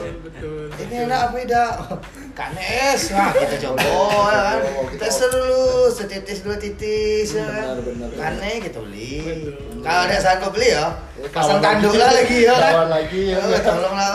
Betul. 0.95 1.03
Ini 1.03 1.11
enak 1.11 1.21
apa 1.27 1.37
tidak? 1.43 1.73
Kanes, 2.39 3.03
nah 3.15 3.31
kita 3.31 3.57
coba 3.63 3.79
ya 3.79 4.41
kan. 4.43 4.59
Kita 4.91 5.07
dulu 5.31 5.87
setitis 5.87 6.39
dua 6.43 6.57
titis 6.59 7.35
ya 7.35 7.47
kan. 7.47 7.79
Benar, 7.79 7.79
benar. 7.83 8.09
Kane 8.15 8.53
kita 8.59 8.79
beli. 8.83 9.15
Kalau 9.83 10.01
ada 10.07 10.17
sanggup 10.19 10.51
beli 10.55 10.75
ya, 10.75 10.87
Ya, 11.15 11.31
pasang 11.31 11.63
tanduk 11.63 11.95
lagi. 11.95 12.03
lah 12.03 12.11
lagi 12.11 12.39
ya 12.43 12.55
kan. 12.59 12.73
Kawan 12.75 12.89
lagi, 12.91 13.21
ya. 13.31 13.39
Tolonglah, 13.63 14.11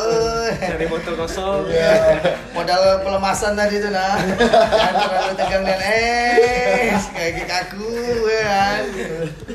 eh. 0.51 0.55
Dari 0.67 0.86
botol 0.91 1.13
kosong. 1.15 1.63
Iya. 1.71 1.91
modal 2.59 2.99
pelemasan 3.07 3.55
tadi 3.55 3.80
tuh 3.80 3.88
nah 3.95 4.19
jangan 4.19 4.93
terlalu 4.99 5.34
tegang 5.39 5.63
dan 5.63 5.80
es 5.80 7.05
kayak 7.15 7.32
gitu 7.39 7.53
aku 7.55 7.88
ya 8.27 8.43
kan 8.43 8.84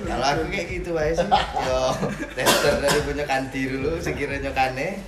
kalau 0.08 0.26
aku 0.32 0.42
kayak 0.48 0.66
gitu 0.72 0.88
baik 0.96 1.12
sih 1.12 1.28
yo 1.68 1.80
tester 2.32 2.80
dari 2.80 3.00
punya 3.04 3.24
kanti 3.28 3.60
dulu 3.68 4.00
sekiranya 4.00 4.56
kane 4.56 5.04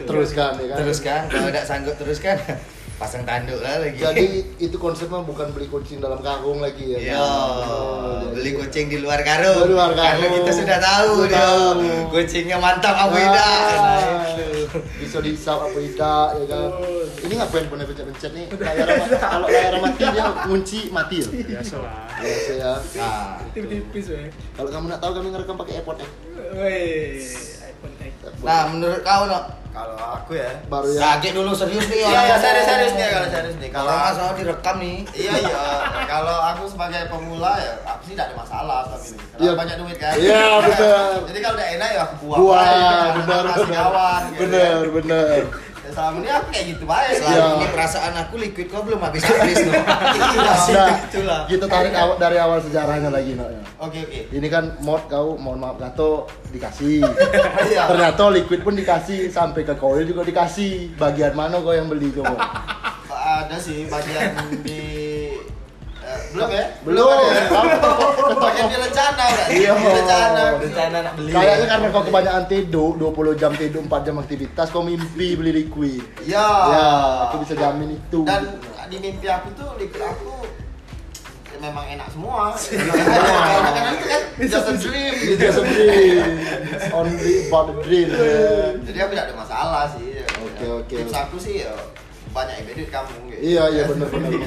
teruskan 0.00 0.50
ya 0.56 0.66
kan 0.66 0.76
teruskan 0.80 1.20
kalau 1.26 1.48
tidak 1.48 1.64
sanggup 1.64 1.94
teruskan 1.94 2.36
pasang 2.94 3.26
tanduk 3.26 3.58
lah 3.58 3.82
lagi 3.82 3.98
jadi 3.98 4.24
itu 4.56 4.76
konsepnya 4.76 5.18
bukan 5.20 5.50
beli 5.50 5.66
kucing 5.66 5.98
dalam 5.98 6.18
karung 6.18 6.62
lagi 6.62 6.94
ya 6.94 6.98
Yo, 7.10 7.18
Oh, 7.18 8.22
jadi- 8.22 8.32
beli 8.32 8.50
kucing 8.54 8.86
di 8.86 8.98
luar 8.98 9.18
karung. 9.20 9.60
Di 9.60 9.68
luar 9.68 9.90
Karena 9.92 10.14
karung. 10.14 10.32
kita 10.38 10.52
sudah 10.54 10.78
tahu 10.78 11.10
Sudah 11.16 11.26
dia. 11.26 11.42
tahu. 11.42 11.70
Kucingnya 12.08 12.56
mantap 12.56 12.94
apa 12.94 13.10
Ah, 13.10 13.18
tidak. 13.18 13.58
Nah, 13.74 13.98
itu. 14.30 14.46
bisa 15.02 15.18
disap 15.20 15.58
apa 15.60 15.74
tidak 15.76 16.26
ya 16.32 16.44
kan 16.48 16.68
ini 17.20 17.32
ngapain 17.36 17.66
pernah 17.66 17.84
pencet-pencet 17.84 18.30
nih 18.32 18.46
layar 18.52 18.86
kalau 19.20 19.46
layar 19.48 19.74
mati 19.76 20.02
dia 20.04 20.24
kunci 20.44 20.80
mati 20.90 21.16
ya 21.16 21.28
Biasa 21.50 21.74
lah. 21.76 21.94
biasa 22.16 22.52
ya 22.54 22.72
Nah, 22.94 23.26
Tipis-tipis 23.50 24.06
kalau 24.52 24.70
kamu 24.70 24.84
nak 24.88 24.98
tahu 24.98 25.12
kami 25.14 25.28
ngerekam 25.30 25.56
pakai 25.56 25.74
iPhone 25.78 25.98
X. 25.98 27.22
nah 28.40 28.68
menurut 28.68 29.00
kau 29.00 29.24
no, 29.24 29.40
Kalau 29.70 29.98
aku 29.98 30.32
ya. 30.34 30.54
baru 30.64 30.86
ya 30.86 31.00
kaget 31.18 31.32
dulu 31.34 31.50
serius 31.50 31.82
nih. 31.84 31.98
Iya, 31.98 32.06
orang 32.06 32.14
iya 32.14 32.22
ngomong. 32.30 32.44
serius 32.46 32.66
serius 32.66 32.92
nih 32.94 33.06
kalau 33.10 33.26
serius 33.26 33.56
nih. 33.56 33.68
Kalau 33.68 33.88
Kalau 33.90 34.06
masalah 34.06 34.32
direkam 34.34 34.76
nih. 34.78 34.98
Iya 35.12 35.34
iya. 35.40 35.62
Kalau 36.06 36.36
aku 36.46 36.62
sebagai 36.68 37.02
pemula 37.08 37.52
ya, 37.56 37.72
aku 37.84 38.00
sih 38.04 38.14
tidak 38.14 38.26
ada 38.30 38.36
masalah 38.38 38.78
sama 38.86 39.02
ini. 39.02 39.18
Karena 39.18 39.42
Iya. 39.42 39.52
banyak 39.58 39.76
duit 39.76 39.96
kan. 39.98 40.12
Iya, 40.14 40.42
benar. 40.60 41.10
Jadi 41.26 41.38
kalau 41.40 41.56
udah 41.58 41.68
enak 41.74 41.88
ya 41.90 42.00
aku 42.00 42.14
buang. 42.22 42.38
aja, 42.54 42.96
benar 43.18 43.42
kasih 43.44 43.66
benar 43.66 43.82
kawan. 43.82 44.22
gitu. 44.22 44.40
benar 44.46 44.82
benar 44.94 45.38
Ya, 45.84 45.90
selama 45.92 46.16
ini 46.16 46.30
aku 46.30 46.46
kayak 46.48 46.66
gitu 46.66 46.84
baik. 46.84 47.12
Selama 47.14 47.28
Iya. 47.30 47.44
ini 47.54 47.66
perasaan 47.68 48.14
aku 48.16 48.34
liquid 48.40 48.66
kau 48.66 48.80
belum 48.80 49.00
habis 49.00 49.20
habis 49.20 49.58
no. 49.60 49.72
nah 50.72 50.96
itulah. 50.98 51.40
kita 51.44 51.66
tarik 51.68 51.92
awal 51.92 52.16
dari 52.16 52.36
awal 52.36 52.58
sejarahnya 52.58 53.12
lagi 53.12 53.36
nak 53.36 53.52
ya. 53.52 53.60
Oke 53.78 53.98
oke. 54.00 54.20
ini 54.32 54.48
kan 54.48 54.80
mod 54.80 55.04
kau 55.06 55.36
mohon 55.36 55.60
maaf 55.60 55.76
gato 55.76 56.24
dikasih 56.48 57.04
Iya. 57.68 57.84
ternyata 57.84 58.32
liquid 58.32 58.64
pun 58.64 58.72
dikasih 58.72 59.28
sampai 59.28 59.60
ke 59.62 59.76
koil 59.76 60.02
juga 60.02 60.24
dikasih 60.24 60.96
bagian 60.96 61.36
mana 61.36 61.60
kau 61.60 61.70
yang 61.70 61.84
beli 61.84 62.08
coba 62.10 62.32
Ada 63.24 63.56
sih 63.56 63.84
bagian 63.84 64.32
di 64.60 64.80
belum 66.34 66.48
ya? 66.50 66.66
belum 66.82 68.38
bagian 68.38 68.66
di 68.66 68.76
rencana 68.76 69.24
kan? 69.24 69.46
Iya. 69.48 69.70
Di 69.72 69.88
rencana. 69.88 70.42
Rencana 70.58 70.96
nak 71.00 71.12
beli. 71.16 71.30
Kayaknya 71.30 71.66
karena 71.70 71.86
kau 71.94 72.04
kebanyakan 72.04 72.44
tidur, 72.50 72.90
20 72.98 73.40
jam 73.40 73.52
tidur, 73.54 73.80
4 73.86 74.06
jam 74.06 74.16
aktivitas, 74.20 74.66
kau 74.74 74.82
mimpi 74.82 75.28
beli 75.38 75.52
liquid. 75.64 76.02
Ya. 76.26 76.48
Ya, 76.74 76.88
aku 77.28 77.46
bisa 77.46 77.54
jamin 77.54 77.96
itu. 77.96 78.26
Dan 78.26 78.58
di 78.90 78.96
mimpi 79.00 79.26
aku 79.30 79.48
tuh 79.56 79.68
liquid 79.80 80.02
aku 80.02 80.44
ya 81.54 81.58
memang 81.62 81.86
enak 81.86 82.08
semua. 82.10 82.50
Karena 83.74 83.90
itu 83.94 84.06
kan 84.10 84.22
just 84.42 84.68
a 84.68 84.74
dream 84.74 85.14
It's 85.14 85.38
gitu. 85.38 85.40
just 85.40 85.62
a 85.62 85.64
dream. 85.64 86.22
Only 86.90 87.46
about 87.46 87.64
the 87.70 87.74
dream. 87.86 88.08
Jadi 88.82 88.98
aku 88.98 89.10
tidak 89.14 89.26
ada 89.30 89.34
masalah 89.38 89.82
sih. 89.94 90.18
Oke, 90.42 90.66
oke. 90.82 90.94
Tips 90.98 91.14
aku 91.14 91.36
sih 91.38 91.62
ya 91.62 91.72
banyak 92.34 92.54
yang 92.58 92.66
duit 92.74 92.90
kamu 92.90 93.14
gitu. 93.30 93.38
Iya, 93.38 93.64
iya 93.70 93.82
benar 93.86 94.08
benar. 94.10 94.30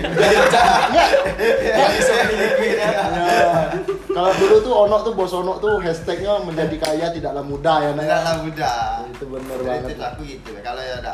Ya, 1.77 1.85
bisa 1.95 2.13
ya. 2.13 2.27
Ya. 2.67 2.91
Kalau 4.11 4.31
dulu 4.35 4.55
tuh 4.59 4.73
ono 4.75 4.97
tuh 5.05 5.13
bos 5.15 5.31
ono 5.31 5.53
tuh 5.63 5.79
hashtagnya 5.79 6.43
menjadi 6.43 6.75
kaya 6.75 7.07
tidaklah 7.15 7.43
mudah 7.45 7.77
ya 7.79 7.89
Nak. 7.95 8.03
Tidaklah 8.03 8.35
mudah. 8.43 8.81
Itu 9.07 9.23
Jadi 9.31 9.63
banget. 9.63 9.87
tips 9.95 10.03
aku 10.03 10.21
gitu. 10.27 10.49
Kalau 10.59 10.81
ya 10.83 10.95
ada 10.99 11.13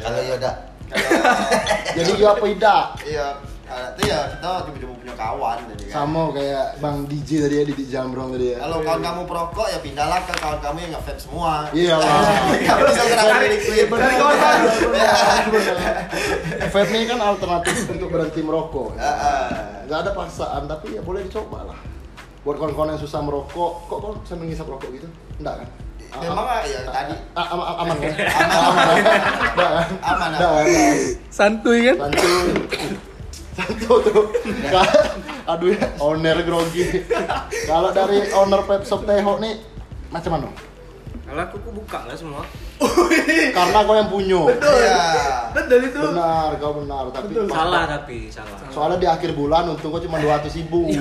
Kalau 0.00 0.20
ya 0.24 0.36
kalau 0.40 0.54
Jadi 1.96 2.10
gua 2.20 2.30
apa 2.36 2.44
tidak? 2.48 2.84
iya 3.08 3.26
itu 3.72 4.02
ya 4.08 4.20
kita 4.32 4.48
tiba-tiba 4.68 4.92
punya 4.94 5.14
kawan 5.16 5.56
jadi 5.72 5.84
kan. 5.88 5.94
Sama 5.94 6.22
kayak 6.32 6.66
Bang 6.78 6.96
DJ 7.08 7.30
tadi 7.44 7.54
ya, 7.60 7.64
Didi 7.68 7.84
Jambrong 7.88 8.28
tadi 8.36 8.46
ya. 8.52 8.58
Kalau 8.60 8.78
kawan 8.80 9.00
kamu 9.00 9.22
perokok 9.24 9.66
ya 9.68 9.78
pindahlah 9.80 10.20
ke 10.24 10.32
kawan 10.36 10.58
kamu 10.60 10.76
yang 10.84 10.92
nge-vape 10.96 11.20
semua. 11.20 11.52
Iya 11.72 11.94
lah. 11.96 12.12
Kamu 12.68 12.82
bisa 12.88 13.02
kenapa 13.08 13.36
liquid. 13.48 13.86
Dari 13.88 14.14
kawan. 14.16 14.36
Vape 16.72 16.92
ini 16.92 17.04
kan 17.04 17.18
alternatif 17.20 17.76
untuk 17.88 18.08
berhenti 18.08 18.40
merokok. 18.40 18.96
Heeh. 18.96 19.48
Gak 19.90 19.98
ada 20.08 20.10
paksaan, 20.16 20.62
tapi 20.64 20.96
ya 20.96 21.02
boleh 21.04 21.24
dicoba 21.26 21.68
lah. 21.68 21.78
Buat 22.42 22.56
kawan-kawan 22.58 22.96
yang 22.96 23.00
susah 23.00 23.20
merokok, 23.22 23.86
kok 23.86 23.98
kok 24.02 24.12
sambil 24.26 24.50
ngisap 24.50 24.66
rokok 24.66 24.90
gitu? 24.90 25.06
Enggak 25.38 25.62
kan? 25.62 25.68
Memang 26.12 26.44
ah, 26.44 26.60
ya 26.60 26.84
tadi 26.84 27.14
Ah, 27.32 27.46
aman, 27.56 27.64
aman 27.72 27.96
kan? 27.96 28.12
Aman. 28.12 28.28
aman 28.52 28.86
kan? 29.00 29.22
Kan? 29.56 29.88
Aman, 30.04 30.28
Enggak 30.36 30.50
kan? 30.52 30.66
Santuy 31.32 31.80
kan? 33.52 33.66
Santu 33.68 33.94
tuh. 34.08 34.24
Aduh 35.44 35.68
ya, 35.76 35.84
owner 36.00 36.38
grogi. 36.42 37.04
Kalau 37.68 37.92
dari 37.92 38.32
owner 38.32 38.64
Pep 38.64 38.82
Shop 38.88 39.04
Teho 39.04 39.36
nih, 39.38 39.60
macam 40.08 40.30
mana? 40.32 40.48
Kalau 41.32 41.48
aku 41.48 41.56
aku 41.64 41.70
buka 41.72 42.04
lah 42.04 42.16
semua. 42.16 42.44
Karena 43.56 43.78
kau 43.88 43.96
yang 43.96 44.10
punya. 44.12 44.42
Iya. 44.52 45.00
Betul 45.56 45.80
itu. 45.88 45.96
Benar, 45.96 46.50
kau 46.60 46.72
benar. 46.84 47.08
Tapi 47.08 47.32
Betul. 47.32 47.48
Salah 47.48 47.82
tapi 47.88 48.18
salah. 48.28 48.56
Soalnya 48.68 48.98
di 49.00 49.08
akhir 49.08 49.30
bulan 49.32 49.72
untung 49.72 49.96
kau 49.96 50.02
cuma 50.02 50.20
200 50.20 50.52
ribu. 50.60 50.92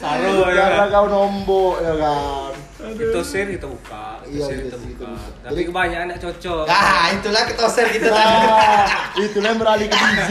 Salah 0.00 0.46
Karena 0.46 0.84
ya. 0.86 0.94
kau 0.94 1.06
nombok 1.10 1.74
ya 1.82 1.94
kan. 1.98 2.52
Itu 2.90 3.20
kita 3.22 3.66
buka, 3.66 4.04
itu 4.24 4.36
Iya, 4.36 4.44
iya 4.50 4.64
itu 4.66 4.78
buka. 4.90 5.10
Tapi 5.40 5.52
Jadi- 5.52 5.66
kebanyakan 5.68 6.06
tidak 6.08 6.20
cocok. 6.20 6.64
Nah, 6.66 7.04
itulah 7.10 7.42
ketoser 7.46 7.86
kita 7.88 8.08
tadi. 8.08 8.36
Nah, 8.42 8.86
itulah 9.16 9.52
beralih 9.54 9.86
ke 9.86 9.96
DJ. 9.96 10.30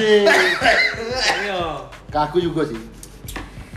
Iya. 1.39 1.61
Aku 2.09 2.37
juga 2.37 2.65
sih. 2.65 2.79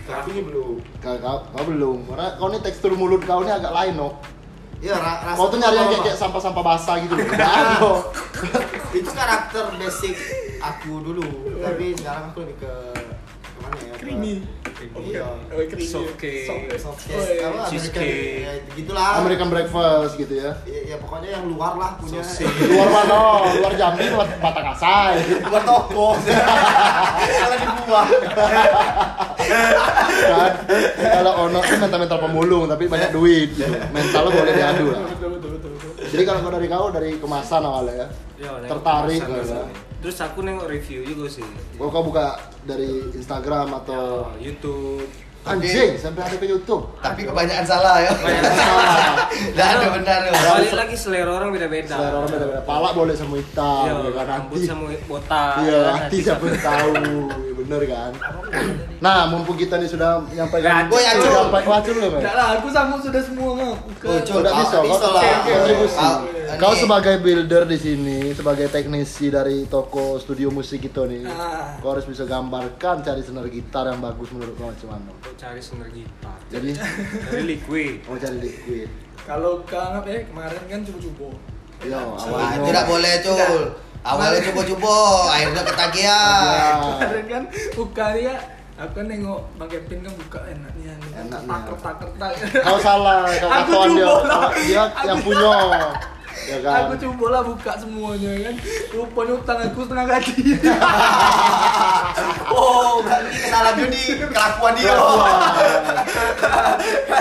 Tapi 0.03 0.28
ini 0.30 0.43
belum. 0.43 0.76
Kau, 0.99 1.14
kau, 1.16 1.39
kau 1.47 1.64
belum. 1.64 1.99
Karena 2.07 2.26
kau 2.37 2.49
nih 2.51 2.61
tekstur 2.61 2.93
mulut 2.93 3.22
kau 3.22 3.41
ini 3.41 3.53
agak 3.53 3.70
lain, 3.70 3.95
no. 3.95 4.18
Iya, 4.83 4.99
ra- 4.99 5.22
rasa 5.22 5.39
Kau 5.39 5.47
tuh 5.47 5.62
nyari 5.62 5.78
yang 5.78 5.89
kayak, 5.89 6.03
kayak 6.11 6.18
sampah-sampah 6.18 6.64
basah 6.66 6.99
gitu. 6.99 7.14
ada. 7.14 7.78
itu 8.93 9.11
karakter 9.14 9.64
basic 9.78 10.16
aku 10.59 10.93
dulu. 11.01 11.22
Tapi 11.62 11.95
sekarang 11.95 12.35
aku 12.35 12.43
lebih 12.43 12.57
ke 12.59 12.72
ya? 13.75 13.93
ke- 13.93 14.01
Creamy. 14.03 14.35
Iya. 14.83 15.23
Oh, 15.23 15.62
creamy. 15.62 15.87
Soft 15.87 16.14
cake. 16.16 16.75
Soft 16.75 17.07
Oh, 17.07 17.16
cake, 17.16 17.39
iya. 17.39 17.47
apa. 17.47 17.62
American, 17.68 18.03
ya, 18.43 18.53
gitulah. 18.75 19.11
American 19.16 19.49
breakfast 19.49 20.12
gitu 20.16 20.35
ya. 20.37 20.51
Ya, 20.64 20.81
ya 20.85 20.97
pokoknya 20.99 21.29
yang 21.33 21.45
luar 21.47 21.73
lah 21.75 21.91
punya. 21.97 22.18
Luar 22.73 22.89
mana? 22.91 23.20
Luar 23.55 23.73
Jambi, 23.73 24.05
luar 24.09 24.27
Batang 24.37 24.66
Asai. 24.68 25.16
Luar 25.41 25.62
toko. 25.62 26.09
Kalau 27.43 27.57
dibuang. 27.57 28.09
kan 30.23 30.53
kalau 30.97 31.33
ono 31.43 31.61
itu 31.61 31.75
mental 31.77 31.99
mental 31.99 32.18
pemulung 32.20 32.64
tapi 32.66 32.87
banyak 32.87 33.11
duit 33.11 33.51
gitu. 33.53 33.66
mentalnya 33.91 34.31
boleh 34.31 34.53
diadu 34.55 34.87
lah 34.89 35.03
Betul, 35.05 35.29
betul, 35.35 35.51
betul, 35.53 35.70
betul. 35.73 35.91
jadi 36.09 36.23
kalau 36.25 36.41
dari 36.49 36.66
kau 36.68 36.87
dari 36.89 37.11
kemasan 37.16 37.62
awalnya 37.62 37.95
ya 37.97 38.07
Ya, 38.39 38.51
nengok 38.55 38.70
tertarik 38.70 39.20
kemasan 39.20 39.43
gitu. 39.43 39.91
Terus 40.03 40.19
aku 40.19 40.43
nengok 40.43 40.67
review 40.67 41.07
juga 41.07 41.31
sih. 41.31 41.47
kau 41.73 41.87
kau 41.87 42.03
buka 42.03 42.35
dari 42.63 42.91
Instagram 43.13 43.71
atau 43.77 44.27
Oh, 44.27 44.35
YouTube. 44.37 45.07
anjing 45.43 45.95
sampai 45.97 46.23
ada 46.23 46.37
ke 46.37 46.47
YouTube 46.47 46.87
Tapi 46.99 47.23
kebanyakan 47.23 47.63
salah 47.65 47.99
ya. 47.99 48.11
Banyak 48.13 48.43
salah 48.57 49.27
Tidak 49.27 49.67
ada 49.69 49.87
benar 49.93 50.19
ya. 50.23 50.33
Balik 50.55 50.71
lagi 50.73 50.95
selera 50.97 51.31
orang 51.33 51.51
beda-beda. 51.51 51.91
selera 51.93 52.15
orang 52.17 52.31
beda-beda 52.31 52.63
pala 52.63 52.91
boleh 52.91 53.11
sama 53.13 53.35
hitam 53.37 53.83
Iya, 53.85 53.95
ya 54.01 54.11
kan 54.13 54.27
rambut 54.29 54.59
sama 54.61 54.85
botak. 55.03 55.55
iya 55.61 55.71
ya 55.73 55.81
kan? 55.81 55.95
hati 56.01 56.17
siapa 56.21 56.45
yang 56.45 56.61
tahu 56.61 56.91
Ya, 57.35 57.53
bener 57.57 57.81
kan 57.89 58.13
nah 58.99 59.27
mumpung 59.27 59.55
kita 59.57 59.75
nih 59.77 59.89
sudah 59.89 60.23
menyampaikan 60.23 60.87
Boy, 60.87 61.03
Acul. 61.03 61.27
sampai 61.27 61.63
wacul 61.65 61.95
loh 61.97 62.09
Enggak 62.15 62.35
lah, 62.37 62.47
aku 62.55 62.69
sanggup 62.71 63.01
sudah 63.01 63.19
semua 63.21 63.51
nggak. 63.53 63.77
Oh, 64.05 64.19
Cul, 64.21 64.35
Udah 64.39 64.51
kau- 64.53 64.61
bisa, 64.61 64.77
bisa 64.81 65.07
lah. 65.09 65.23
kontribusi. 65.43 66.07
Kau- 66.53 66.61
Kau 66.61 66.73
ini- 66.75 66.83
sebagai 66.83 67.15
builder 67.19 67.65
di 67.65 67.79
sini, 67.79 68.19
sebagai 68.31 68.69
teknisi 68.69 69.27
dari 69.27 69.65
toko 69.65 70.17
studio 70.17 70.49
musik 70.49 70.83
itu 70.83 71.03
nih, 71.03 71.25
Ah. 71.25 71.81
kau 71.81 71.91
harus 71.91 72.05
bisa 72.05 72.25
gambarkan 72.25 73.01
cari 73.01 73.21
senar 73.21 73.49
gitar 73.49 73.87
yang 73.87 73.99
bagus 73.99 74.29
menurut 74.31 74.53
kau 74.55 74.69
macam 74.69 74.89
mana. 74.91 75.11
Untuk 75.11 75.33
cari 75.35 75.59
senar 75.59 75.89
gitar. 75.89 76.37
Jadi, 76.49 76.77
Dari 76.77 77.43
liquid. 77.49 78.05
mau 78.05 78.17
cari 78.17 78.37
liquid. 78.39 78.89
Kalau 79.23 79.65
kangen 79.65 80.05
ya 80.05 80.21
kemarin 80.25 80.63
kan 80.67 80.81
coba-coba. 80.83 81.29
Yo, 81.83 81.97
Ah, 81.97 82.21
awalnya. 82.21 82.65
tidak 82.65 82.85
boleh 82.87 83.13
cul. 83.23 83.63
Awalnya 84.03 84.41
coba-coba, 84.45 84.95
akhirnya 85.31 85.63
ketagihan. 85.65 86.43
Ya. 86.45 86.71
Kemarin 86.77 87.25
kan 87.27 87.43
buka 87.73 88.07
dia, 88.13 88.35
aku 88.77 88.93
kan 88.93 89.07
nengok 89.07 89.41
Bang 89.57 89.71
Kevin 89.71 89.99
kan 90.01 90.13
buka 90.17 90.41
enaknya 90.45 90.93
nih. 90.93 91.11
Enaknya. 91.23 91.49
Tak 91.49 91.95
kertak 91.97 92.33
Kau 92.61 92.77
salah, 92.77 93.25
kau 93.33 93.49
Aku 93.49 93.79
dia, 93.89 94.11
dia 94.61 94.83
yang 95.03 95.19
punya. 95.23 95.55
Ya 96.43 96.59
kan? 96.59 96.74
Aku 96.84 96.95
coba 96.99 97.26
lah 97.30 97.43
buka 97.43 97.72
semuanya 97.76 98.30
kan. 98.43 98.55
Rupanya 98.90 99.32
utang 99.34 99.59
aku 99.61 99.80
setengah 99.82 100.07
gaji. 100.09 100.34
Oh, 102.53 103.01
berarti 103.01 103.32
kesalahan 103.40 103.74
judi 103.80 104.01
kelakuan 104.20 104.72
dia. 104.76 104.93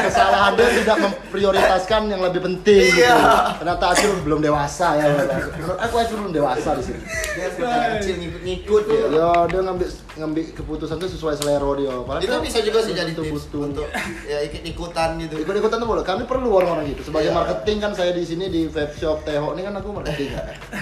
Kesalahan 0.04 0.52
dia 0.54 0.68
tidak 0.76 0.98
memprioritaskan 1.00 2.02
yang 2.08 2.22
lebih 2.22 2.42
penting. 2.42 2.84
gitu. 2.84 3.02
Iya. 3.02 3.56
Ternyata 3.58 3.86
Acil 3.96 4.12
belum 4.22 4.40
dewasa 4.42 5.00
ya. 5.00 5.06
Aku 5.80 5.96
Acil 5.96 6.20
belum 6.20 6.34
dewasa 6.34 6.76
di 6.76 6.84
sini. 6.84 7.00
Dia 7.32 7.48
kecil 7.96 8.16
ngikut-ngikut 8.20 8.84
ya. 8.86 9.04
Ya, 9.10 9.30
dia 9.48 9.62
ngambil 9.62 9.88
ngambil 10.12 10.44
keputusan 10.54 11.00
itu 11.00 11.08
sesuai 11.16 11.36
selera 11.40 11.70
dia. 11.78 11.94
Padahal 11.96 12.22
Itu 12.22 12.32
kan 12.32 12.42
bisa 12.44 12.60
juga 12.60 12.80
sih 12.84 12.94
jadi 12.94 13.12
tips 13.14 13.32
butuh. 13.48 13.62
untuk 13.64 13.88
ya 14.28 14.38
ikut-ikutan 14.44 15.10
gitu. 15.18 15.36
Ikut-ikutan 15.40 15.78
tuh 15.80 15.88
boleh. 15.88 16.04
Kami 16.04 16.24
perlu 16.26 16.50
orang-orang 16.52 16.92
gitu. 16.92 17.08
Sebagai 17.08 17.32
Iya. 17.32 17.38
marketing 17.38 17.78
kan 17.80 17.92
saya 17.94 18.12
di 18.12 18.24
sini 18.24 18.46
di 18.48 18.68
vape 18.68 18.96
shop 18.96 19.11
Teho 19.22 19.48
ini 19.56 19.62
kan 19.68 19.74
aku 19.76 19.90
marketing. 19.92 20.32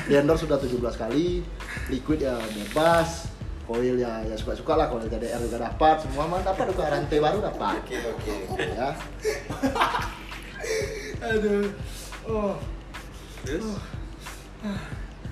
di 0.09 0.13
endorse 0.13 0.45
sudah 0.45 0.61
17 0.61 0.77
kali. 0.95 1.41
Liquid 1.89 2.19
ya 2.21 2.37
bebas. 2.37 3.31
Coil 3.69 4.01
ya 4.01 4.25
ya 4.25 4.33
suka-suka 4.33 4.73
lah 4.73 4.89
kalau 4.89 5.01
TDR 5.05 5.41
juga 5.41 5.69
dapat. 5.69 6.01
Semua 6.01 6.25
mah 6.25 6.41
dapat 6.41 6.73
juga 6.73 6.89
rantai 6.89 7.17
baru 7.21 7.37
dapat. 7.41 7.81
Oke 7.85 7.97
oke. 8.01 8.35
Ya. 8.57 8.89
Aduh. 11.33 11.69
Oh. 12.29 12.53
Terus 13.45 13.77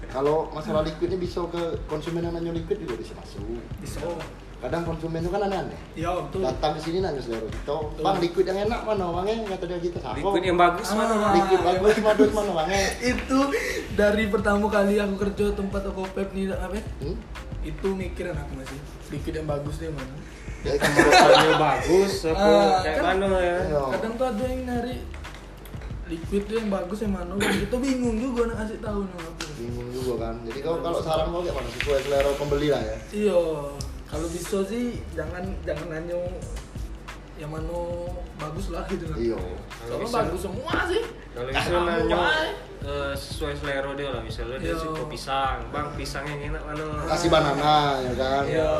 Kalau 0.08 0.48
masalah 0.56 0.88
liquid 0.88 1.12
ini 1.12 1.20
bisa 1.20 1.44
ke 1.52 1.84
konsumen 1.92 2.24
yang 2.24 2.32
nanya 2.32 2.56
liquid 2.56 2.80
juga 2.80 2.96
bisa 2.96 3.12
masuk. 3.20 3.60
Bisa. 3.84 4.00
Kadang 4.58 4.82
konsumen 4.84 5.22
itu 5.22 5.30
kan 5.30 5.42
aneh-aneh. 5.44 5.78
Ya 5.94 6.10
betul. 6.12 6.42
Datang 6.42 6.74
ke 6.74 6.82
sini 6.82 6.98
nanya 6.98 7.22
selera 7.22 7.46
kita, 7.46 7.78
bang 7.96 8.18
liquid 8.18 8.42
yang 8.44 8.60
enak 8.66 8.80
mana 8.82 9.06
bangnya 9.12 9.46
kata 9.48 9.64
dia 9.68 9.78
kita 9.80 9.98
sama. 10.02 10.18
liquid 10.18 10.44
yang 10.44 10.58
bagus 10.58 10.88
mana? 10.92 11.06
Ah. 11.06 11.18
Bang? 11.20 11.34
liquid 11.38 11.62
bagus 11.62 11.96
bagus 12.02 12.30
mana 12.34 12.52
bangnya. 12.56 12.80
itu 13.14 13.40
dari 13.94 14.26
pertama 14.26 14.66
kali 14.68 14.98
aku 14.98 15.16
kerja 15.20 15.46
tempat 15.54 15.82
toko 15.84 16.02
vape 16.06 16.34
nih 16.34 16.50
apa? 16.52 16.74
Hmm? 16.98 17.18
Itu 17.62 17.88
mikirin 17.94 18.34
aku 18.34 18.52
masih. 18.56 18.80
Liquid 19.08 19.34
yang 19.36 19.48
bagus 19.48 19.76
deh 19.78 19.90
mana? 19.90 20.16
Ya 20.66 20.74
Rasanya 20.74 21.58
bagus 21.70 22.14
apa 22.26 22.42
Ah, 22.42 22.82
kayak 22.82 22.96
kan- 22.98 23.06
mana 23.14 23.38
ya? 23.38 23.58
Iya. 23.64 23.82
Kadang 23.94 24.14
tuh 24.18 24.26
ada 24.26 24.44
yang 24.44 24.62
nyari 24.66 24.96
liquid 26.08 26.42
tuh 26.44 26.56
yang 26.58 26.70
bagus 26.74 26.98
yang 27.00 27.14
mana? 27.14 27.32
Kita 27.62 27.78
bingung 27.78 28.18
juga 28.18 28.50
nak 28.50 28.66
kasih 28.66 28.82
tahu 28.82 29.06
nih 29.06 29.18
aku. 29.22 29.46
bingung 29.54 29.90
juga 29.92 30.14
kan. 30.20 30.36
Jadi 30.44 30.60
kalau 30.60 30.78
kalau 30.82 31.00
saran 31.00 31.30
mau 31.30 31.46
kayak 31.46 31.56
mana 31.56 31.70
sesuai 31.72 32.00
selera 32.02 32.32
pembeli 32.34 32.68
lah 32.68 32.82
ya. 32.82 32.98
Iya, 33.12 33.40
kalau 34.08 34.28
bisa 34.32 34.64
sih 34.64 35.04
jangan 35.12 35.44
jangan 35.68 35.88
nanya 35.92 36.16
yang 37.38 37.54
mana 37.54 37.78
bagus 38.42 38.74
lah 38.74 38.82
gitu 38.90 39.06
lah. 39.14 39.18
Iya. 39.20 39.38
Soalnya 39.86 40.08
bisa. 40.10 40.18
bagus 40.26 40.42
semua 40.42 40.76
sih. 40.90 41.04
Kalau 41.38 41.86
nanya 41.86 42.18
aja. 42.18 42.50
eh, 42.82 43.14
sesuai 43.14 43.54
selera 43.62 43.92
dia 43.94 44.10
lah 44.10 44.22
misalnya 44.26 44.58
dia 44.58 44.74
Iya. 44.74 44.82
suka 44.82 45.04
pisang, 45.06 45.58
bang 45.70 45.88
pisang 45.94 46.26
yang 46.26 46.42
enak 46.54 46.64
mana? 46.66 46.86
Kasih 47.06 47.30
banana 47.30 47.76
ya 48.02 48.14
kan. 48.18 48.44
Iya. 48.48 48.74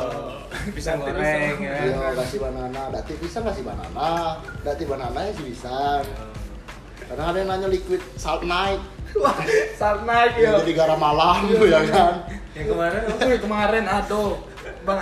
Pisang 0.74 0.96
goreng 0.98 1.56
ya. 1.62 1.74
Iya, 1.86 1.98
kasih 2.18 2.38
banana. 2.42 2.82
Dati 2.90 3.12
pisang 3.20 3.44
kasih 3.46 3.62
banana. 3.62 4.08
Dati 4.66 4.84
banana 4.90 5.18
ya 5.22 5.30
sih 5.38 5.44
pisang. 5.54 6.02
Kadang 7.08 7.26
ada 7.30 7.38
yang 7.38 7.48
nanya 7.52 7.68
liquid 7.70 8.02
salt 8.18 8.42
night. 8.42 8.82
Wah, 9.16 9.38
saat 9.72 10.04
naik 10.04 10.36
ya. 10.36 10.52
Yang 10.52 10.68
jadi 10.68 10.72
garam 10.84 11.00
malam 11.00 11.46
ya 11.48 11.80
kan. 11.88 12.14
Yang 12.52 12.66
kemarin 12.74 13.00
apa? 13.06 13.22
Wih, 13.24 13.38
kemarin 13.40 13.84
aduh 13.86 14.32
Bang. 14.88 15.00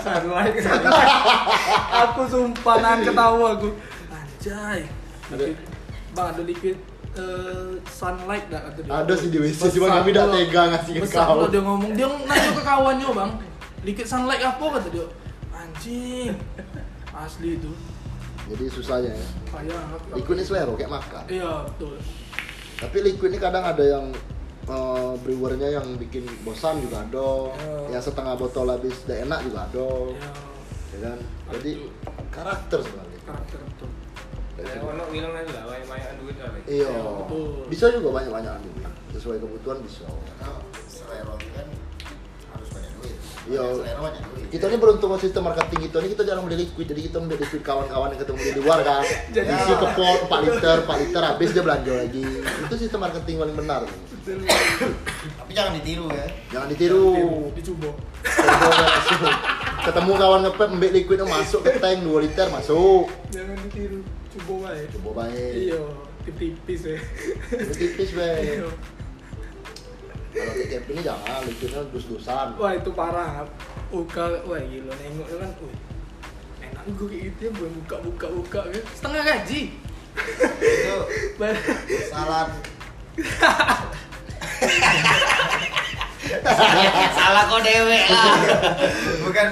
Sunlight. 0.00 0.56
aku 1.92 2.22
sumpah 2.24 2.76
nahan 2.80 3.00
ketawa 3.04 3.60
aku. 3.60 3.76
Anjay. 4.08 4.88
Liquid, 5.26 5.58
bang 6.14 6.26
ada 6.32 6.42
liquid 6.46 6.76
eh, 7.18 7.70
sunlight 7.90 8.46
dah 8.48 8.60
kata 8.64 8.80
dia? 8.80 8.90
Ada 8.94 9.12
sih 9.18 9.28
di 9.28 9.38
WC, 9.42 9.60
cuma 9.74 10.00
kami 10.00 10.14
tidak 10.14 10.26
tega 10.32 10.62
ngasih 10.70 10.92
ke 11.02 11.08
kau. 11.12 11.44
dia 11.50 11.60
ngomong 11.60 11.92
dia 11.92 12.06
nanya 12.06 12.50
ke 12.54 12.62
kawannya 12.62 13.08
bang. 13.10 13.30
Liquid 13.84 14.06
sunlight 14.08 14.40
apa 14.40 14.64
kata 14.64 14.88
dia? 14.88 15.06
Anjing. 15.52 16.32
Asli 17.12 17.58
itu. 17.60 17.72
Jadi 18.46 18.64
susahnya 18.70 19.10
ya. 19.10 19.26
payah 19.50 19.82
Liquid 20.14 20.38
ini 20.38 20.44
selera 20.46 20.72
kayak 20.78 20.92
makan. 20.94 21.22
iya 21.26 21.52
betul. 21.66 21.98
Tapi 22.76 22.96
liquid 23.02 23.34
ini 23.34 23.38
kadang 23.42 23.64
ada 23.66 23.82
yang 23.82 24.14
eh, 24.66 25.12
brewernya 25.22 25.68
yang 25.78 25.86
bikin 25.98 26.26
bosan 26.42 26.82
juga 26.82 27.06
ada. 27.06 27.30
Ya. 27.88 27.98
Yang 27.98 28.12
setengah 28.12 28.34
botol 28.34 28.66
habis 28.70 28.94
udah 29.06 29.18
enak 29.22 29.40
juga 29.46 29.58
ada. 29.70 29.88
ya 30.10 30.30
Ya 30.96 30.98
kan? 31.12 31.18
Jadi 31.58 31.72
karakter 32.32 32.78
sebenarnya. 32.82 33.20
karakter 33.26 33.58
betul 33.58 33.90
Ya, 34.56 34.80
ono 34.80 35.04
bilang 35.12 35.36
aja 35.36 35.68
lah, 35.68 35.76
banyak 35.84 36.16
duit 36.16 36.36
lah. 36.40 36.48
Iya. 36.64 36.88
Bisa 37.68 37.92
juga 37.92 38.08
banyak-banyak 38.16 38.56
duit. 38.64 38.88
Sesuai 39.12 39.36
kebutuhan 39.36 39.84
bisa. 39.84 40.08
Karena 40.08 40.64
selera 40.88 41.36
kan. 41.36 41.68
Iya. 43.46 43.62
Duit. 43.62 43.94
Kita 44.46 44.66
ini 44.66 44.76
beruntung 44.76 45.08
sama 45.08 45.18
sistem 45.18 45.42
marketing 45.44 45.86
kita 45.86 45.96
ini 45.98 46.08
kita 46.10 46.22
jarang 46.22 46.42
beli 46.42 46.58
liquid 46.62 46.86
jadi 46.86 47.00
kita 47.02 47.16
beli 47.20 47.38
liquid 47.38 47.62
kawan-kawan 47.62 48.10
yang 48.10 48.20
ketemu 48.20 48.38
di 48.40 48.52
luar 48.56 48.78
kan. 48.80 49.02
Jadi- 49.36 49.48
isi 49.48 49.72
ke 49.72 49.86
pot 49.92 50.18
4 50.24 50.44
liter, 50.44 50.76
4 50.82 51.02
liter 51.02 51.22
habis 51.22 51.48
dia 51.50 51.62
belanja 51.62 51.92
lagi. 51.92 52.24
Itu 52.42 52.74
sistem 52.76 53.00
marketing 53.00 53.36
paling 53.38 53.56
benar. 53.56 53.82
Tapi 53.86 55.52
jangan 55.52 55.72
ditiru 55.74 56.06
ya. 56.08 56.26
Jangan 56.50 56.68
ditiru. 56.68 57.06
dicoba 57.52 57.90
Coba 58.26 58.68
langsung. 58.76 59.34
Ketemu 59.78 60.12
kawan 60.16 60.40
ngepep 60.42 60.70
mbek 60.72 60.92
liquid 60.92 61.18
masuk 61.22 61.60
ke 61.62 61.78
tank 61.78 62.02
2 62.02 62.18
liter 62.20 62.46
masuk. 62.50 63.06
jangan 63.30 63.54
ditiru 63.62 64.02
coba 64.36 64.68
baik 64.68 64.86
Coba 64.92 65.10
baik. 65.22 65.52
iya 65.64 65.80
tipis 66.26 66.82
ya 66.82 66.98
Itu 67.48 67.72
tipis 67.72 68.10
be. 68.12 68.30
Iya. 70.36 70.44
Kalau 70.44 70.68
kayak 70.68 70.84
ini 70.92 71.00
jangan 71.00 71.40
liquidnya 71.48 71.80
dus-dusan. 71.96 72.46
Wah 72.60 72.72
itu 72.76 72.90
parah. 72.92 73.48
Uka, 73.88 74.44
wah 74.44 74.60
gila 74.60 74.92
nengok 75.00 75.28
kan, 75.40 75.50
wih 75.64 75.76
enak 76.60 76.84
gue 76.98 77.06
kayak 77.08 77.22
gitu 77.30 77.40
ya, 77.46 77.50
belum 77.54 77.72
buka 77.80 77.96
buka 78.04 78.26
buka 78.34 78.60
kan, 78.68 78.82
setengah 78.92 79.22
gaji. 79.24 79.60
Itu 80.60 80.96
salah 82.12 82.52
Salah 87.16 87.42
kok 87.48 87.60
dewek 87.64 88.04
lah. 88.10 88.36
bukan 89.24 89.48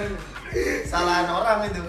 kesalahan 0.52 1.28
orang 1.32 1.58
itu. 1.70 1.80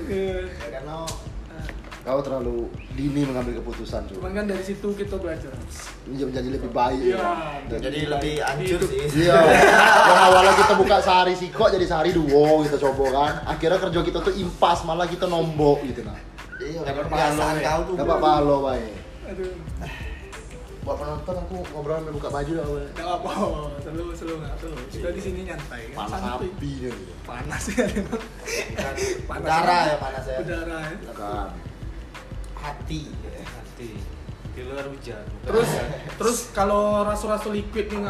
Ya, 2.05 2.13
Kau 2.13 2.21
terlalu 2.21 2.69
dini 2.93 3.25
mengambil 3.25 3.57
keputusan 3.57 4.05
Cuman 4.05 4.29
cuy. 4.29 4.37
kan 4.37 4.45
dari 4.45 4.61
situ 4.61 4.93
kita 4.93 5.17
belajar. 5.17 5.49
Menjadi 6.05 6.49
lebih 6.53 6.69
baik. 6.69 7.01
Iya. 7.01 7.29
Dan- 7.65 7.81
Jadi 7.81 7.99
lebih 8.05 8.33
hancur 8.37 8.79
sih. 8.85 9.25
Iya. 9.25 9.37
Yang 10.07 10.19
awalnya 10.21 10.53
kita 10.53 10.73
buka 10.77 10.95
sehari 11.01 11.33
siko 11.33 11.65
jadi 11.65 11.85
sehari 11.89 12.13
duo 12.13 12.61
kita 12.61 12.77
coba 12.77 13.05
kan. 13.09 13.33
Akhirnya 13.49 13.81
kerja 13.81 13.99
kita 14.05 14.19
tuh 14.21 14.37
impas 14.37 14.85
malah 14.85 15.09
kita 15.09 15.25
nombok 15.25 15.81
gitu 15.83 16.05
nah. 16.05 16.13
Iya, 16.55 16.85
Dapat 16.85 17.09
perasaan 17.09 17.55
kau 17.59 17.81
tuh. 17.89 17.95
Dapat 17.97 18.17
palo 18.21 18.57
baik. 18.63 18.93
Aduh. 19.25 19.53
Buat 20.85 20.97
penonton 21.01 21.35
aku 21.41 21.55
ngobrol 21.73 21.97
sambil 21.97 22.13
buka 22.13 22.29
baju 22.29 22.51
dah. 22.53 22.65
Boy. 22.69 22.85
Enggak 22.85 23.09
apa, 23.17 23.29
selalu 23.81 24.03
selalu 24.13 24.33
enggak 24.37 24.53
selalu. 24.61 24.77
Kita 24.93 25.09
di 25.09 25.21
sini 25.25 25.39
nyantai 25.41 25.81
kan. 25.89 25.97
Panas 26.05 26.21
api 26.37 26.47
dia 26.61 26.89
gitu. 26.93 27.13
Panas 27.25 27.63
ya 27.73 27.85
memang. 27.89 28.21
Panas 29.25 29.41
udara 29.41 29.73
ya. 29.73 29.89
ya 29.89 29.97
panas 29.97 30.23
ya. 30.29 30.37
Udara 30.45 30.77
ya. 30.85 31.13
Kan. 31.17 31.49
Hati. 32.65 33.13
Hati. 33.45 33.89
Di 34.57 34.61
luar 34.65 34.89
hujan. 34.89 35.21
Terus 35.45 35.69
terus 36.17 36.37
kalau 36.49 37.05
rasu-rasu 37.05 37.53
liquid 37.53 37.93
nih 37.93 38.01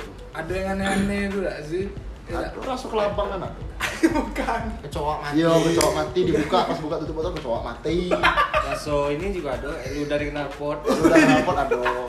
tuh? 0.00 0.12
ada 0.32 0.52
yang 0.54 0.80
aneh-aneh 0.80 1.28
itu 1.28 1.38
enggak 1.44 1.58
sih? 1.68 1.84
Ya, 2.30 2.38
Aku 2.54 2.62
rasa 2.62 2.86
kelabang 2.86 3.28
kan 3.34 3.40
aku. 3.50 3.62
bukan. 4.14 4.62
Kecoak 4.86 5.18
mati. 5.22 5.34
Iya, 5.42 5.50
kecoak 5.50 5.92
mati 5.94 6.20
dibuka 6.22 6.58
pas 6.70 6.78
buka 6.78 6.94
tutup 7.02 7.14
botol 7.18 7.32
kecoak 7.34 7.62
mati. 7.66 8.08
Bakso 8.10 9.10
ini 9.10 9.34
juga 9.34 9.58
ada, 9.58 9.74
lu 9.90 10.06
dari 10.06 10.30
knalpot. 10.30 10.86
Udah 10.86 11.18
knalpot 11.18 11.56
aduh. 11.58 12.06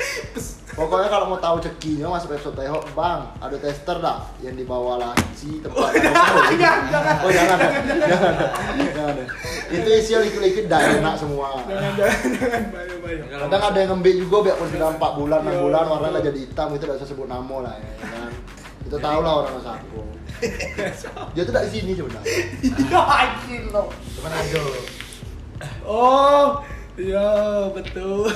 Pokoknya 0.74 1.06
kalau 1.06 1.30
mau 1.30 1.38
tahu 1.38 1.62
cekinya 1.62 2.18
masuk 2.18 2.34
episode 2.34 2.58
Teho, 2.58 2.82
Bang, 2.98 3.30
ada 3.38 3.54
tester 3.62 3.94
dah 4.02 4.26
yang 4.42 4.58
dibawa 4.58 4.98
laci 4.98 5.62
tempat 5.62 5.94
Jangan, 6.58 6.90
jangan. 6.90 7.16
Oh 7.22 7.30
jangan, 7.30 7.58
jangan, 7.62 8.34
jangan, 8.74 9.14
Itu 9.70 9.90
isinya 9.94 10.26
liquid-liquid 10.26 10.66
dah 10.66 10.82
enak 10.98 11.14
semua. 11.14 11.62
Jangan 11.70 11.94
jangan 11.94 12.20
jangan 12.42 12.64
bayo 12.74 12.96
bayo. 13.06 13.22
Kadang 13.30 13.64
ada 13.70 13.78
yang 13.78 13.90
ngembil 13.94 14.16
juga 14.18 14.38
biar 14.50 14.56
pun 14.58 14.68
sudah 14.74 14.90
4 14.98 15.20
bulan, 15.22 15.40
6 15.46 15.54
Iya, 15.54 15.60
bulan 15.62 15.86
warnanya 15.86 16.20
jadi 16.26 16.40
hitam 16.42 16.68
itu 16.74 16.82
tidak 16.82 16.98
usah 16.98 17.10
sebut 17.14 17.28
nama 17.30 17.56
lah 17.70 17.74
ya 17.78 17.94
kan. 18.02 18.23
Kita 18.84 18.98
tahu 19.00 19.20
lah 19.24 19.34
orang 19.44 19.64
Sapo. 19.64 20.02
Dia 21.34 21.44
tuh 21.48 21.54
dari 21.56 21.70
sini 21.72 21.92
sebenarnya. 21.96 22.28
Iya, 22.62 23.04
gila. 23.48 23.84
Cuman 23.90 24.32
ada. 24.32 24.62
Oh, 25.88 26.60
iya 27.00 27.30
betul. 27.72 28.28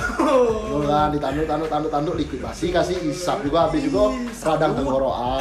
Kan 0.88 1.12
ditanduk, 1.12 1.44
tanduk, 1.44 1.68
tanduk, 1.68 1.90
tanduk 1.92 2.14
liquid 2.16 2.40
basi 2.40 2.72
kasih 2.72 2.96
isap 3.12 3.44
juga 3.44 3.68
habis 3.68 3.84
juga 3.84 4.16
radang 4.40 4.72
tenggorokan. 4.72 5.40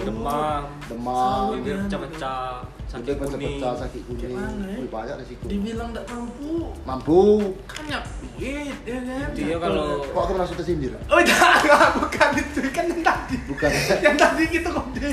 Demam. 0.00 0.60
demam, 0.88 1.44
Bibir 1.60 1.76
pecah-pecah. 1.84 2.79
Sakit 2.90 3.14
sakit 3.14 3.22
kuning. 3.22 3.54
pecah, 3.54 3.74
sakit 3.78 4.02
kuning. 4.02 4.34
Ya? 4.34 4.74
Wih, 4.74 4.88
banyak 4.90 5.14
resiko. 5.16 5.44
Dibilang 5.46 5.94
enggak 5.94 6.06
mampu, 6.10 6.74
Mampu. 6.82 7.20
kan 7.64 7.82
nyak 7.86 8.02
duit 8.34 8.78
ya 8.82 8.98
kan. 8.98 9.30
Intinya 9.30 9.56
kalau 9.60 9.86
Kok 10.02 10.20
aku 10.20 10.32
merasa 10.34 10.52
tersindir? 10.54 10.92
Oh, 11.06 11.22
jangan, 11.30 11.88
bukan 11.96 12.28
itu 12.34 12.60
kan 12.68 12.84
yang 12.84 13.02
tadi. 13.02 13.36
Bukan. 13.46 13.70
Yang 14.04 14.16
tadi 14.16 14.42
kita 14.48 14.68
kode 14.68 15.08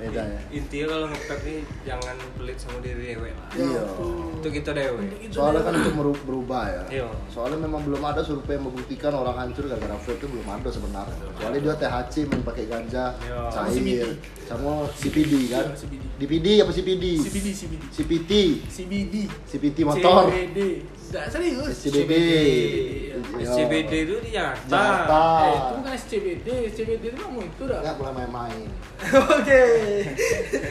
Beda 0.00 0.22
ya. 0.24 0.40
intinya 0.50 0.86
kalau 0.88 1.06
ngepet 1.06 1.40
nih 1.44 1.58
jangan 1.84 2.16
pelit 2.34 2.56
sama 2.56 2.78
diri 2.80 3.12
dewe 3.12 3.30
lah. 3.30 3.48
Iya. 3.52 3.82
Itu 4.40 4.48
kita 4.48 4.70
dewe. 4.72 5.04
Soalnya 5.28 5.60
kan 5.60 5.72
untuk 5.76 5.94
meru- 5.94 6.24
berubah 6.24 6.64
ya. 6.66 6.82
Iya. 6.90 7.08
Soalnya 7.28 7.60
memang 7.60 7.84
belum 7.84 8.00
ada 8.00 8.24
survei 8.24 8.56
yang 8.56 8.64
membuktikan 8.64 9.12
orang 9.12 9.36
hancur 9.36 9.68
gara-gara 9.68 9.92
vape 9.94 10.16
itu 10.16 10.26
belum 10.26 10.48
ada 10.48 10.68
sebenarnya. 10.68 11.16
Kecuali 11.30 11.58
dia 11.60 11.74
THC 11.76 12.14
main 12.24 12.40
pakai 12.40 12.64
ganja, 12.64 13.12
Iya. 13.20 13.40
cair, 13.52 14.08
sama 14.48 14.70
CPD 14.96 15.32
kan. 15.48 15.68
Iya, 15.68 15.76
CBD. 15.76 16.04
DPD 16.20 16.46
apa 16.60 16.70
CPD? 16.70 17.04
CBD 17.16 17.48
CBD 17.56 17.82
CPT, 17.96 18.32
CBD 18.68 19.14
CPT 19.48 19.78
motor, 19.88 20.28
CBD 20.28 20.60
Enggak 21.10 21.26
serius 21.26 21.74
SCBD, 21.74 22.12
Iya. 23.40 23.50
SCBD 23.50 23.92
itu 24.06 24.16
di 24.22 24.30
Jakarta. 24.30 24.70
Jakarta. 24.70 25.22
Eh, 25.42 25.50
itu 25.50 25.74
bukan 25.74 25.92
SCBD, 25.98 26.46
SCBD 26.70 27.02
itu 27.10 27.18
kamu 27.18 27.40
itu 27.50 27.62
dah. 27.66 27.80
Ya 27.82 27.92
mulai 27.98 28.14
main-main. 28.14 28.62
Oke. 29.40 29.64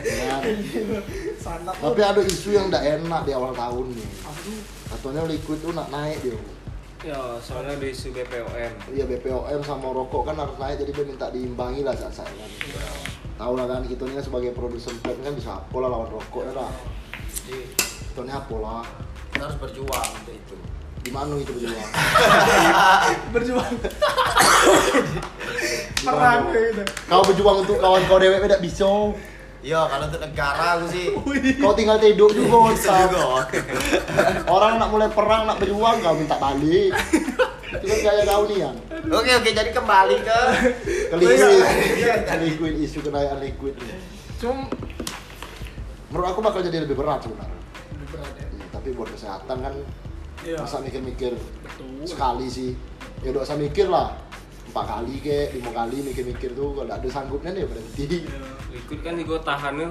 Ya. 0.08 0.36
Tapi 1.76 2.00
ada 2.00 2.22
isu 2.24 2.50
yang 2.56 2.72
tidak 2.72 2.84
enak 2.88 3.22
di 3.28 3.32
awal 3.36 3.52
tahun 3.52 3.86
nih. 3.92 4.10
Aduh, 4.24 4.60
Katanya 4.96 5.22
liquid 5.28 5.60
tuh 5.60 5.76
nak 5.76 5.92
naik 5.92 6.24
dia. 6.24 6.40
Ya, 7.00 7.20
soalnya 7.44 7.76
ada 7.76 7.88
isu 7.92 8.08
BPOM. 8.16 8.72
Iya 8.96 9.04
BPOM 9.12 9.60
sama 9.68 9.88
rokok 9.92 10.24
kan 10.32 10.40
harus 10.40 10.56
naik 10.56 10.80
jadi 10.84 10.92
dia 10.96 11.04
minta 11.04 11.28
diimbangi 11.36 11.84
lah 11.84 11.96
saat 12.00 12.16
saya 12.16 12.32
kan. 12.32 12.52
Tahu 13.40 13.56
lah 13.56 13.72
kan 13.72 13.88
kita 13.88 14.04
ini 14.04 14.20
kan 14.20 14.26
sebagai 14.28 14.52
produsen 14.52 15.00
vape 15.00 15.24
kan 15.24 15.32
bisa 15.32 15.64
apa 15.64 15.76
lah 15.80 15.88
lawan 15.88 16.12
rokok 16.12 16.44
ya 16.44 16.54
lah. 16.60 16.68
Jadi 17.48 17.72
Kita 18.12 18.20
ini 18.28 18.34
apa 18.36 18.56
lah. 18.60 18.84
kita 19.32 19.48
harus 19.48 19.58
berjuang 19.64 20.08
untuk 20.12 20.36
itu. 20.36 20.56
Di 21.00 21.12
mana 21.16 21.40
itu 21.40 21.56
berjuang? 21.56 21.90
berjuang. 23.34 23.74
Perang 26.04 26.42
gitu. 26.52 26.84
Kau 27.08 27.24
berjuang 27.24 27.58
untuk 27.64 27.80
kawan 27.80 28.04
kau 28.12 28.20
dewek 28.20 28.44
tidak 28.44 28.60
bisa. 28.60 28.92
Iya, 29.60 29.88
kalau 29.88 30.08
untuk 30.08 30.24
negara 30.24 30.80
aku 30.80 30.88
sih 30.88 31.08
Kau 31.60 31.76
tinggal 31.76 32.00
tidur 32.00 32.32
juga. 32.32 32.76
juga. 32.76 33.48
Orang 34.52 34.84
nak 34.84 34.92
mulai 34.92 35.08
perang 35.08 35.48
nak 35.48 35.64
berjuang 35.64 36.04
kau 36.04 36.16
minta 36.20 36.36
balik. 36.36 36.92
Itu 37.72 37.86
kan 37.86 38.00
gaya 38.02 38.24
kau 38.24 38.44
nih 38.46 38.58
kan. 38.60 38.76
Oke, 39.10 39.32
oke, 39.32 39.50
jadi 39.52 39.70
kembali 39.70 40.16
ke 40.20 40.40
Ke 41.12 41.16
liquid. 41.16 41.62
Iya. 41.96 42.14
Ke 42.24 42.36
liquid 42.40 42.74
isu 42.80 43.00
kenaikan 43.00 43.38
liquid. 43.38 43.74
ini. 43.78 43.96
Cuma 44.36 44.66
Menurut 46.10 46.28
aku 46.28 46.42
bakal 46.42 46.62
jadi 46.62 46.82
lebih 46.82 46.96
berat 46.96 47.22
sebenarnya. 47.22 47.54
lebih 47.92 48.08
berat 48.12 48.34
ya. 48.34 48.46
Iya, 48.50 48.66
tapi 48.72 48.88
buat 48.92 49.10
kesehatan 49.10 49.58
kan 49.60 49.74
Iya. 50.40 50.56
masa 50.58 50.80
mikir-mikir 50.80 51.36
Betul. 51.36 52.08
sekali 52.08 52.48
sih 52.48 52.72
ya 53.20 53.30
udah 53.30 53.44
usah 53.44 53.54
mikir 53.54 53.86
lah 53.86 54.16
empat 54.66 54.86
kali 54.88 55.20
ke 55.20 55.52
lima 55.52 55.76
kali 55.76 56.00
mikir-mikir 56.02 56.56
tuh 56.56 56.72
kalau 56.74 56.88
ada 56.88 57.04
sanggupnya 57.06 57.52
nih 57.52 57.62
ya 57.62 57.68
berhenti 57.68 58.06
Iya. 58.24 58.40
Liquid 58.72 59.00
kan 59.02 59.14
juga 59.14 59.36
tahannya 59.44 59.88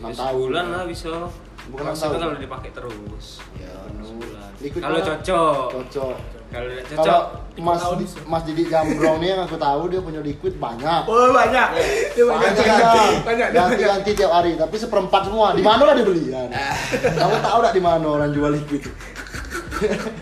Enam 0.00 0.08
ya 0.08 0.16
tahun. 0.16 0.48
lah 0.48 0.84
bisa. 0.84 1.28
Bukan 1.68 1.82
tahun. 1.88 2.16
kalau 2.16 2.36
dipakai 2.36 2.70
terus. 2.70 3.26
ya 3.54 3.74
Sebulan. 3.98 4.50
Liquid 4.56 4.80
Kalau 4.80 4.98
cocok. 4.98 5.64
cocok 5.68 6.14
Kalau 6.46 6.66
tidak 6.70 6.86
kalau 6.88 7.02
cocok, 7.02 7.22
mas 7.58 7.78
tahun 7.78 7.96
Di- 7.98 8.22
mas 8.24 8.42
Didi 8.42 8.64
Jambrong 8.64 9.18
nih 9.18 9.28
yang 9.28 9.42
aku 9.42 9.56
tahu 9.56 9.82
dia 9.86 10.00
punya 10.00 10.20
liquid 10.20 10.54
banyak 10.56 11.02
Oh 11.04 11.28
banyak. 11.30 11.68
Dia 12.12 12.22
banyak. 12.24 12.52
banyak 12.54 13.10
Banyak. 13.20 13.48
Ganti 13.50 13.74
banyak. 13.76 13.88
ganti 13.92 14.10
tiap 14.12 14.32
hari 14.32 14.54
tapi 14.54 14.76
seperempat 14.76 15.22
semua 15.24 15.52
di 15.52 15.60
mana 15.60 15.82
lah 15.82 15.94
dibeli 15.94 16.30
kan 16.30 16.48
kamu 17.18 17.36
tahu 17.40 17.58
tak 17.60 17.72
di 17.72 17.82
mana 17.82 18.06
orang 18.06 18.30
jual 18.30 18.50
liquid 18.50 18.86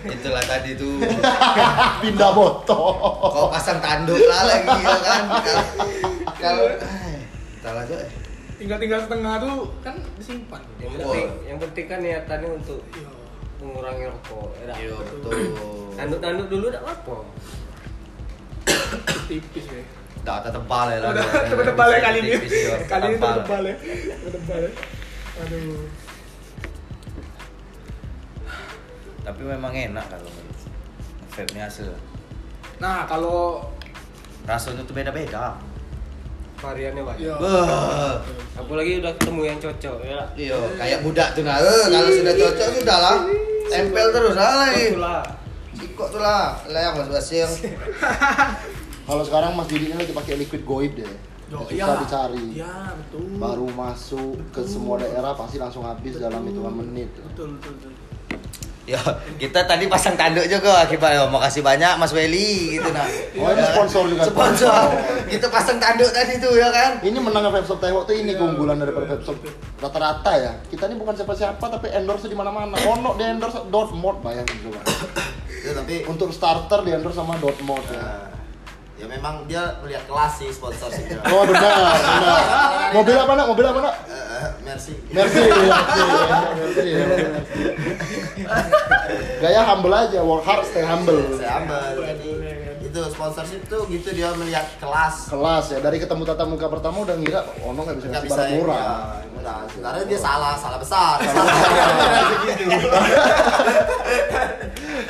Itulah 0.05 0.43
tadi 0.43 0.75
tuh. 0.75 0.99
pindah 2.03 2.31
botol 2.33 2.99
Kau 3.23 3.47
pasang 3.47 3.79
tanduk 3.79 4.19
lah 4.19 4.43
lagi 4.45 4.67
ya 4.77 4.97
kan. 4.99 5.23
Kalau 6.35 6.67
kalau 7.63 7.81
Entar 7.87 8.03
aja. 8.65 8.67
eh. 8.67 8.79
Tinggal 8.79 8.79
tinggal 8.81 9.01
setengah 9.05 9.35
tuh 9.37 9.59
kan 9.85 9.97
disimpan. 10.17 10.63
yang 10.81 10.89
Oh. 10.89 11.13
penting, 11.13 11.29
yang 11.45 11.59
penting 11.61 11.85
kan 11.87 11.99
niatannya 12.01 12.49
untuk 12.51 12.81
Iya. 12.91 13.11
mengurangi 13.61 14.05
rokok. 14.09 14.49
Ya, 14.57 14.65
dah. 14.67 14.77
Iya 14.77 14.95
betul. 14.97 15.33
Tanduk-tanduk 15.95 16.47
dulu 16.49 16.67
tak 16.69 16.83
apa. 16.83 17.17
Tipis 19.29 19.67
ya. 19.69 19.83
Dah 20.25 20.41
tebal 20.41 20.87
ya 20.89 20.99
lah. 20.99 21.11
Udah 21.13 21.65
tebal 21.69 21.89
ya 21.93 22.01
kali 22.01 22.19
ini. 22.21 22.31
Kali 22.89 23.05
ini 23.07 23.17
Tebal. 23.21 23.35
tebal 23.45 23.63
ya. 23.65 23.77
Tebal 24.25 24.61
ya. 24.65 24.71
Aduh. 25.45 25.85
Tapi 29.25 29.41
memang 29.41 29.73
enak 29.73 30.05
kalau 30.09 30.29
vape 31.33 31.53
ini 31.53 31.61
hasil. 31.61 31.89
Nah, 32.81 33.05
kalau 33.05 33.65
Rasanya 34.45 34.85
tuh 34.85 34.93
beda-beda. 34.93 35.57
Variannya 36.65 37.03
banyak. 37.05 37.21
Iya. 37.21 37.35
Beuh. 37.37 38.15
Apalagi 38.57 38.91
udah 39.05 39.13
ketemu 39.21 39.41
yang 39.45 39.59
cocok 39.61 39.97
ya. 40.01 40.21
Iya, 40.33 40.57
kayak 40.81 40.99
budak 41.05 41.29
tuh 41.37 41.43
nah. 41.45 41.61
Eh, 41.61 41.85
kalau 41.93 42.11
sudah 42.11 42.35
cocok 42.35 42.69
sudah 42.81 42.99
lah. 43.05 43.17
Tempel 43.69 44.07
terus 44.13 44.35
lah 44.37 44.53
lagi. 44.65 44.87
Sikok 45.77 46.09
tuh 46.09 46.21
lah. 46.25 46.57
Lah 46.73 46.81
yang 46.81 46.95
mas 46.97 47.09
basing. 47.13 47.51
kalau 49.09 49.23
sekarang 49.23 49.53
mas 49.53 49.69
Didi 49.69 49.93
ini 49.93 49.97
lagi 50.01 50.13
pakai 50.17 50.41
liquid 50.41 50.65
goib 50.65 50.97
deh 50.97 51.13
Yo, 51.53 51.61
susah 51.61 51.77
iya. 51.77 52.01
dicari 52.01 52.47
Iya, 52.57 52.75
betul. 52.97 53.37
baru 53.37 53.69
masuk 53.69 54.41
ke 54.49 54.65
semua 54.65 54.97
daerah 54.97 55.37
pasti 55.37 55.61
langsung 55.61 55.85
habis 55.85 56.17
dalam 56.17 56.41
hitungan 56.49 56.73
menit 56.73 57.13
Betul, 57.21 57.61
betul, 57.61 57.73
betul. 57.79 57.93
Ya, 58.85 59.01
kita 59.41 59.65
tadi 59.65 59.89
pasang 59.89 60.13
tanduk 60.13 60.45
juga 60.45 60.85
akibat 60.85 61.17
oh, 61.25 61.33
makasih 61.33 61.65
banyak 61.65 61.97
Mas 61.97 62.13
Weli 62.13 62.77
gitu 62.77 62.93
nah. 62.93 63.09
Oh, 63.41 63.49
ini 63.49 63.65
sponsor 63.65 64.05
juga. 64.13 64.29
Sponsor. 64.29 64.93
Kita 65.25 65.49
pasang 65.49 65.81
tanduk 65.81 66.13
tadi 66.13 66.37
tuh 66.37 66.53
ya 66.53 66.69
kan. 66.69 67.01
Ini 67.01 67.17
menangnya 67.17 67.49
Vape 67.49 67.65
Shop 67.65 67.81
Taiwo 67.81 68.05
tuh 68.05 68.13
ini 68.13 68.37
keunggulan 68.37 68.77
daripada 68.77 69.09
Vape 69.09 69.25
Shop 69.25 69.41
rata-rata 69.81 70.33
ya. 70.37 70.53
Kita 70.69 70.93
ini 70.93 71.01
bukan 71.01 71.17
siapa-siapa 71.17 71.65
tapi 71.65 71.97
endorse 71.97 72.29
di 72.29 72.37
mana-mana. 72.37 72.77
Ono 72.77 73.17
di 73.17 73.25
endorse 73.25 73.65
Dortmund 73.73 74.21
bayangin 74.21 74.69
coba. 74.69 74.81
Ya, 75.65 75.73
tapi 75.73 76.05
Untuk 76.05 76.29
starter 76.37 76.85
di 76.85 76.93
endorse 76.93 77.17
sama 77.17 77.41
Dortmund 77.41 77.89
ya. 77.89 78.37
Ya 79.05 79.21
memang 79.21 79.45
dia 79.45 79.61
melihat 79.85 80.09
kelas 80.09 80.41
sih 80.41 80.49
sponsorshipnya. 80.49 81.21
Oh 81.29 81.45
benar, 81.45 81.93
benar. 81.93 82.41
Mobil 82.97 83.13
apa 83.21 83.37
nak? 83.37 83.53
Mobil 83.53 83.69
apa 83.69 83.81
nak? 83.85 83.95
Eh, 84.09 84.49
Merci. 84.65 84.97
Merci, 85.13 85.45
merci, 85.45 86.01
merci, 86.57 86.89
ya, 86.89 87.05
merci. 87.05 87.69
Gaya 89.45 89.61
humble 89.69 89.93
aja, 89.93 90.25
work 90.25 90.41
hard, 90.49 90.65
stay 90.65 90.81
humble. 90.81 91.21
Saya 91.37 91.61
ambil. 91.61 92.01
Jadi 92.01 92.33
itu 92.81 92.97
sponsorship 93.13 93.69
tuh 93.69 93.85
gitu 93.93 94.09
dia 94.17 94.33
melihat 94.41 94.73
kelas. 94.81 95.29
Kelas 95.29 95.65
ya, 95.69 95.85
dari 95.85 96.01
ketemu 96.01 96.25
tatap 96.25 96.49
muka 96.49 96.65
pertama 96.73 97.05
udah 97.05 97.21
ngira, 97.21 97.45
oh 97.61 97.77
no 97.77 97.85
nggak 97.85 98.01
bisa 98.01 98.09
ngasih 98.09 98.31
barang 98.33 98.57
murah. 98.57 98.81
ya, 98.81 99.21
murah. 99.37 99.69
Sebenarnya 99.69 100.09
dia 100.09 100.17
salah, 100.17 100.57
salah 100.57 100.81
besar. 100.81 101.21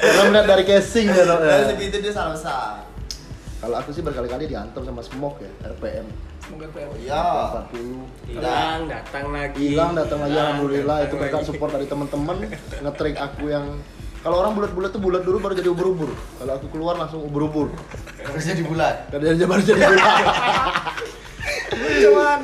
Karena 0.03 0.23
melihat 0.35 0.51
dari 0.51 0.67
casing 0.67 1.15
ya, 1.15 1.23
ya. 1.23 1.39
Dari 1.39 1.79
segitu 1.79 2.03
dia 2.03 2.11
salah 2.11 2.35
besar. 2.35 2.91
Kalau 3.65 3.81
aku 3.81 3.97
sih 3.97 4.05
berkali-kali 4.05 4.45
diantar 4.45 4.85
sama 4.85 5.01
Smoke 5.01 5.41
ya, 5.41 5.73
RPM 5.73 6.05
Semoga 6.45 6.69
PM. 6.77 6.89
Oh 6.93 6.97
iya. 7.01 7.25
40 7.73 8.29
hilang 8.29 8.81
datang 8.85 9.27
lagi. 9.33 9.65
Hilang 9.73 9.93
datang 9.97 10.19
lagi 10.21 10.37
alhamdulillah. 10.37 10.97
datang 11.01 11.09
itu 11.09 11.15
berkat 11.17 11.43
support 11.49 11.71
dari 11.73 11.87
teman-teman 11.89 12.37
ngetrik 12.85 13.17
aku 13.17 13.49
yang 13.49 13.81
kalau 14.21 14.45
orang 14.45 14.53
bulat-bulat 14.53 14.93
tuh 14.93 15.01
bulat 15.01 15.25
dulu 15.25 15.41
baru 15.41 15.57
jadi 15.57 15.73
ubur-ubur. 15.73 16.13
Kalau 16.13 16.53
aku 16.61 16.69
keluar 16.69 17.01
langsung 17.01 17.25
ubur-ubur. 17.25 17.73
Harus 18.21 18.45
jadi 18.45 18.61
bulat. 18.61 19.09
karena 19.09 19.33
dia 19.33 19.49
baru 19.53 19.63
jadi 19.65 19.81
bulat. 19.89 20.25
Cuman 22.05 22.39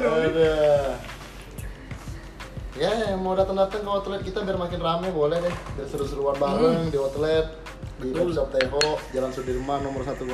ya 2.81 3.13
yang 3.13 3.21
mau 3.21 3.37
datang-datang 3.37 3.85
ke 3.85 3.91
outlet 3.93 4.25
kita 4.25 4.41
biar 4.41 4.57
makin 4.57 4.81
rame 4.81 5.13
boleh 5.13 5.45
deh. 5.45 5.55
Biar 5.77 5.89
seru-seruan 5.93 6.41
bareng 6.41 6.89
di 6.89 6.97
outlet 6.97 7.60
di 8.01 8.09
Pop 8.17 8.33
Shop 8.33 8.49
Teho 8.49 8.97
Jalan 9.13 9.33
Sudirman 9.33 9.81
nomor 9.85 10.03
102 10.03 10.27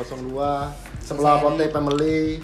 sebelah 1.03 1.43
Ponte 1.43 1.67
Family. 1.71 2.41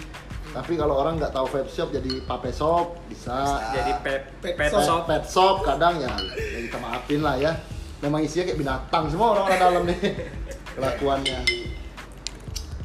Tapi 0.53 0.76
kalau 0.76 1.00
orang 1.00 1.16
nggak 1.16 1.32
tahu 1.32 1.48
vape 1.48 1.70
shop 1.72 1.88
jadi 1.96 2.12
pape 2.28 2.53
shop 2.53 3.00
bisa. 3.09 3.57
Jadi 3.72 3.92
pet 4.05 4.20
Pet 4.44 4.53
pet 4.53 4.68
shop. 4.68 4.84
shop. 4.84 5.03
Pet 5.09 5.24
shop 5.24 5.57
kadang 5.64 5.96
ya, 5.96 6.12
ya 6.36 6.61
kita 6.68 6.76
maafin 6.76 7.24
lah 7.24 7.40
ya. 7.40 7.57
Memang 8.05 8.20
isinya 8.20 8.53
kayak 8.53 8.61
binatang 8.61 9.09
semua 9.09 9.32
orang-orang 9.32 9.59
dalam 9.59 9.82
nih 9.88 9.98
kelakuannya. 10.76 11.40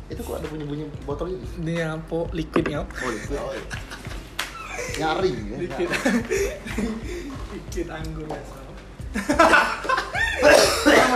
Itu 0.08 0.22
kok 0.24 0.40
ada 0.40 0.48
bunyi-bunyi 0.48 0.88
botol 1.04 1.36
ini? 1.36 1.44
Ini 1.60 1.74
apa? 1.84 2.32
Liquidnya 2.32 2.88
apa? 2.88 2.94
oh 3.04 3.12
liquid. 3.12 3.64
Nyari 4.96 5.32
ya 5.36 5.56
Liquid. 5.60 5.90
anggur 7.98 8.24
biasa. 8.32 8.67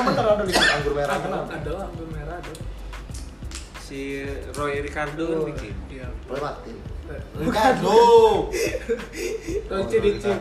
Bener 0.02 0.26
ada 0.28 0.43
liquid 0.43 0.70
anggur 0.72 0.93
merah 0.93 1.18
kenapa? 1.18 1.52
ada 1.54 1.72
anggur 1.86 2.08
merah 2.10 2.36
ada. 2.36 2.54
si 3.80 4.24
Roy 4.54 4.82
Ricardo 4.82 5.26
kan 5.28 5.41
bikin 5.47 5.74
Iya. 5.88 6.08
Roy 6.26 6.39
Martin 6.39 6.76
Ricardo. 7.36 7.99
Roci 9.72 9.97
Rici. 9.99 10.32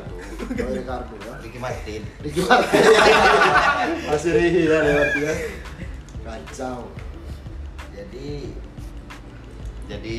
Roy 0.55 0.73
Ricardo 0.77 1.15
ya 1.19 1.35
Ricky 1.41 1.59
Martin. 1.59 2.03
Ricky 2.21 2.41
Martin 2.41 2.83
masih 4.09 4.31
rihi 4.33 4.63
ya 4.65 4.79
lewat 4.81 5.11
ya 5.17 5.33
kacau 6.23 6.79
Jadi 7.91 8.55
jadi 9.85 10.19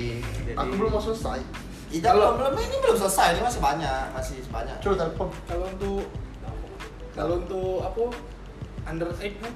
aku 0.54 0.72
belum 0.76 0.92
mau 0.92 1.00
selesai 1.02 1.40
Tidak, 1.88 2.08
belum, 2.08 2.34
belum 2.38 2.56
ini 2.56 2.78
belum 2.80 2.96
selesai, 2.98 3.36
ini 3.36 3.42
masih 3.42 3.60
banyak, 3.60 4.06
masih 4.12 4.40
banyak. 4.48 4.76
coba 4.80 4.96
telepon 4.98 5.28
Kalau 5.44 5.66
untuk 5.68 6.04
kalau 7.12 7.36
untuk 7.38 7.82
apa? 7.82 8.04
Under 8.88 9.10
eight 9.20 9.36
kan? 9.38 9.54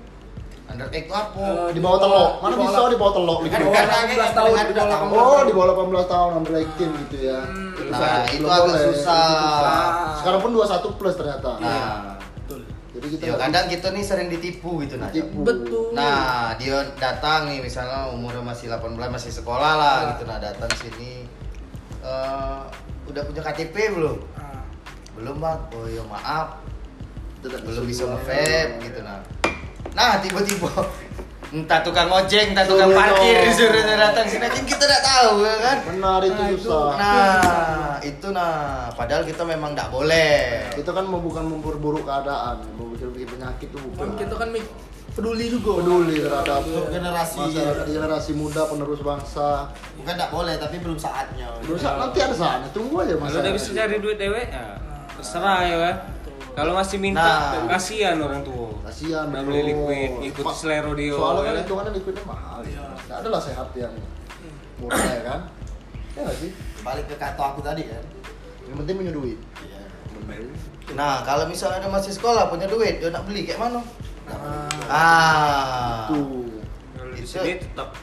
under 0.66 0.90
X 0.90 1.06
itu 1.06 1.14
apa? 1.14 1.70
Eh, 1.70 1.78
di 1.78 1.80
bawah 1.80 2.00
telok 2.02 2.32
mana 2.42 2.54
bisa 2.58 2.90
di 2.90 2.98
bawah 2.98 3.14
telok 3.14 3.38
Kan 3.46 3.60
bawah 3.62 3.74
karena 3.78 3.98
18 4.02 4.10
kayak 4.10 4.34
tahun, 4.34 4.50
di 4.66 4.74
bawah 4.74 4.74
udah 4.74 4.86
18 4.90 4.90
tahu. 4.90 5.14
Oh, 5.30 5.42
di 5.46 5.54
bawah 5.54 5.68
18 5.70 6.10
tahun 6.10 6.32
under 6.34 6.54
18 6.58 7.02
gitu 7.06 7.18
ya. 7.22 7.40
Nah, 7.46 8.26
Belum 8.26 8.34
itu 8.34 8.48
agak 8.50 8.78
susah. 8.82 8.90
susah. 8.90 9.86
Sekarang 10.18 10.40
pun 10.42 10.52
21 10.52 10.98
plus 10.98 11.16
ternyata. 11.16 11.52
Nah, 11.62 12.18
Betul. 12.18 12.60
Jadi 12.98 13.08
kita 13.14 13.24
ya 13.30 13.34
kadang 13.38 13.66
kita 13.70 13.88
nih 13.94 14.04
sering 14.04 14.28
ditipu 14.28 14.72
gitu 14.82 14.96
nah. 14.98 15.10
Ditipu. 15.14 15.38
Betul. 15.46 15.94
Nah, 15.94 16.58
dia 16.58 16.78
datang 16.98 17.46
nih 17.46 17.62
misalnya 17.62 18.10
umurnya 18.10 18.42
masih 18.42 18.66
18 18.66 18.90
masih 18.90 19.32
sekolah 19.32 19.72
lah 19.78 19.96
Nah. 20.02 20.10
gitu 20.18 20.24
nah 20.26 20.38
datang 20.42 20.72
sini 20.74 21.30
eh 22.02 22.62
udah 23.06 23.22
punya 23.22 23.42
KTP 23.44 23.94
belum? 23.94 24.18
Ah, 24.34 24.66
Belum, 25.14 25.38
Bang. 25.38 25.62
Oh, 25.78 25.86
ya 25.86 26.02
maaf. 26.10 26.65
Tidak 27.46 27.62
belum 27.62 27.86
bisa 27.86 28.04
nge-vape 28.10 28.82
gitu 28.82 29.00
nah. 29.06 29.22
Nah, 29.94 30.18
tiba-tiba 30.18 30.72
entah 31.56 31.80
tukang 31.86 32.10
ojek, 32.12 32.52
entah 32.52 32.66
tukang 32.68 32.90
Suruh 32.92 33.00
parkir 33.00 33.38
disuruh 33.48 33.84
datang 33.86 34.26
sini 34.28 34.50
kan 34.50 34.64
kita 34.66 34.84
tidak 34.84 35.02
tahu 35.06 35.46
ya 35.46 35.56
kan. 35.62 35.78
Benar 35.94 36.20
itu 36.26 36.42
Nah, 36.42 36.50
itu. 36.52 36.68
susah. 36.68 36.90
Nah, 36.98 37.94
itu 38.02 38.28
nah, 38.34 38.56
padahal 38.92 39.24
kita 39.24 39.46
memang 39.46 39.72
tidak 39.72 39.94
boleh. 39.94 40.68
Itu 40.74 40.90
kan 40.92 41.06
mau 41.06 41.22
bukan 41.22 41.46
memperburuk 41.48 42.04
keadaan, 42.04 42.66
mau 42.76 42.90
bikin 42.92 43.14
bikin 43.14 43.30
penyakit 43.40 43.68
itu 43.72 43.78
bukan. 43.78 44.02
kan 44.04 44.10
kita 44.20 44.36
kan 44.36 44.50
peduli 45.16 45.46
juga. 45.48 45.72
peduli 45.80 46.16
terhadap 46.20 46.62
generasi. 46.92 47.40
masyarakat 47.40 47.86
generasi 47.88 48.32
muda 48.36 48.62
penerus 48.68 49.00
bangsa. 49.00 49.50
Bukan 50.02 50.14
tidak 50.18 50.32
boleh, 50.34 50.60
tapi 50.60 50.76
belum 50.82 50.98
saatnya. 51.00 51.48
Terus 51.64 51.86
nanti 51.86 52.20
ada 52.20 52.36
saatnya, 52.36 52.70
tunggu 52.76 53.06
aja 53.06 53.16
kalau 53.16 53.32
masa. 53.32 53.40
udah 53.40 53.54
bisa 53.54 53.70
cari 53.72 53.96
duit 54.02 54.18
dewe 54.20 54.44
ya 54.44 54.76
terserah 55.16 55.60
ya 55.66 55.78
kan 55.80 55.96
kalau 56.56 56.72
masih 56.74 56.98
minta 56.98 57.20
Nah. 57.22 57.68
kasihan 57.70 58.16
orang 58.18 58.42
tua 58.42 58.72
Kasihan 58.82 59.28
Nggak 59.28 59.44
beli 59.44 59.62
liquid, 59.70 60.12
ikut 60.26 60.46
selero 60.52 60.96
dia, 60.96 61.12
Soalnya 61.12 61.42
kan 61.44 61.54
ya. 61.54 61.62
hitungannya 61.62 61.92
liquidnya 61.94 62.24
mahal. 62.24 62.60
Iya. 62.64 62.84
Nggak 63.06 63.18
ada 63.20 63.28
lah 63.28 63.42
sehat 63.42 63.68
yang 63.76 63.94
murah 64.78 64.98
ya 64.98 65.22
kan. 65.22 65.40
Ya 66.12 66.20
nggak 66.24 66.38
sih? 66.38 66.52
Balik 66.80 67.06
ke 67.06 67.16
kata 67.16 67.44
aku 67.44 67.60
tadi 67.60 67.84
kan. 67.84 68.04
Yang 68.64 68.76
penting 68.80 68.96
punya 68.98 69.14
duit. 69.14 69.38
Iya. 69.60 69.82
Bener. 70.16 70.42
Nah, 70.94 71.22
kalau 71.22 71.44
misalnya 71.46 71.82
ada 71.82 71.90
masih 71.90 72.14
sekolah 72.14 72.48
punya 72.48 72.66
duit, 72.66 73.02
dia 73.02 73.10
nak 73.10 73.26
beli 73.26 73.44
kayak 73.44 73.60
mana? 73.60 73.82
Ah, 74.26 74.70
Ah. 74.86 76.06
Tuh. 76.08 76.46
kalau 76.94 77.12
di 77.12 77.20
Itu- 77.20 77.36
sini 77.36 77.58
tetap 77.58 77.94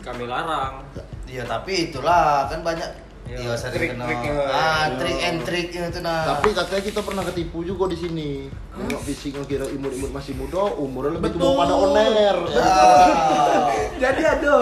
kami 0.00 0.24
larang 0.24 0.82
Iya, 1.24 1.44
tapi 1.44 1.88
itulah 1.88 2.44
kan 2.44 2.60
banyak 2.60 2.84
Iya, 3.22 3.36
Iya, 3.38 3.52
sering 3.54 3.94
kena. 3.94 4.04
trik-triknya. 4.04 4.44
Ah, 4.50 4.84
trik 4.98 5.18
and 5.22 5.40
triknya 5.46 5.82
itu 5.88 6.00
nah. 6.02 6.22
Tapi 6.36 6.48
katanya 6.52 6.82
kita 6.82 7.00
pernah 7.06 7.22
ketipu 7.22 7.62
juga 7.62 7.84
di 7.88 7.96
sini. 7.96 8.30
Nengok 8.74 9.02
fisik 9.06 9.38
ngira 9.38 9.66
imut-imut 9.70 10.10
masih 10.10 10.34
muda, 10.34 10.62
umurnya 10.74 11.16
lebih 11.16 11.38
tua 11.38 11.54
pada 11.54 11.74
oner. 11.78 12.36
Ya. 12.50 12.66
jadi 14.02 14.22
ada, 14.36 14.54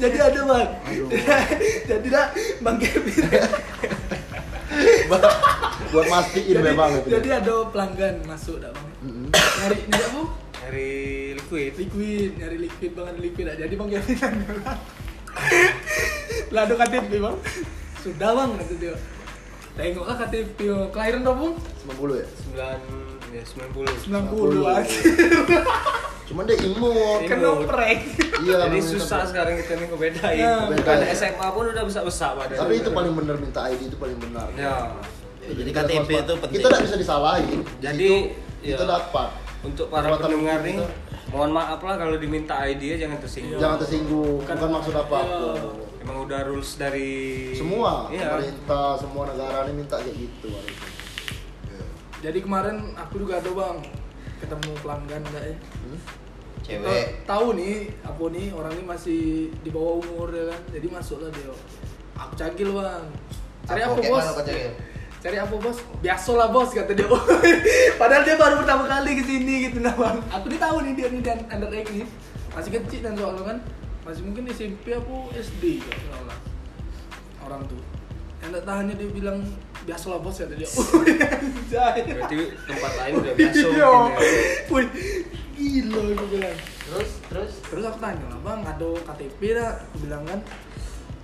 jadi 0.00 0.18
ada 0.32 0.40
bang. 0.48 0.68
Aduh. 0.88 1.08
jadi 1.92 2.06
dah 2.08 2.26
bang 2.64 2.76
Kevin. 2.80 3.24
Buat 5.86 6.06
mastiin 6.12 6.52
jadi, 6.60 6.66
memang 6.72 6.90
itu. 7.00 7.08
jadi 7.08 7.28
ada 7.40 7.54
pelanggan 7.70 8.14
masuk 8.26 8.58
dah 8.58 8.72
bang. 8.72 8.88
Nyari 9.32 9.76
nyari 9.86 10.04
apa? 10.08 10.22
dari 10.66 10.90
liquid 11.38 11.72
Liquid, 11.78 12.30
nyari 12.42 12.56
liquid 12.58 12.90
bang 12.96 13.06
ada 13.06 13.20
liquid. 13.20 13.46
Jadi 13.54 13.74
bang 13.76 13.88
Kevin 13.92 14.16
lah 16.50 16.62
ada 16.64 16.74
KTP 16.78 17.12
bang. 17.20 17.36
Sudah 18.06 18.30
bang 18.32 18.50
kata 18.54 18.74
dia. 18.76 18.94
Tengoklah 19.76 20.16
KTP 20.16 20.58
kelahiran 20.88 21.20
berapa 21.20 21.40
bang? 21.42 21.54
90 21.90 22.16
ya? 22.16 22.26
9 23.26 23.34
ya 23.34 23.42
90 23.44 24.08
90 24.08 24.62
aja. 24.72 24.98
Cuman 26.26 26.42
dia 26.42 26.56
imut. 26.60 27.20
Kena 27.24 27.50
prank. 27.62 28.00
Iya. 28.36 28.56
jadi 28.64 28.78
susah 28.80 29.24
sekarang 29.24 29.56
kita 29.56 29.72
nih 29.74 29.86
ngebedain 29.88 30.36
Ya, 30.36 30.54
Bukan 30.66 30.76
beda. 30.76 31.06
SMA 31.10 31.48
pun 31.48 31.64
udah 31.66 31.82
bisa 31.82 32.00
besar 32.00 32.34
padahal 32.34 32.60
Tapi 32.62 32.72
itu 32.76 32.90
paling 32.90 33.12
benar 33.12 33.36
minta 33.36 33.64
ID 33.64 33.88
itu 33.88 33.96
paling 33.96 34.18
benar. 34.18 34.46
ya 34.52 34.92
Ya, 35.40 35.50
jadi 35.54 35.70
KTP 35.72 36.08
itu 36.16 36.34
penting. 36.36 36.56
Kita 36.56 36.66
tidak 36.68 36.82
bisa 36.82 36.96
disalahin. 36.96 37.60
Jadi, 37.78 38.10
Di 38.58 38.66
situ 38.66 38.70
kita 38.72 38.82
ya. 38.82 38.90
dapat. 38.92 39.28
untuk 39.58 39.86
para 39.88 40.14
pendengar 40.14 40.62
nih 40.62 40.78
mohon 41.26 41.50
maaf 41.50 41.80
lah 41.80 41.96
kalau 41.96 42.14
diminta 42.16 42.54
ID 42.60 42.82
ya 42.86 42.96
jangan 43.02 43.18
tersinggung 43.18 43.58
Jangan 43.58 43.76
tersinggung. 43.78 44.36
Bukan, 44.40 44.54
Bukan- 44.54 44.72
maksud 44.72 44.94
apa 44.94 45.16
apa. 45.16 45.38
Iya. 45.42 45.85
Emang 46.06 46.22
udah 46.22 46.40
rules 46.46 46.78
dari 46.78 47.10
Semua 47.50 48.06
iya 48.14 48.38
pemerintah, 48.38 48.94
semua 48.94 49.26
negara 49.26 49.66
ini 49.66 49.74
minta 49.82 49.98
kayak 49.98 50.14
gitu. 50.14 50.46
harusnya. 50.54 50.90
Jadi 52.22 52.38
kemarin 52.46 52.94
aku 52.94 53.26
juga 53.26 53.42
ada 53.42 53.50
bang 53.50 53.78
ketemu 54.38 54.70
pelanggan 54.86 55.22
enggak 55.26 55.44
ya? 55.50 55.56
Hmm? 55.58 55.98
Cewek. 56.62 56.86
Kita 56.86 57.26
tahu 57.26 57.46
nih 57.58 57.74
apa 58.06 58.22
nih 58.30 58.46
orang 58.54 58.72
ini 58.78 58.84
masih 58.86 59.22
di 59.66 59.70
bawah 59.74 59.98
umur 59.98 60.30
ya 60.30 60.54
kan 60.54 60.60
jadi 60.70 60.86
masuklah 60.94 61.30
dia 61.34 61.50
aku 62.16 62.32
cagil 62.34 62.68
bang 62.74 63.04
cari 63.66 63.80
apa, 63.82 63.94
kayak 63.98 64.12
bos 64.14 64.26
cari? 64.40 64.62
cari 65.20 65.36
apa 65.42 65.54
bos 65.58 65.78
biasalah 66.00 66.48
bos 66.54 66.70
kata 66.72 66.92
dia 66.94 67.06
padahal 68.00 68.22
dia 68.24 68.36
baru 68.38 68.54
pertama 68.62 68.84
kali 68.88 69.10
ke 69.20 69.24
sini 69.26 69.54
gitu 69.68 69.78
nah 69.82 69.94
bang 69.94 70.18
aku 70.32 70.46
nih 70.48 70.60
tahu 70.60 70.76
nih 70.86 70.92
dia 70.96 71.08
nih 71.12 71.22
dan 71.22 71.38
under 71.50 71.70
egg 71.74 71.88
nih 71.92 72.06
masih 72.56 72.70
kecil 72.80 73.00
dan 73.04 73.12
soalnya 73.18 73.42
kan 73.44 73.58
masih 74.06 74.22
mungkin 74.22 74.46
SMP 74.48 74.94
aku 74.94 75.34
SD 75.34 75.82
nggak 75.82 75.98
salah 76.06 76.38
orang 77.42 77.62
tuh. 77.66 77.82
Yang 78.38 78.50
tak 78.52 78.64
tahannya 78.64 78.94
dia 78.94 79.08
bilang 79.10 79.38
biasalah 79.82 80.18
bos 80.20 80.36
kata 80.36 80.54
dia. 80.54 80.68
Anjay. 80.68 81.98
berarti 82.14 82.38
tempat 82.62 82.92
lain 82.96 83.12
udah 83.16 83.32
biasa 83.38 83.58
Iya. 83.58 83.74
ya. 83.74 83.90
Wih, 84.68 84.86
gila 85.52 86.02
aku 86.12 86.24
bilang. 86.28 86.56
Terus 86.86 87.10
terus? 87.26 87.52
Terus 87.64 87.84
aku 87.84 87.98
tanya 87.98 88.24
lah 88.28 88.38
bang, 88.40 88.60
ada 88.62 88.88
KTP 89.04 89.40
dah? 89.52 89.72
Aku 89.82 89.96
bilang 90.00 90.22
kan 90.22 90.40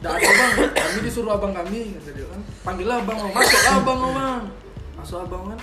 Tidak 0.02 0.10
ada 0.10 0.26
bang, 0.26 0.50
kami 0.74 0.98
disuruh 1.00 1.32
abang 1.32 1.54
kami 1.54 1.94
kata 1.94 2.10
dia 2.10 2.26
kan. 2.26 2.40
Panggil 2.60 2.86
lah 2.90 2.98
abang, 2.98 3.18
masuk 3.22 3.60
lah 3.60 3.74
abang 3.78 3.98
bang. 4.10 4.42
Masuk 4.98 5.18
abang 5.22 5.42
kan. 5.46 5.60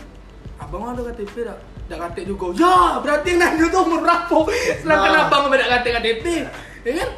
Abang 0.55 0.83
ada 0.85 1.01
KTP 1.05 1.35
dah 1.43 1.57
dah 1.85 1.97
KTP 2.05 2.29
juga. 2.29 2.45
Ya 2.55 2.75
berarti 2.99 3.27
yang 3.29 3.39
nanya 3.41 3.65
tuh 3.67 3.81
umur 3.81 3.99
berapa? 3.99 4.37
Sedangkan 4.77 5.11
Nah. 5.11 5.23
abang 5.27 5.43
beda 5.47 5.65
KTP 5.69 5.87
KTP 5.93 6.25
ya 6.87 6.93
kan? 7.03 7.09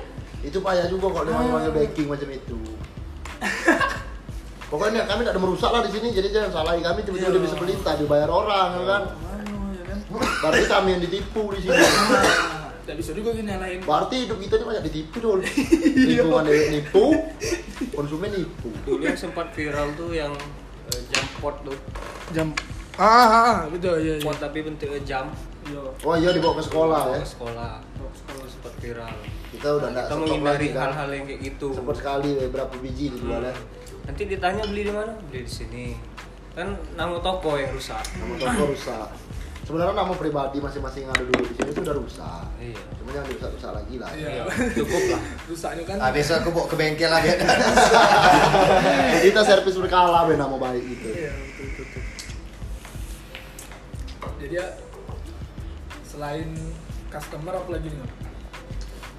Itu 0.42 0.58
payah 0.62 0.86
juga 0.90 1.06
kalau 1.14 1.26
dia 1.30 1.36
manggil 1.38 1.74
backing 1.74 2.08
macam 2.10 2.30
itu. 2.34 2.58
Pokoknya 4.72 5.04
kami 5.04 5.28
tidak 5.28 5.36
ada 5.36 5.42
merusak 5.44 5.68
lah 5.68 5.84
di 5.84 5.92
sini 5.92 6.16
jadi 6.16 6.32
jangan 6.32 6.52
salahi 6.64 6.80
kami 6.80 7.04
tiba-tiba 7.04 7.28
Iya. 7.28 7.36
dia 7.36 7.44
bisa 7.44 7.58
pelita 7.60 7.92
dibayar 8.00 8.30
orang 8.32 8.70
ya 8.80 8.84
kan? 8.88 9.04
Mano, 9.20 9.76
ya 9.76 9.84
kan? 9.84 9.98
Berarti 10.16 10.64
kami 10.72 10.88
yang 10.96 11.02
ditipu 11.04 11.42
di 11.52 11.60
sini. 11.68 11.76
Nah, 11.76 12.72
tidak 12.82 12.96
bisa 12.98 13.12
juga 13.12 13.30
gini 13.36 13.52
nyalain 13.52 13.84
berarti 13.84 14.16
hidup 14.26 14.40
kita 14.40 14.54
ini 14.58 14.66
banyak 14.72 14.84
ditipu 14.88 15.16
dul. 15.20 15.40
Lingkungan 16.08 16.44
dewek 16.48 16.68
nipu 16.72 17.04
konsumen 17.92 18.32
nipu. 18.32 18.72
Dulu 18.88 19.04
yang 19.04 19.20
sempat 19.20 19.52
viral 19.52 19.92
tuh 20.00 20.16
yang 20.16 20.32
eh, 20.88 21.02
jam 21.12 21.26
pot 21.44 21.56
tuh. 21.68 21.76
jam 22.32 22.48
ah, 22.96 23.06
ah, 23.06 23.28
ah 23.28 23.58
betul 23.68 24.00
ya 24.00 24.18
ya. 24.18 24.24
Pot 24.24 24.40
tapi 24.40 24.64
bentuknya 24.64 25.04
jam. 25.04 25.26
Yo. 25.68 25.94
oh 26.08 26.16
iya 26.16 26.32
dibawa 26.32 26.58
ke 26.58 26.64
sekolah 26.64 27.02
ya. 27.12 27.20
Ke 27.20 27.28
sekolah. 27.28 27.72
Sekolah 28.16 28.48
sempat 28.48 28.74
viral. 28.80 29.16
Kita 29.62 29.70
udah 29.72 29.90
nggak 29.92 30.04
Kita 30.04 30.10
stok 30.10 30.22
menghindari 30.24 30.58
lagi 30.58 30.74
kan. 30.74 30.82
hal-hal 30.84 31.10
yang 31.12 31.26
kayak 31.28 31.42
gitu. 31.46 31.68
sempat 31.72 31.96
sekali 31.96 32.30
ya, 32.34 32.48
berapa 32.48 32.74
biji 32.76 33.06
dijual 33.12 33.42
ya 33.44 33.54
Nanti 34.02 34.22
ditanya 34.26 34.64
beli 34.66 34.82
di 34.82 34.92
mana? 34.92 35.14
Beli 35.24 35.46
di 35.46 35.52
sini. 35.54 35.86
Kan 36.52 36.68
nama 36.92 37.16
toko 37.18 37.54
yang 37.54 37.70
rusak. 37.70 38.02
nama 38.18 38.34
toko 38.36 38.64
rusak 38.68 39.08
sebenarnya 39.62 39.94
nama 39.94 40.12
pribadi 40.12 40.58
masing-masing 40.58 41.06
yang 41.06 41.14
ada 41.14 41.24
dulu 41.24 41.38
di 41.40 41.54
sini 41.54 41.70
itu 41.70 41.80
udah 41.80 41.96
rusak 41.96 42.44
Iya. 42.58 42.82
cuma 42.92 43.10
jangan 43.14 43.28
dirusak-rusak 43.30 43.72
lagi 43.72 43.96
lah 43.96 44.10
Iya. 44.12 44.28
Iya, 44.28 44.44
cukup 44.74 45.04
lah. 45.08 45.22
rusaknya 45.48 45.84
kan 45.86 45.98
Ah, 46.02 46.10
besok 46.12 46.36
aku 46.36 46.50
bawa 46.50 46.66
ke 46.66 46.76
bengkel 46.76 47.08
lagi. 47.08 47.30
kita 49.24 49.42
servis 49.42 49.78
berkala 49.78 50.26
be 50.26 50.34
nama 50.34 50.58
baik 50.58 50.82
itu 50.84 51.08
Iya, 51.08 51.32
betul, 51.32 51.66
betul, 51.70 51.86
betul. 51.88 52.02
Jadi 54.42 54.54
ya 54.56 54.68
selain 56.04 56.50
customer 57.08 57.54
apa 57.54 57.70
lagi 57.70 57.88
nih? 57.88 58.02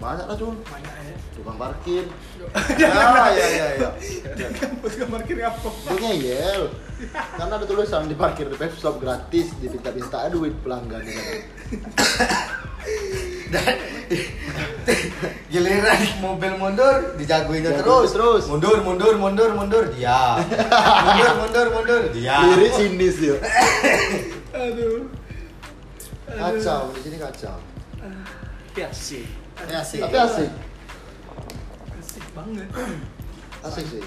Banyak 0.02 0.26
lah 0.26 0.34
cuy 0.34 0.50
Banyak 0.58 0.94
ya. 0.98 1.14
tukang 1.32 1.56
parkir 1.56 2.04
Ah, 2.52 3.30
iya 3.30 3.46
iya 3.48 3.66
iya. 3.78 3.88
Kampus 4.50 4.98
kamar 4.98 5.22
kiri 5.22 5.40
apa? 5.40 5.62
itu 5.62 5.94
ngeyel 5.96 6.62
karena 7.12 7.54
ada 7.54 7.66
tulisan 7.66 8.06
di 8.06 8.14
parkir 8.14 8.46
di 8.46 8.54
pep 8.54 8.74
stop 8.74 8.98
gratis 8.98 9.50
dipinta-pinta 9.58 10.26
duit 10.28 10.54
pelanggan 10.60 11.02
ya 11.02 11.14
kan. 11.14 11.26
Giliran 15.46 16.00
mobil 16.24 16.52
mundur, 16.56 17.14
dijagoinnya 17.14 17.70
Jagoin 17.74 18.08
terus. 18.08 18.10
terus. 18.14 18.42
Mundur, 18.48 18.78
mundur, 18.82 19.14
mundur, 19.18 19.50
mundur. 19.52 19.84
Dia. 19.92 20.40
mundur, 21.04 21.32
mundur, 21.38 21.66
mundur. 21.70 22.02
Dia. 22.10 22.36
lirik 22.48 22.72
sinis 22.72 23.16
ya 23.20 23.36
Aduh. 24.52 25.06
kacau 26.32 26.88
di 26.96 27.00
sini 27.04 27.16
kacau 27.20 27.56
Tapi 29.56 29.72
asik. 29.76 29.98
Ya 30.00 30.04
tapi 30.06 30.18
asik. 30.18 30.50
Asik 31.98 32.24
banget. 32.36 32.68
asik 33.66 33.84
sih. 33.86 34.00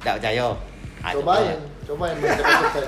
Dak 0.00 0.18
Jayo. 0.22 0.56
cobain 1.00 1.56
cobain 1.88 2.12
cepet 2.20 2.44
cepet 2.76 2.84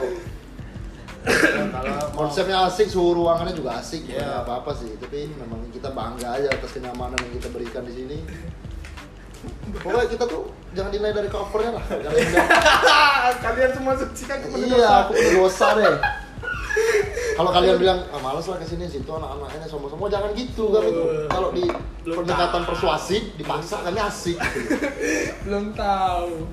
Kalau 1.73 1.97
konsepnya 2.13 2.69
asik 2.69 2.93
suhu 2.93 3.17
ruangannya 3.17 3.55
juga 3.57 3.79
asik. 3.79 4.11
Iya. 4.11 4.21
bukan 4.21 4.41
apa 4.45 4.53
apa 4.65 4.71
sih. 4.77 4.91
Tapi 4.99 5.33
memang 5.39 5.61
kita 5.71 5.95
bangga 5.95 6.29
aja 6.37 6.49
atas 6.51 6.71
kenyamanan 6.77 7.19
yang 7.19 7.35
kita 7.39 7.49
berikan 7.55 7.83
di 7.87 7.93
sini. 7.95 8.19
Pokoknya 9.73 10.07
kita 10.07 10.25
tuh 10.29 10.51
jangan 10.75 10.91
dinilai 10.95 11.15
dari 11.15 11.29
covernya 11.31 11.79
lah. 11.79 11.85
Jangan 11.89 12.19
Kalian 13.45 13.71
semua 13.75 13.95
suci 13.99 14.23
kan 14.29 14.39
iya 14.55 15.07
aku 15.07 15.13
dosa 15.15 15.67
deh 15.79 16.22
kalau 17.33 17.51
kalian 17.51 17.77
bilang 17.77 17.99
ah 18.09 18.19
malas 18.19 18.45
lah 18.45 18.57
ke 18.57 18.67
sini 18.67 18.85
situ 18.85 19.09
anak-anaknya 19.09 19.65
semua-semua 19.65 20.07
jangan 20.07 20.31
gitu 20.33 20.69
kan 20.69 20.83
itu 20.83 21.03
kalau 21.27 21.49
di 21.51 21.65
Belum 22.03 22.17
pendekatan 22.19 22.63
tahu. 22.63 22.69
persuasif 22.69 23.23
dipaksa 23.35 23.77
kami 23.81 23.99
asik 23.99 24.37
gitu. 24.37 24.75
belum 25.45 25.65
tahu. 25.73 26.45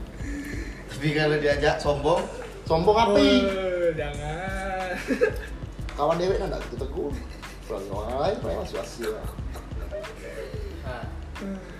tapi 0.89 1.07
kalau 1.11 1.38
diajak 1.38 1.76
sombong, 1.78 2.22
sombong 2.63 2.97
api 2.97 3.30
Oh, 3.43 3.89
jangan. 3.93 4.89
kawan 5.97 6.15
dewek 6.15 6.38
enggak 6.38 6.61
gitu 6.65 6.76
teguh 6.80 7.11
orang 7.89 8.17
lain 8.20 8.36
paling 8.39 8.57
persuasif 8.61 9.09
lah 9.09 9.28
Nah, 10.82 11.05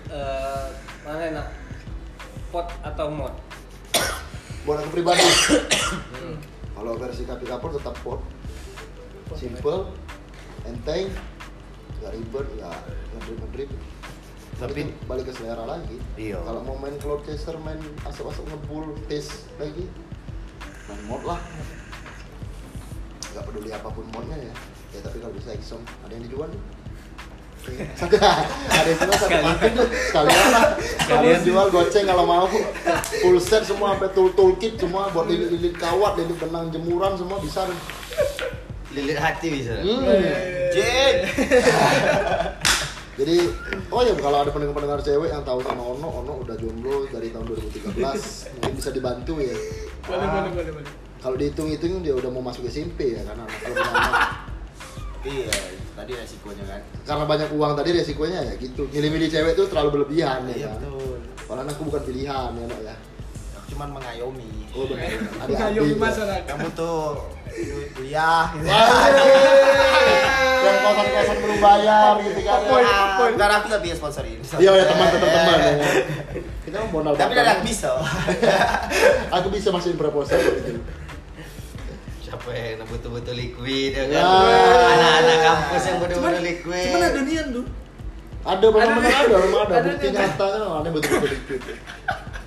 eh, 0.08 0.66
mana 1.02 1.22
enak? 1.30 1.46
Pot 2.48 2.66
atau 2.80 3.06
mod? 3.08 3.34
buat 4.60 4.76
aku 4.76 4.90
pribadi 4.92 5.24
kalau 6.80 6.96
versi 6.96 7.28
kapi 7.28 7.44
kapur 7.44 7.76
tetap 7.76 7.92
pot 8.00 8.24
simple 9.36 9.92
enteng 10.64 11.12
nggak 12.00 12.12
ribet 12.16 12.46
ya 12.56 12.72
ngedrip 13.12 13.36
ngedrip 13.44 13.70
tapi 14.56 14.92
balik 15.08 15.24
ke 15.24 15.32
selera 15.32 15.64
lagi. 15.64 15.96
Iya. 16.20 16.40
kalau 16.44 16.60
mau 16.64 16.76
main 16.76 16.92
cloud 17.00 17.24
chaser 17.24 17.56
main 17.64 17.80
asap-asap 18.04 18.44
ngebul 18.44 18.92
tes 19.08 19.48
lagi 19.56 19.88
main 20.88 21.00
mod 21.08 21.24
lah. 21.24 21.40
Nggak 23.32 23.44
peduli 23.48 23.70
apa 23.72 23.88
pun 23.88 24.04
modnya 24.12 24.36
ya. 24.36 24.54
Ya 24.96 25.00
tapi 25.00 25.16
kalau 25.20 25.32
bisa 25.32 25.56
exom 25.56 25.80
ada 26.04 26.12
yang 26.12 26.28
dijual 26.28 26.48
nih 26.52 26.60
ada 28.70 28.88
yang 28.88 28.98
jual 28.98 29.16
satu 29.16 29.38
paket 29.40 29.70
tuh 29.76 29.88
sekalian 30.10 30.46
lah 30.52 30.64
sekalian 30.78 31.40
jual 31.46 31.66
goceng 31.70 32.06
kalau 32.06 32.24
mau 32.24 32.46
full 33.20 33.38
set 33.40 33.62
semua 33.66 33.96
sampai 33.96 34.10
tool 34.12 34.30
toolkit 34.34 34.76
semua 34.76 35.08
buat 35.14 35.26
lilit-lilit 35.28 35.74
kawat 35.78 36.18
lilit 36.18 36.36
benang 36.38 36.68
jemuran 36.68 37.12
semua 37.16 37.38
bisa 37.38 37.66
lilit 38.90 39.18
hati 39.18 39.48
bisa. 39.54 39.74
Hmm. 39.80 40.02
Jin. 40.74 41.16
Jadi, 43.20 43.36
oh 43.92 44.00
ya 44.00 44.16
kalau 44.16 44.40
ada 44.40 44.48
pendengar-pendengar 44.48 45.04
cewek 45.04 45.28
yang 45.28 45.44
tahu 45.44 45.60
sama 45.60 45.92
Ono, 45.92 46.24
Ono 46.24 46.32
udah 46.40 46.56
jomblo 46.56 47.04
dari 47.12 47.28
tahun 47.28 47.52
2013, 47.52 48.00
mungkin 48.00 48.74
bisa 48.80 48.90
dibantu 48.96 49.44
ya. 49.44 49.52
Boleh, 50.08 50.24
boleh, 50.24 50.50
boleh, 50.56 50.72
boleh. 50.80 50.92
Kalau 51.20 51.36
dihitung-hitung 51.36 52.00
dia 52.00 52.16
udah 52.16 52.32
mau 52.32 52.40
masuk 52.40 52.64
SMP 52.64 53.12
ya 53.12 53.20
karena 53.20 53.44
kalau 53.44 53.76
punya 53.84 53.92
anak. 53.92 54.24
Iya, 55.20 55.52
tadi 55.92 56.12
resikonya 56.14 56.64
kan. 56.66 56.80
Karena 57.02 57.24
banyak 57.24 57.48
uang 57.52 57.72
tadi 57.74 57.90
resikonya 57.92 58.40
ya 58.42 58.54
gitu. 58.56 58.82
Milih-milih 58.88 59.28
cewek 59.28 59.52
tuh 59.54 59.66
terlalu 59.68 59.88
berlebihan 60.00 60.46
ya 60.48 60.54
Iya 60.56 60.68
kan. 60.70 60.78
betul. 60.80 61.18
Anakku 61.50 61.82
bukan 61.82 62.02
pilihan 62.06 62.50
ya, 62.54 62.64
Nok 62.64 62.80
ya. 62.80 62.94
Aku 63.52 63.66
cuman 63.74 63.88
mengayomi. 63.92 64.50
Oh 64.70 64.86
benar. 64.86 65.10
Mengayomi 65.50 65.92
ya. 65.92 65.98
masyarakat. 65.98 66.46
Kamu 66.46 66.68
tuh 66.72 66.98
kuliah 67.92 68.44
gitu. 68.54 68.66
Yang 70.60 70.76
kosan-kosan 70.84 71.36
belum 71.42 71.58
bayar 71.58 72.12
gitu 72.22 72.40
kan. 72.46 72.58
Poin, 72.64 72.84
ya. 72.84 72.98
poin. 73.18 73.30
Bukan 73.34 73.50
aku 73.50 73.66
tapi 73.68 73.86
ya 73.90 73.96
sponsorin. 73.98 74.38
Iya 74.38 74.70
ya 74.78 74.84
teman 74.86 75.06
tetap 75.10 75.30
teman 75.30 75.58
ya. 75.58 75.74
Kita 76.64 76.76
mau 76.86 77.02
modal 77.02 77.12
Tapi 77.18 77.32
ada 77.34 77.50
yang 77.58 77.64
bisa. 77.66 77.90
Aku 79.34 79.48
bisa 79.50 79.68
masukin 79.74 79.98
proposal 79.98 80.38
gitu. 80.38 80.78
Siapa 82.40 82.56
yang 82.56 82.88
betul-betul 82.88 83.36
liquid 83.36 83.92
ya 83.92 84.04
Ya. 84.08 84.16
kan? 84.16 84.24
Anak-anak 84.96 85.38
kampus 85.44 85.82
yang 85.84 85.98
betul-betul 86.00 86.40
liquid. 86.42 86.84
cuman 86.88 87.02
ada 87.04 87.20
nian 87.20 87.46
tuh. 87.52 87.64
Ada 88.40 88.66
benar-benar 88.72 89.12
ada, 89.20 89.36
memang 89.36 89.60
ada. 89.60 89.74
Ada 89.76 89.84
Bukti 89.84 90.06
nih. 90.08 90.16
nyatanya 90.16 90.68
ada 90.72 90.88
betul-betul 90.88 91.36
gitu. 91.36 91.72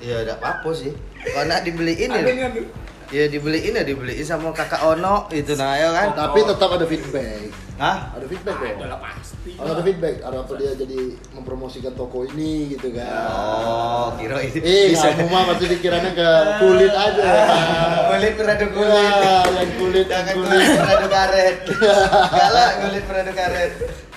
Ya 0.02 0.16
udah 0.26 0.38
apa 0.42 0.70
sih. 0.74 0.92
Kalau 1.24 1.46
nak 1.46 1.60
dibeliin 1.62 2.10
Ada 2.10 2.20
ya. 2.20 2.34
nian 2.34 2.52
tuh. 2.58 2.66
Ya 3.14 3.30
dibeliin 3.30 3.78
ya 3.78 3.86
dibeliin 3.86 4.26
sama 4.26 4.50
kakak 4.50 4.82
Ono 4.98 5.30
itu 5.30 5.54
nah 5.54 5.78
ya 5.78 5.94
kan. 5.94 6.18
Tapi 6.18 6.42
tetap 6.50 6.70
ada 6.74 6.86
feedback. 6.90 7.54
Hah? 7.78 8.10
Ada 8.18 8.26
feedback 8.26 8.58
dong. 8.58 8.74
Ada 8.82 8.86
lah 8.90 9.00
pasti. 9.06 9.52
Kalau 9.54 9.70
ada 9.70 9.84
feedback, 9.86 10.16
ada 10.26 10.38
apa 10.42 10.54
dia 10.58 10.72
jadi 10.74 11.00
mempromosikan 11.38 11.94
toko 11.94 12.26
ini 12.26 12.74
gitu 12.74 12.90
kan. 12.90 13.30
Oh, 13.30 14.18
kira 14.18 14.42
itu 14.42 14.58
Eh, 14.66 14.98
kamu 14.98 15.30
mah 15.30 15.46
pasti 15.54 15.66
pikirannya 15.78 16.12
ke 16.18 16.30
kulit 16.58 16.94
aja. 16.94 17.30
kulit 18.18 18.34
beradu 18.34 18.66
kulit. 18.74 19.14
Ya, 19.22 19.38
yang 19.46 19.72
kulit, 19.78 20.08
yang 20.10 20.26
kulit. 20.34 20.70
beradu 20.74 21.08
karet. 21.14 21.58
Galak 22.42 22.72
kulit 22.82 23.04
beradu 23.06 23.32
karet. 23.38 23.72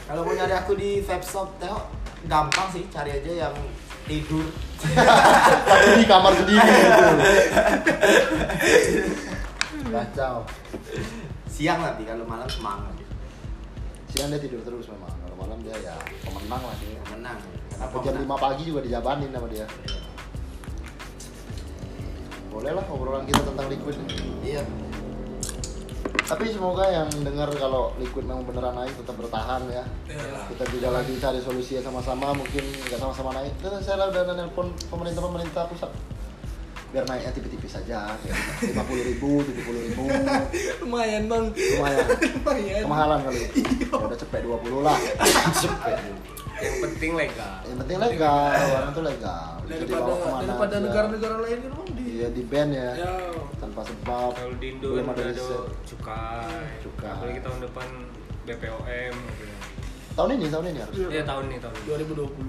Kalau 0.09 0.21
mau 0.25 0.33
nyari 0.33 0.55
aku 0.57 0.73
di 0.73 1.05
webshop 1.05 1.53
tengok 1.61 1.85
gampang 2.33 2.69
sih 2.73 2.89
cari 2.89 3.13
aja 3.13 3.33
yang 3.45 3.55
tidur. 4.07 4.47
Tapi 5.67 5.89
di 5.99 6.07
kamar 6.07 6.33
sendiri 6.35 6.63
gitu. 6.63 6.95
Kacau. 9.91 10.47
Siang 11.51 11.81
nanti 11.83 12.03
kalau 12.07 12.25
malam 12.27 12.49
semangat. 12.49 12.95
Siang 14.15 14.31
dia 14.31 14.41
tidur 14.41 14.63
terus 14.63 14.87
memang. 14.89 15.11
Kalau 15.11 15.37
malam 15.43 15.59
dia 15.67 15.77
ya 15.83 15.95
pemenang 16.23 16.63
lah 16.63 16.77
sih. 16.79 16.95
Menang. 17.13 17.39
Sampai 17.77 18.01
jam 18.07 18.17
5 18.17 18.25
pagi 18.39 18.63
juga 18.65 18.81
dijabanin 18.87 19.31
sama 19.35 19.49
dia. 19.51 19.67
Boleh 22.49 22.73
lah 22.73 22.85
obrolan 22.89 23.29
kita 23.29 23.45
tentang 23.45 23.69
liquid. 23.69 23.97
Iya. 24.41 24.65
Tapi 26.27 26.51
semoga 26.51 26.91
yang 26.91 27.07
dengar 27.22 27.47
kalau 27.55 27.95
liquid 28.03 28.27
memang 28.27 28.43
beneran 28.43 28.74
naik 28.74 28.91
tetap 28.99 29.14
bertahan 29.14 29.62
ya. 29.70 29.87
Kita 30.51 30.64
tidak 30.74 30.91
lagi 30.99 31.14
cari 31.22 31.39
solusi 31.39 31.79
sama-sama, 31.79 32.35
mungkin 32.35 32.66
nggak 32.66 32.99
sama-sama 32.99 33.31
naik. 33.39 33.55
Dan 33.62 33.79
saya 33.79 34.11
udah 34.11 34.35
nelpon 34.35 34.74
pemerintah 34.91 35.22
pemerintah 35.22 35.62
pusat. 35.70 35.91
biar 36.87 37.03
naiknya 37.11 37.35
tipis-tipis 37.35 37.83
saja 37.83 38.14
lima 38.62 38.87
puluh 38.87 39.03
ribu 39.03 39.43
tujuh 39.43 39.62
puluh 39.66 39.81
ribu. 39.91 40.07
Lumayan 40.87 41.27
bang. 41.27 41.45
Lumayan. 41.51 42.07
Lumayan. 42.39 42.83
Kemahalan 42.87 43.18
kali. 43.27 43.43
Ya 43.87 43.97
udah 43.99 44.18
cepet 44.18 44.41
20 44.47 44.87
lah. 44.87 44.99
Yang 46.57 46.77
penting 46.89 47.12
legal. 47.18 47.59
Yang 47.66 47.79
penting 47.85 47.99
legal 48.01 48.51
orang 48.55 48.91
tuh 48.95 49.03
legal. 49.03 49.51
Daripada 49.66 50.77
negara-negara 50.79 51.35
lain 51.43 51.59
kan 51.59 51.72
bang 51.74 51.91
di 51.91 52.06
iya 52.17 52.29
di 52.33 52.43
band 52.49 52.71
ya. 52.73 52.91
Ya 52.97 53.14
tanpa 53.61 53.85
sebab. 53.85 54.33
Kalau 54.33 54.57
di 54.57 54.67
Indo 54.73 54.89
belum 54.97 55.12
ada 55.12 55.23
riset. 55.29 55.69
Cukai. 55.85 56.81
Cukai. 56.81 57.12
apalagi 57.12 57.41
tahun 57.45 57.59
depan 57.69 57.89
BPOM 58.47 59.14
gitu 59.14 59.43
ya. 59.45 59.59
tahun 60.17 60.29
ini 60.39 60.47
tahun 60.49 60.64
ini 60.71 60.79
harus 60.81 60.97
Iya 60.97 61.23
tahun 61.27 61.45
ini 61.51 61.57
tahun 61.61 61.75
ini. 61.77 61.85
2020 61.93 62.47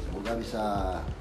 semoga 0.00 0.32
bisa 0.38 0.64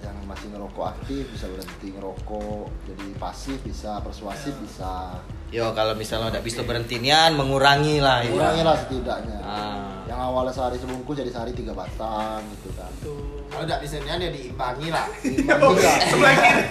yang 0.06 0.18
masih 0.30 0.48
ngerokok 0.54 0.86
aktif 0.94 1.26
bisa 1.34 1.50
berhenti 1.50 1.88
ngerokok 1.90 2.66
jadi 2.86 3.08
pasif 3.18 3.58
bisa 3.66 3.98
persuasif 4.06 4.54
bisa 4.62 5.18
Yo 5.52 5.76
kalau 5.76 5.98
misalnya 6.00 6.32
udah 6.32 6.40
bisa 6.40 6.64
berhenti 6.64 6.96
nian 7.04 7.36
mengurangi 7.36 8.00
lah 8.00 8.24
ya. 8.24 8.32
kurangi 8.32 8.64
lah 8.64 8.78
setidaknya. 8.80 9.40
Ah. 9.44 10.00
yang 10.08 10.16
awalnya 10.32 10.56
sehari 10.56 10.80
sebungkus 10.80 11.20
jadi 11.20 11.28
sehari 11.28 11.52
tiga 11.52 11.76
batang 11.76 12.40
gitu 12.56 12.72
kan. 12.80 12.88
Tuh 13.04 13.41
Kalau 13.52 13.68
tidak 13.68 13.82
bisa 13.84 13.96
nian 14.08 14.24
ya 14.24 14.32
diimbangi 14.32 14.88
lah. 14.96 15.06
Diimbangi. 15.28 15.84
Lah. 15.84 15.98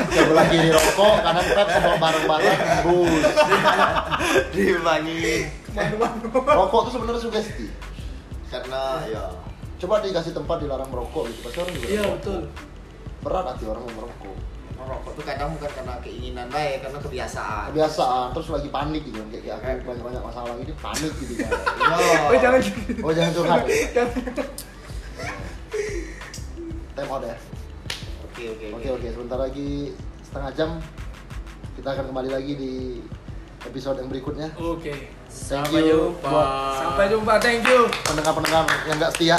sebelah 0.09 0.47
kiri. 0.49 0.69
Rokok 0.73 1.15
kanan 1.21 1.45
pet 1.45 1.69
semua 1.77 1.97
bareng-bareng. 2.01 2.61
Bus. 2.89 3.25
Diimbangi. 4.57 5.25
rokok 6.41 6.81
tuh 6.89 6.93
sebenarnya 6.97 7.21
sugesti. 7.21 7.69
Karena 8.49 9.05
ya 9.07 9.25
coba 9.81 10.01
dikasih 10.01 10.33
tempat 10.33 10.57
dilarang 10.65 10.89
merokok 10.89 11.29
gitu. 11.29 11.41
Pasti 11.45 11.59
orang 11.61 11.73
juga 11.77 11.87
iya 11.93 12.03
betul. 12.09 12.41
Berat 13.21 13.45
hati 13.53 13.65
orang 13.69 13.85
yang 13.85 13.97
merokok. 14.01 14.37
Merokok 14.81 15.13
tuh 15.13 15.25
kadang 15.29 15.53
bukan 15.53 15.71
karena 15.77 15.95
keinginan 16.01 16.49
baik, 16.49 16.81
karena 16.81 16.99
kebiasaan. 17.05 17.69
kebiasaan. 17.77 18.27
Terus 18.33 18.49
lagi 18.49 18.69
panik 18.73 19.05
gitu 19.05 19.21
kayak 19.29 19.61
kayak 19.61 19.85
aku 19.85 19.93
banyak 19.93 20.05
banyak 20.09 20.23
masalah 20.25 20.57
ini 20.57 20.73
panik 20.81 21.13
gitu 21.21 21.33
kan. 21.45 21.53
Oh 21.91 22.33
Yo. 22.33 22.41
jangan 22.41 22.61
gitu. 22.65 23.01
Oh 23.05 23.13
jangan 23.13 23.33
curhat 23.37 23.61
Jangan. 23.69 24.49
Time 27.01 27.13
out 27.17 27.25
ya. 27.25 27.37
Oke 28.29 28.45
oke 28.53 28.67
oke 28.77 28.89
oke. 29.01 29.09
sebentar 29.09 29.39
lagi 29.41 29.97
setengah 30.21 30.51
jam 30.53 30.71
kita 31.81 31.89
akan 31.97 32.05
kembali 32.13 32.29
lagi 32.29 32.53
di 32.61 32.73
episode 33.65 33.97
yang 34.05 34.09
berikutnya. 34.13 34.53
Oke 34.61 35.09
Thank 35.33 35.65
sampai 35.65 35.81
you. 35.89 36.13
jumpa. 36.13 36.29
Buat- 36.29 36.77
sampai 36.77 37.05
jumpa 37.09 37.35
thank 37.41 37.65
you. 37.65 37.89
pendengar-pendengar 38.05 38.65
yang 38.85 38.97
nggak 39.01 39.13
setia 39.17 39.39